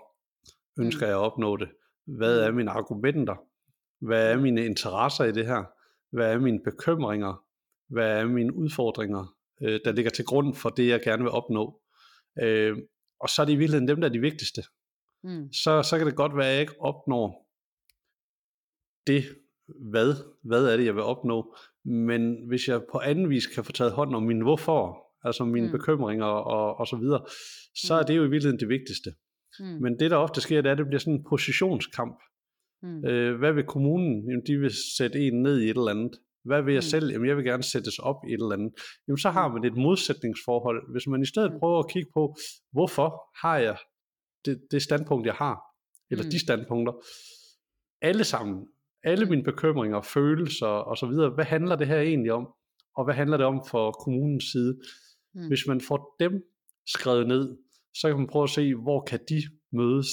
ønsker 0.80 1.07
Mm. 1.07 1.09
jeg 1.11 1.16
at 1.18 1.22
opnå 1.32 1.57
det? 1.57 1.68
Hvad 2.07 2.41
er 2.41 2.51
Mm. 2.51 2.57
mine 2.57 2.70
argumenter? 2.70 3.37
Hvad 4.01 4.32
er 4.32 4.37
mine 4.41 4.64
interesser 4.66 5.24
i 5.24 5.32
det 5.32 5.47
her? 5.47 5.64
Hvad 6.16 6.32
er 6.32 6.39
mine 6.39 6.61
bekymringer? 6.64 7.45
Hvad 7.89 8.20
er 8.20 8.24
mine 8.26 8.55
udfordringer, 8.57 9.37
øh, 9.62 9.80
der 9.85 9.93
ligger 9.93 10.11
til 10.11 10.24
grund 10.24 10.55
for 10.55 10.68
det, 10.70 10.89
jeg 10.89 11.03
gerne 11.03 11.22
vil 11.22 11.32
opnå? 11.32 11.82
Øh, 12.43 12.78
og 13.20 13.28
så 13.28 13.43
er 13.43 13.47
det 13.47 13.53
i 13.53 13.57
virkeligheden 13.57 13.89
dem, 13.89 14.01
der 14.01 14.09
er 14.09 14.12
de 14.12 14.20
vigtigste. 14.20 14.62
Mm, 15.22 15.53
Så, 15.53 15.82
så 15.82 15.99
kan 15.99 16.07
det 16.07 16.16
godt 16.16 16.37
være, 16.37 16.47
at 16.47 16.53
jeg 16.53 16.61
ikke 16.61 16.80
opnår 16.80 17.51
det, 19.07 19.24
hvad, 19.91 20.15
hvad 20.43 20.67
er 20.67 20.77
det, 20.77 20.85
jeg 20.85 20.95
vil 20.95 21.03
opnå, 21.03 21.57
men 21.85 22.49
hvis 22.49 22.69
jeg 22.69 22.83
på 22.93 22.99
anden 22.99 23.31
vis 23.31 23.47
kan 23.47 23.65
få 23.65 23.73
taget 23.73 23.93
hånd 23.93 24.15
om 24.15 24.23
min 24.23 24.41
hvorfor, 24.41 24.99
altså 25.25 25.45
mine 25.45 25.67
mm. 25.67 25.73
bekymringer 25.73 26.27
og, 26.27 26.77
og 26.77 26.87
så 26.87 26.97
videre, 26.97 27.25
så 27.75 27.95
mm. 27.95 27.99
er 27.99 28.03
det 28.03 28.17
jo 28.17 28.23
i 28.23 28.31
virkeligheden 28.31 28.61
det 28.61 28.69
vigtigste. 28.69 29.11
Mm. 29.61 29.67
Men 29.67 29.99
det 29.99 30.11
der 30.11 30.17
ofte 30.17 30.41
sker, 30.41 30.61
det 30.61 30.69
er, 30.69 30.73
at 30.73 30.79
det 30.79 30.87
bliver 30.87 31.01
sådan 31.01 31.15
en 31.15 31.25
positionskamp. 31.29 32.19
Mm. 32.83 33.05
Øh, 33.05 33.39
hvad 33.39 33.53
vil 33.53 33.65
kommunen? 33.65 34.31
Jamen, 34.31 34.47
de 34.47 34.59
vil 34.59 34.73
sætte 34.97 35.19
en 35.27 35.43
ned 35.43 35.61
i 35.61 35.65
et 35.65 35.77
eller 35.77 35.91
andet. 35.91 36.12
Hvad 36.45 36.62
vil 36.62 36.75
jeg 36.75 36.85
mm. 36.87 36.91
selv? 36.91 37.11
Jamen, 37.11 37.29
jeg 37.29 37.37
vil 37.37 37.45
gerne 37.45 37.62
sættes 37.62 37.99
op 37.99 38.17
i 38.29 38.33
et 38.33 38.33
eller 38.33 38.53
andet. 38.53 38.73
Jamen, 39.09 39.19
så 39.19 39.31
har 39.31 39.49
mm. 39.49 39.55
man 39.55 39.65
et 39.65 39.77
modsætningsforhold. 39.77 40.93
Hvis 40.93 41.07
man 41.07 41.23
i 41.23 41.27
stedet 41.27 41.53
mm. 41.53 41.59
prøver 41.59 41.79
at 41.79 41.91
kigge 41.91 42.11
på, 42.15 42.37
hvorfor 42.73 43.09
har 43.47 43.59
jeg 43.59 43.77
det, 44.45 44.62
det 44.71 44.83
standpunkt, 44.83 45.27
jeg 45.27 45.35
har, 45.35 45.61
eller 46.11 46.25
mm. 46.25 46.31
de 46.31 46.39
standpunkter, 46.39 46.93
alle 48.03 48.25
sammen, 48.25 48.67
alle 49.05 49.25
mm. 49.25 49.31
mine 49.31 49.43
bekymringer, 49.43 50.03
følelser 50.03 50.67
og 50.67 50.97
så 50.99 51.07
videre, 51.07 51.31
hvad 51.31 51.45
handler 51.45 51.77
det 51.77 51.87
her 51.87 52.01
egentlig 52.01 52.33
om? 52.33 52.49
Og 52.97 53.05
hvad 53.05 53.15
handler 53.15 53.37
det 53.37 53.47
om 53.47 53.65
for 53.71 53.93
kommunens 53.93 54.45
side? 54.53 54.81
Mm. 55.35 55.49
Hvis 55.49 55.67
man 55.67 55.81
får 55.81 56.17
dem 56.21 56.43
skrevet 56.87 57.27
ned, 57.27 57.57
så 57.95 58.09
kan 58.09 58.19
man 58.19 58.27
prøve 58.27 58.43
at 58.43 58.51
se, 58.51 58.75
hvor 58.75 59.05
kan 59.05 59.21
de 59.29 59.43
mødes? 59.73 60.09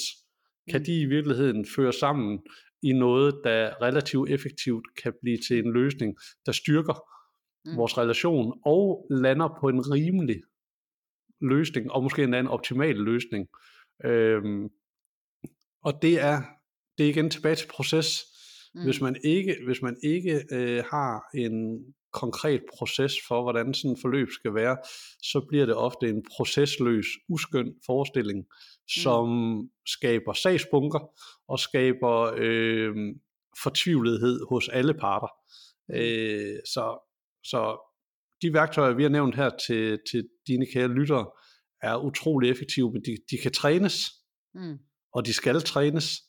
Kan 0.70 0.80
mm. 0.80 0.84
de 0.84 1.00
i 1.00 1.04
virkeligheden 1.04 1.66
føre 1.76 1.92
sammen 1.92 2.40
i 2.82 2.92
noget, 2.92 3.40
der 3.44 3.82
relativt 3.82 4.30
effektivt 4.30 4.86
kan 5.02 5.12
blive 5.22 5.38
til 5.48 5.58
en 5.58 5.72
løsning, 5.72 6.16
der 6.46 6.52
styrker 6.52 6.94
mm. 7.64 7.76
vores 7.76 7.98
relation 7.98 8.60
og 8.64 9.06
lander 9.10 9.58
på 9.60 9.68
en 9.68 9.90
rimelig 9.90 10.42
løsning, 11.40 11.92
og 11.92 12.02
måske 12.02 12.22
endda 12.22 12.40
en 12.40 12.46
optimal 12.46 12.96
løsning. 12.96 13.48
Øhm, 14.04 14.68
og 15.84 16.02
det 16.02 16.20
er, 16.20 16.42
det 16.98 17.06
er 17.06 17.10
igen 17.10 17.30
tilbage 17.30 17.54
til 17.54 17.68
proces. 17.68 18.31
Mm. 18.74 18.84
Hvis 18.84 19.00
man 19.00 19.16
ikke, 19.24 19.56
hvis 19.66 19.82
man 19.82 19.96
ikke 20.02 20.44
øh, 20.52 20.84
har 20.90 21.24
en 21.34 21.84
konkret 22.12 22.62
proces 22.78 23.12
for, 23.28 23.42
hvordan 23.42 23.74
sådan 23.74 23.90
et 23.90 23.98
forløb 24.00 24.28
skal 24.30 24.54
være, 24.54 24.76
så 25.22 25.46
bliver 25.48 25.66
det 25.66 25.74
ofte 25.74 26.08
en 26.08 26.24
processløs, 26.36 27.06
uskøn 27.28 27.74
forestilling, 27.86 28.38
mm. 28.38 28.46
som 29.02 29.28
skaber 29.86 30.32
sagsbunker 30.32 31.10
og 31.48 31.58
skaber 31.58 32.34
øh, 32.36 32.94
fortvivlethed 33.62 34.40
hos 34.48 34.68
alle 34.68 34.94
parter. 34.94 35.28
Mm. 35.88 35.94
Øh, 35.94 36.58
så, 36.64 36.98
så 37.44 37.88
de 38.42 38.52
værktøjer, 38.52 38.94
vi 38.94 39.02
har 39.02 39.10
nævnt 39.10 39.36
her 39.36 39.50
til, 39.66 39.98
til 40.10 40.28
dine 40.46 40.66
kære 40.66 40.88
lyttere, 40.88 41.26
er 41.82 41.96
utrolig 41.96 42.50
effektive, 42.50 42.92
men 42.92 43.02
de, 43.04 43.16
de 43.30 43.38
kan 43.38 43.52
trænes, 43.52 44.10
mm. 44.54 44.78
og 45.12 45.26
de 45.26 45.32
skal 45.32 45.60
trænes. 45.60 46.22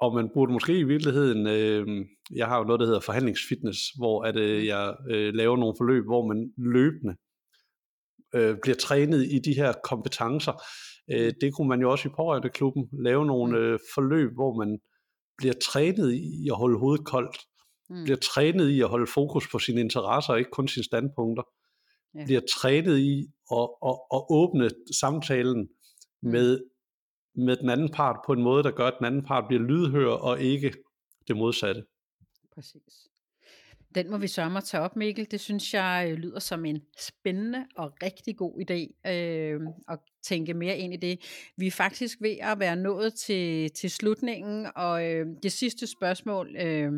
Og 0.00 0.14
man 0.14 0.30
burde 0.34 0.52
måske 0.52 0.78
i 0.78 0.84
virkeligheden, 0.84 1.46
øh, 1.46 2.06
jeg 2.36 2.46
har 2.46 2.58
jo 2.58 2.64
noget, 2.64 2.80
der 2.80 2.86
hedder 2.86 3.00
forhandlingsfitness, 3.00 3.78
hvor 3.98 4.22
at, 4.22 4.36
øh, 4.36 4.58
mm. 4.58 4.66
jeg 4.66 4.96
øh, 5.10 5.34
laver 5.34 5.56
nogle 5.56 5.74
forløb, 5.78 6.04
hvor 6.04 6.26
man 6.26 6.52
løbende 6.58 7.16
øh, 8.34 8.56
bliver 8.62 8.76
trænet 8.76 9.26
i 9.32 9.38
de 9.38 9.54
her 9.54 9.72
kompetencer. 9.84 10.52
Øh, 11.12 11.26
mm. 11.26 11.32
det 11.40 11.54
kunne 11.54 11.68
man 11.68 11.80
jo 11.80 11.90
også 11.90 12.08
i 12.08 12.48
klubben 12.54 12.88
lave 12.92 13.26
nogle 13.26 13.58
mm. 13.58 13.64
øh, 13.64 13.78
forløb, 13.94 14.34
hvor 14.34 14.64
man 14.64 14.78
bliver 15.38 15.54
trænet 15.54 16.12
i 16.12 16.48
at 16.50 16.56
holde 16.56 16.78
hovedet 16.78 17.06
koldt, 17.06 17.36
mm. 17.90 18.04
bliver 18.04 18.16
trænet 18.16 18.68
i 18.68 18.80
at 18.80 18.88
holde 18.88 19.06
fokus 19.06 19.48
på 19.52 19.58
sine 19.58 19.80
interesser, 19.80 20.32
og 20.32 20.38
ikke 20.38 20.50
kun 20.50 20.68
sine 20.68 20.84
standpunkter, 20.84 21.42
ja. 22.14 22.24
bliver 22.24 22.40
trænet 22.60 22.98
i 22.98 23.26
at, 23.52 23.68
at, 23.86 23.96
at 24.14 24.22
åbne 24.30 24.70
samtalen 25.00 25.68
mm. 26.22 26.30
med 26.30 26.60
med 27.34 27.56
den 27.56 27.70
anden 27.70 27.88
part 27.88 28.16
på 28.26 28.32
en 28.32 28.42
måde, 28.42 28.62
der 28.62 28.70
gør, 28.70 28.86
at 28.86 28.94
den 28.98 29.06
anden 29.06 29.22
part 29.22 29.44
bliver 29.48 29.62
lydhør 29.62 30.10
og 30.10 30.40
ikke 30.40 30.74
det 31.28 31.36
modsatte. 31.36 31.84
Præcis. 32.54 33.08
Den 33.94 34.10
må 34.10 34.18
vi 34.18 34.26
sørge 34.26 34.50
mig 34.50 34.58
at 34.58 34.64
tage 34.64 34.82
op, 34.82 34.96
Mikkel. 34.96 35.30
Det 35.30 35.40
synes 35.40 35.74
jeg 35.74 36.08
øh, 36.10 36.18
lyder 36.18 36.38
som 36.38 36.64
en 36.64 36.82
spændende 36.98 37.66
og 37.76 37.92
rigtig 38.02 38.36
god 38.36 38.60
idé 38.60 39.10
øh, 39.10 39.60
og 39.88 39.98
tænke 40.24 40.54
mere 40.54 40.78
ind 40.78 40.94
i 40.94 40.96
det. 40.96 41.20
Vi 41.56 41.66
er 41.66 41.70
faktisk 41.70 42.18
ved 42.20 42.36
at 42.40 42.58
være 42.58 42.76
nået 42.76 43.14
til, 43.14 43.70
til 43.70 43.90
slutningen, 43.90 44.66
og 44.76 45.04
øh, 45.04 45.26
det 45.42 45.52
sidste 45.52 45.86
spørgsmål, 45.86 46.56
øh, 46.56 46.92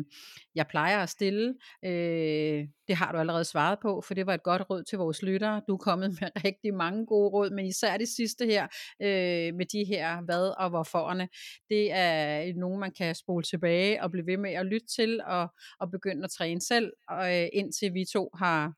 jeg 0.55 0.67
plejer 0.67 1.03
at 1.03 1.09
stille, 1.09 1.55
øh, 1.85 2.67
det 2.87 2.95
har 2.95 3.11
du 3.11 3.17
allerede 3.17 3.45
svaret 3.45 3.79
på, 3.81 4.01
for 4.01 4.13
det 4.13 4.25
var 4.25 4.33
et 4.33 4.43
godt 4.43 4.61
råd 4.69 4.83
til 4.83 4.97
vores 4.97 5.21
lyttere. 5.21 5.61
Du 5.67 5.73
er 5.73 5.77
kommet 5.77 6.17
med 6.21 6.29
rigtig 6.45 6.73
mange 6.73 7.05
gode 7.05 7.29
råd, 7.29 7.49
men 7.49 7.65
især 7.65 7.97
det 7.97 8.07
sidste 8.07 8.45
her, 8.45 8.63
øh, 9.01 9.55
med 9.55 9.65
de 9.65 9.83
her 9.83 10.21
hvad 10.21 10.53
og 10.57 10.69
hvorforerne, 10.69 11.27
det 11.69 11.91
er 11.91 12.53
nogen, 12.55 12.79
man 12.79 12.91
kan 12.91 13.15
spole 13.15 13.43
tilbage 13.43 14.03
og 14.03 14.11
blive 14.11 14.25
ved 14.25 14.37
med 14.37 14.51
at 14.51 14.65
lytte 14.65 14.87
til, 14.87 15.21
og, 15.25 15.47
og 15.79 15.91
begynde 15.91 16.23
at 16.23 16.31
træne 16.31 16.61
selv, 16.61 16.91
og, 17.09 17.35
øh, 17.35 17.47
indtil 17.53 17.93
vi 17.93 18.05
to 18.05 18.29
har 18.33 18.73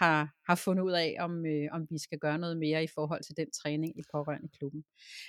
har, 0.00 0.28
har 0.48 0.54
fundet 0.54 0.82
ud 0.82 0.92
af, 0.92 1.16
om, 1.20 1.46
øh, 1.46 1.68
om 1.72 1.86
vi 1.90 1.98
skal 1.98 2.18
gøre 2.18 2.38
noget 2.38 2.56
mere 2.56 2.84
i 2.84 2.88
forhold 2.94 3.22
til 3.24 3.36
den 3.36 3.50
træning 3.50 3.98
i 3.98 4.02
pårørende 4.12 4.48
klubben. 4.58 4.84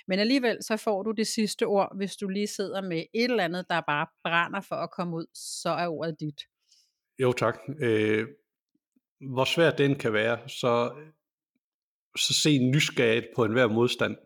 Men 0.08 0.18
alligevel 0.18 0.58
så 0.62 0.76
får 0.76 1.02
du 1.02 1.10
det 1.10 1.26
sidste 1.26 1.66
ord, 1.66 1.96
hvis 1.96 2.16
du 2.16 2.28
lige 2.28 2.46
sidder 2.46 2.82
med 2.82 3.04
et 3.14 3.30
eller 3.30 3.44
andet, 3.44 3.66
der 3.70 3.80
bare 3.80 4.06
brænder 4.24 4.60
for 4.60 4.76
at 4.76 4.90
komme 4.90 5.16
ud, 5.16 5.26
så 5.34 5.68
er 5.68 5.88
ordet 5.88 6.20
dit. 6.20 6.40
Jo 7.18 7.32
tak. 7.32 7.58
Øh, 7.80 8.26
hvor 9.20 9.44
svært 9.44 9.78
den 9.78 9.94
kan 9.98 10.12
være, 10.12 10.48
så, 10.48 10.92
så 12.16 12.34
se 12.34 12.58
nysgerrigt 12.58 13.26
på 13.36 13.44
enhver 13.44 13.66
modstand. 13.68 14.16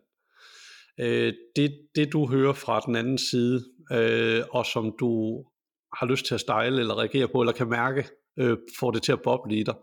Øh, 1.00 1.34
det, 1.56 1.78
det 1.94 2.12
du 2.12 2.26
hører 2.26 2.52
fra 2.52 2.80
den 2.80 2.96
anden 2.96 3.18
side, 3.18 3.64
øh, 3.92 4.42
og 4.50 4.66
som 4.66 4.96
du 5.00 5.44
har 5.98 6.06
lyst 6.06 6.26
til 6.26 6.34
at 6.34 6.40
stejle 6.40 6.80
eller 6.80 6.98
reagere 6.98 7.28
på, 7.28 7.40
eller 7.40 7.52
kan 7.52 7.68
mærke, 7.68 8.08
øh, 8.38 8.58
får 8.78 8.90
det 8.90 9.02
til 9.02 9.12
at 9.12 9.22
boble 9.22 9.56
i 9.56 9.62
dig 9.62 9.74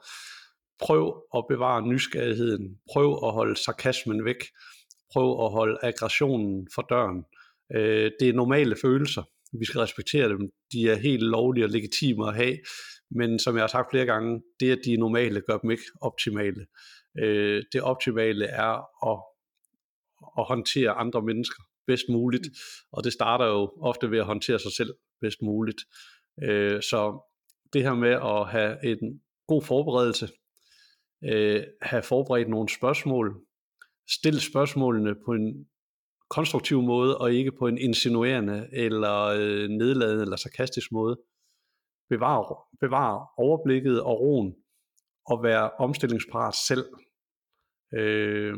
prøv 0.79 1.23
at 1.37 1.45
bevare 1.49 1.87
nysgerrigheden, 1.87 2.77
prøv 2.91 3.19
at 3.23 3.31
holde 3.31 3.55
sarkasmen 3.55 4.25
væk, 4.25 4.43
prøv 5.13 5.45
at 5.45 5.51
holde 5.51 5.77
aggressionen 5.83 6.67
for 6.75 6.81
døren. 6.81 7.25
Øh, 7.75 8.11
det 8.19 8.29
er 8.29 8.33
normale 8.33 8.75
følelser, 8.81 9.23
vi 9.59 9.65
skal 9.65 9.79
respektere 9.79 10.29
dem, 10.29 10.51
de 10.71 10.89
er 10.89 10.95
helt 10.95 11.23
lovlige 11.23 11.65
og 11.65 11.69
legitime 11.69 12.27
at 12.27 12.35
have, 12.35 12.57
men 13.11 13.39
som 13.39 13.55
jeg 13.55 13.63
har 13.63 13.67
sagt 13.67 13.91
flere 13.91 14.05
gange, 14.05 14.41
det 14.59 14.71
at 14.71 14.79
de 14.85 14.93
er 14.93 14.97
normale 14.97 15.41
gør 15.41 15.57
dem 15.57 15.71
ikke 15.71 15.83
optimale. 16.01 16.65
Øh, 17.19 17.63
det 17.73 17.81
optimale 17.81 18.45
er 18.45 18.73
at, 19.11 19.19
at 20.39 20.45
håndtere 20.45 20.91
andre 20.91 21.21
mennesker 21.21 21.63
bedst 21.87 22.09
muligt, 22.09 22.47
mm. 22.47 22.87
og 22.91 23.03
det 23.03 23.13
starter 23.13 23.45
jo 23.45 23.73
ofte 23.81 24.11
ved 24.11 24.19
at 24.19 24.25
håndtere 24.25 24.59
sig 24.59 24.71
selv 24.71 24.93
bedst 25.21 25.41
muligt. 25.41 25.81
Øh, 26.43 26.81
så 26.81 27.29
det 27.73 27.83
her 27.83 27.95
med 27.95 28.09
at 28.09 28.49
have 28.49 28.85
en 28.85 29.21
god 29.47 29.61
forberedelse, 29.61 30.29
øh, 31.23 31.63
have 31.81 32.01
forberedt 32.01 32.49
nogle 32.49 32.69
spørgsmål, 32.69 33.41
stille 34.09 34.39
spørgsmålene 34.39 35.15
på 35.25 35.31
en 35.33 35.67
konstruktiv 36.29 36.81
måde, 36.81 37.17
og 37.17 37.33
ikke 37.33 37.51
på 37.51 37.67
en 37.67 37.77
insinuerende, 37.77 38.67
eller 38.73 39.23
øh, 39.23 39.69
nedladende, 39.69 40.21
eller 40.21 40.35
sarkastisk 40.35 40.91
måde. 40.91 41.19
Bevare, 42.09 42.55
bevare 42.79 43.27
overblikket 43.37 44.01
og 44.01 44.19
roen, 44.19 44.55
og 45.25 45.43
være 45.43 45.71
omstillingsparat 45.71 46.55
selv. 46.55 46.85
Øh, 47.93 48.53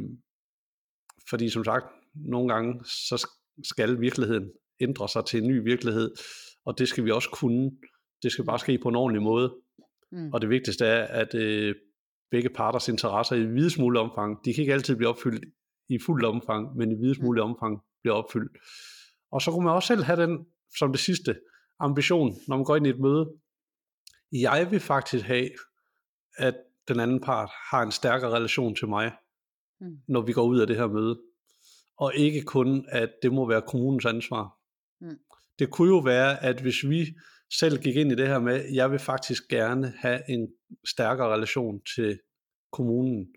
fordi 1.29 1.49
som 1.49 1.63
sagt, 1.63 1.85
nogle 2.15 2.53
gange, 2.53 2.85
så 2.85 3.27
skal 3.63 4.01
virkeligheden 4.01 4.51
ændre 4.81 5.09
sig 5.09 5.25
til 5.25 5.41
en 5.41 5.47
ny 5.47 5.63
virkelighed, 5.63 6.11
og 6.65 6.79
det 6.79 6.87
skal 6.87 7.05
vi 7.05 7.11
også 7.11 7.29
kunne. 7.29 7.71
Det 8.23 8.31
skal 8.31 8.45
bare 8.45 8.59
ske 8.59 8.77
på 8.77 8.89
en 8.89 8.95
ordentlig 8.95 9.23
måde. 9.23 9.55
Mm. 10.11 10.33
Og 10.33 10.41
det 10.41 10.49
vigtigste 10.49 10.85
er, 10.85 11.07
at 11.07 11.35
øh, 11.35 11.75
begge 12.31 12.49
parters 12.49 12.87
interesser 12.87 13.35
i 13.35 13.45
videst 13.45 13.79
mulig 13.79 14.01
omfang. 14.01 14.45
De 14.45 14.53
kan 14.53 14.61
ikke 14.61 14.73
altid 14.73 14.95
blive 14.95 15.09
opfyldt 15.09 15.45
i 15.89 15.99
fuldt 16.05 16.25
omfang, 16.25 16.75
men 16.75 16.91
i 16.91 16.95
videst 16.95 17.19
mm. 17.19 17.25
mulig 17.25 17.43
omfang 17.43 17.81
bliver 18.01 18.15
opfyldt. 18.15 18.57
Og 19.31 19.41
så 19.41 19.51
kunne 19.51 19.65
man 19.65 19.73
også 19.73 19.87
selv 19.87 20.03
have 20.03 20.21
den, 20.21 20.45
som 20.77 20.91
det 20.91 20.99
sidste, 20.99 21.39
ambition, 21.79 22.33
når 22.47 22.55
man 22.55 22.65
går 22.65 22.75
ind 22.75 22.87
i 22.87 22.89
et 22.89 22.99
møde. 22.99 23.31
Jeg 24.31 24.71
vil 24.71 24.79
faktisk 24.79 25.25
have, 25.25 25.49
at 26.37 26.55
den 26.87 26.99
anden 26.99 27.19
part 27.19 27.49
har 27.71 27.81
en 27.83 27.91
stærkere 27.91 28.31
relation 28.31 28.75
til 28.75 28.87
mig, 28.87 29.11
mm. 29.81 29.97
når 30.07 30.21
vi 30.21 30.33
går 30.33 30.43
ud 30.43 30.59
af 30.59 30.67
det 30.67 30.75
her 30.75 30.87
møde. 30.87 31.21
Og 31.97 32.15
ikke 32.15 32.41
kun, 32.41 32.85
at 32.89 33.09
det 33.21 33.33
må 33.33 33.47
være 33.47 33.61
kommunens 33.67 34.05
ansvar. 34.05 34.57
Mm. 35.01 35.19
Det 35.59 35.71
kunne 35.71 35.87
jo 35.87 35.99
være, 35.99 36.43
at 36.43 36.61
hvis 36.61 36.83
vi 36.89 37.15
selv 37.51 37.81
gik 37.81 37.95
ind 37.95 38.11
i 38.11 38.15
det 38.15 38.27
her 38.27 38.39
med, 38.39 38.73
jeg 38.73 38.91
vil 38.91 38.99
faktisk 38.99 39.47
gerne 39.47 39.93
have 39.97 40.29
en 40.29 40.47
stærkere 40.87 41.33
relation 41.33 41.81
til 41.95 42.19
kommunen. 42.71 43.33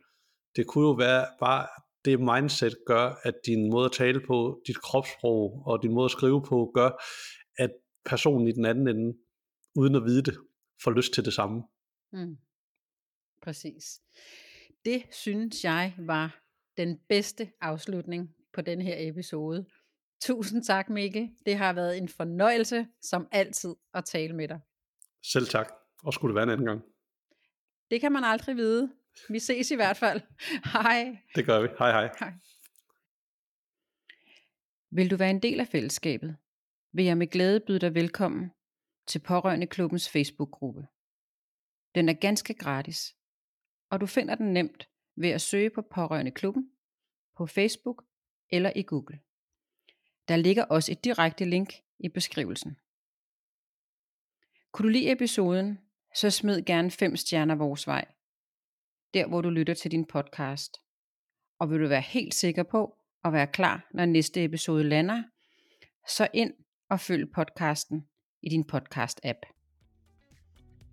Det 0.56 0.66
kunne 0.66 0.86
jo 0.86 0.92
være 0.92 1.26
bare, 1.40 1.66
det 2.04 2.20
mindset 2.20 2.74
gør, 2.86 3.20
at 3.22 3.34
din 3.46 3.70
måde 3.70 3.84
at 3.84 3.92
tale 3.92 4.20
på, 4.26 4.62
dit 4.66 4.82
kropssprog 4.82 5.62
og 5.66 5.82
din 5.82 5.94
måde 5.94 6.04
at 6.04 6.10
skrive 6.10 6.42
på, 6.42 6.70
gør, 6.74 6.90
at 7.58 7.70
personen 8.04 8.48
i 8.48 8.52
den 8.52 8.64
anden 8.64 8.88
ende, 8.88 9.18
uden 9.74 9.94
at 9.94 10.04
vide 10.04 10.22
det, 10.22 10.38
får 10.84 10.90
lyst 10.90 11.14
til 11.14 11.24
det 11.24 11.32
samme. 11.32 11.62
Mm. 12.12 12.36
Præcis. 13.42 14.00
Det 14.84 15.02
synes 15.10 15.64
jeg 15.64 15.94
var 15.98 16.42
den 16.76 16.98
bedste 17.08 17.50
afslutning 17.60 18.34
på 18.52 18.60
den 18.60 18.82
her 18.82 18.94
episode. 18.98 19.66
Tusind 20.22 20.64
tak, 20.64 20.88
Mikkel. 20.88 21.30
Det 21.46 21.56
har 21.56 21.72
været 21.72 21.98
en 21.98 22.08
fornøjelse, 22.08 22.86
som 23.00 23.28
altid, 23.32 23.74
at 23.94 24.04
tale 24.04 24.36
med 24.36 24.48
dig. 24.48 24.60
Selv 25.22 25.46
tak. 25.46 25.72
Og 26.04 26.14
skulle 26.14 26.30
det 26.30 26.34
være 26.34 26.42
en 26.42 26.50
anden 26.50 26.66
gang. 26.66 26.82
Det 27.90 28.00
kan 28.00 28.12
man 28.12 28.24
aldrig 28.24 28.56
vide. 28.56 28.92
Vi 29.28 29.38
ses 29.38 29.70
i 29.70 29.74
hvert 29.74 29.96
fald. 29.96 30.20
Hej. 30.72 31.18
Det 31.34 31.46
gør 31.46 31.60
vi. 31.60 31.68
Hej 31.78 31.90
hej. 31.90 32.10
hej. 32.18 32.32
Vil 34.90 35.10
du 35.10 35.16
være 35.16 35.30
en 35.30 35.42
del 35.42 35.60
af 35.60 35.68
fællesskabet, 35.68 36.36
vil 36.92 37.04
jeg 37.04 37.18
med 37.18 37.26
glæde 37.26 37.60
byde 37.66 37.78
dig 37.78 37.94
velkommen 37.94 38.50
til 39.06 39.18
Pårørende 39.18 39.66
Klubbens 39.66 40.08
Facebook-gruppe. 40.08 40.86
Den 41.94 42.08
er 42.08 42.12
ganske 42.12 42.54
gratis, 42.54 43.16
og 43.90 44.00
du 44.00 44.06
finder 44.06 44.34
den 44.34 44.52
nemt 44.52 44.88
ved 45.16 45.30
at 45.30 45.40
søge 45.40 45.70
på 45.70 45.82
Pårørende 45.82 46.30
Klubben 46.30 46.70
på 47.36 47.46
Facebook 47.46 48.04
eller 48.50 48.72
i 48.76 48.82
Google. 48.82 49.20
Der 50.32 50.38
ligger 50.38 50.64
også 50.64 50.92
et 50.92 51.04
direkte 51.04 51.44
link 51.44 51.74
i 51.98 52.08
beskrivelsen. 52.08 52.76
Kunne 54.72 54.84
du 54.84 54.88
lide 54.88 55.12
episoden, 55.12 55.78
så 56.14 56.30
smid 56.30 56.62
gerne 56.62 56.90
5 56.90 57.16
stjerner 57.16 57.54
vores 57.54 57.86
vej, 57.86 58.04
der 59.14 59.26
hvor 59.26 59.40
du 59.40 59.50
lytter 59.50 59.74
til 59.74 59.90
din 59.90 60.04
podcast. 60.04 60.76
Og 61.58 61.70
vil 61.70 61.80
du 61.80 61.88
være 61.88 62.00
helt 62.00 62.34
sikker 62.34 62.62
på 62.62 62.96
at 63.24 63.32
være 63.32 63.46
klar, 63.46 63.88
når 63.94 64.04
næste 64.04 64.44
episode 64.44 64.84
lander, 64.84 65.22
så 66.08 66.28
ind 66.34 66.54
og 66.90 67.00
følg 67.00 67.32
podcasten 67.34 68.06
i 68.42 68.48
din 68.48 68.64
podcast-app. 68.72 69.40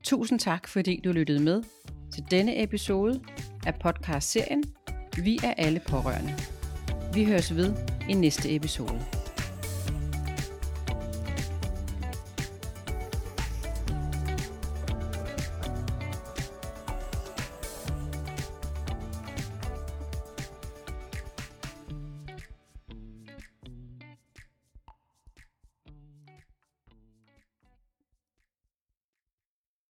Tusind 0.03 0.39
tak, 0.39 0.67
fordi 0.67 1.01
du 1.03 1.11
lyttede 1.11 1.43
med 1.43 1.63
til 2.13 2.23
denne 2.31 2.63
episode 2.63 3.23
af 3.65 3.79
podcast-serien 3.79 4.63
Vi 5.23 5.39
er 5.43 5.53
alle 5.53 5.81
pårørende. 5.87 6.33
Vi 7.13 7.25
høres 7.25 7.55
ved 7.55 7.73
i 8.09 8.13
næste 8.13 8.55
episode. 8.55 9.18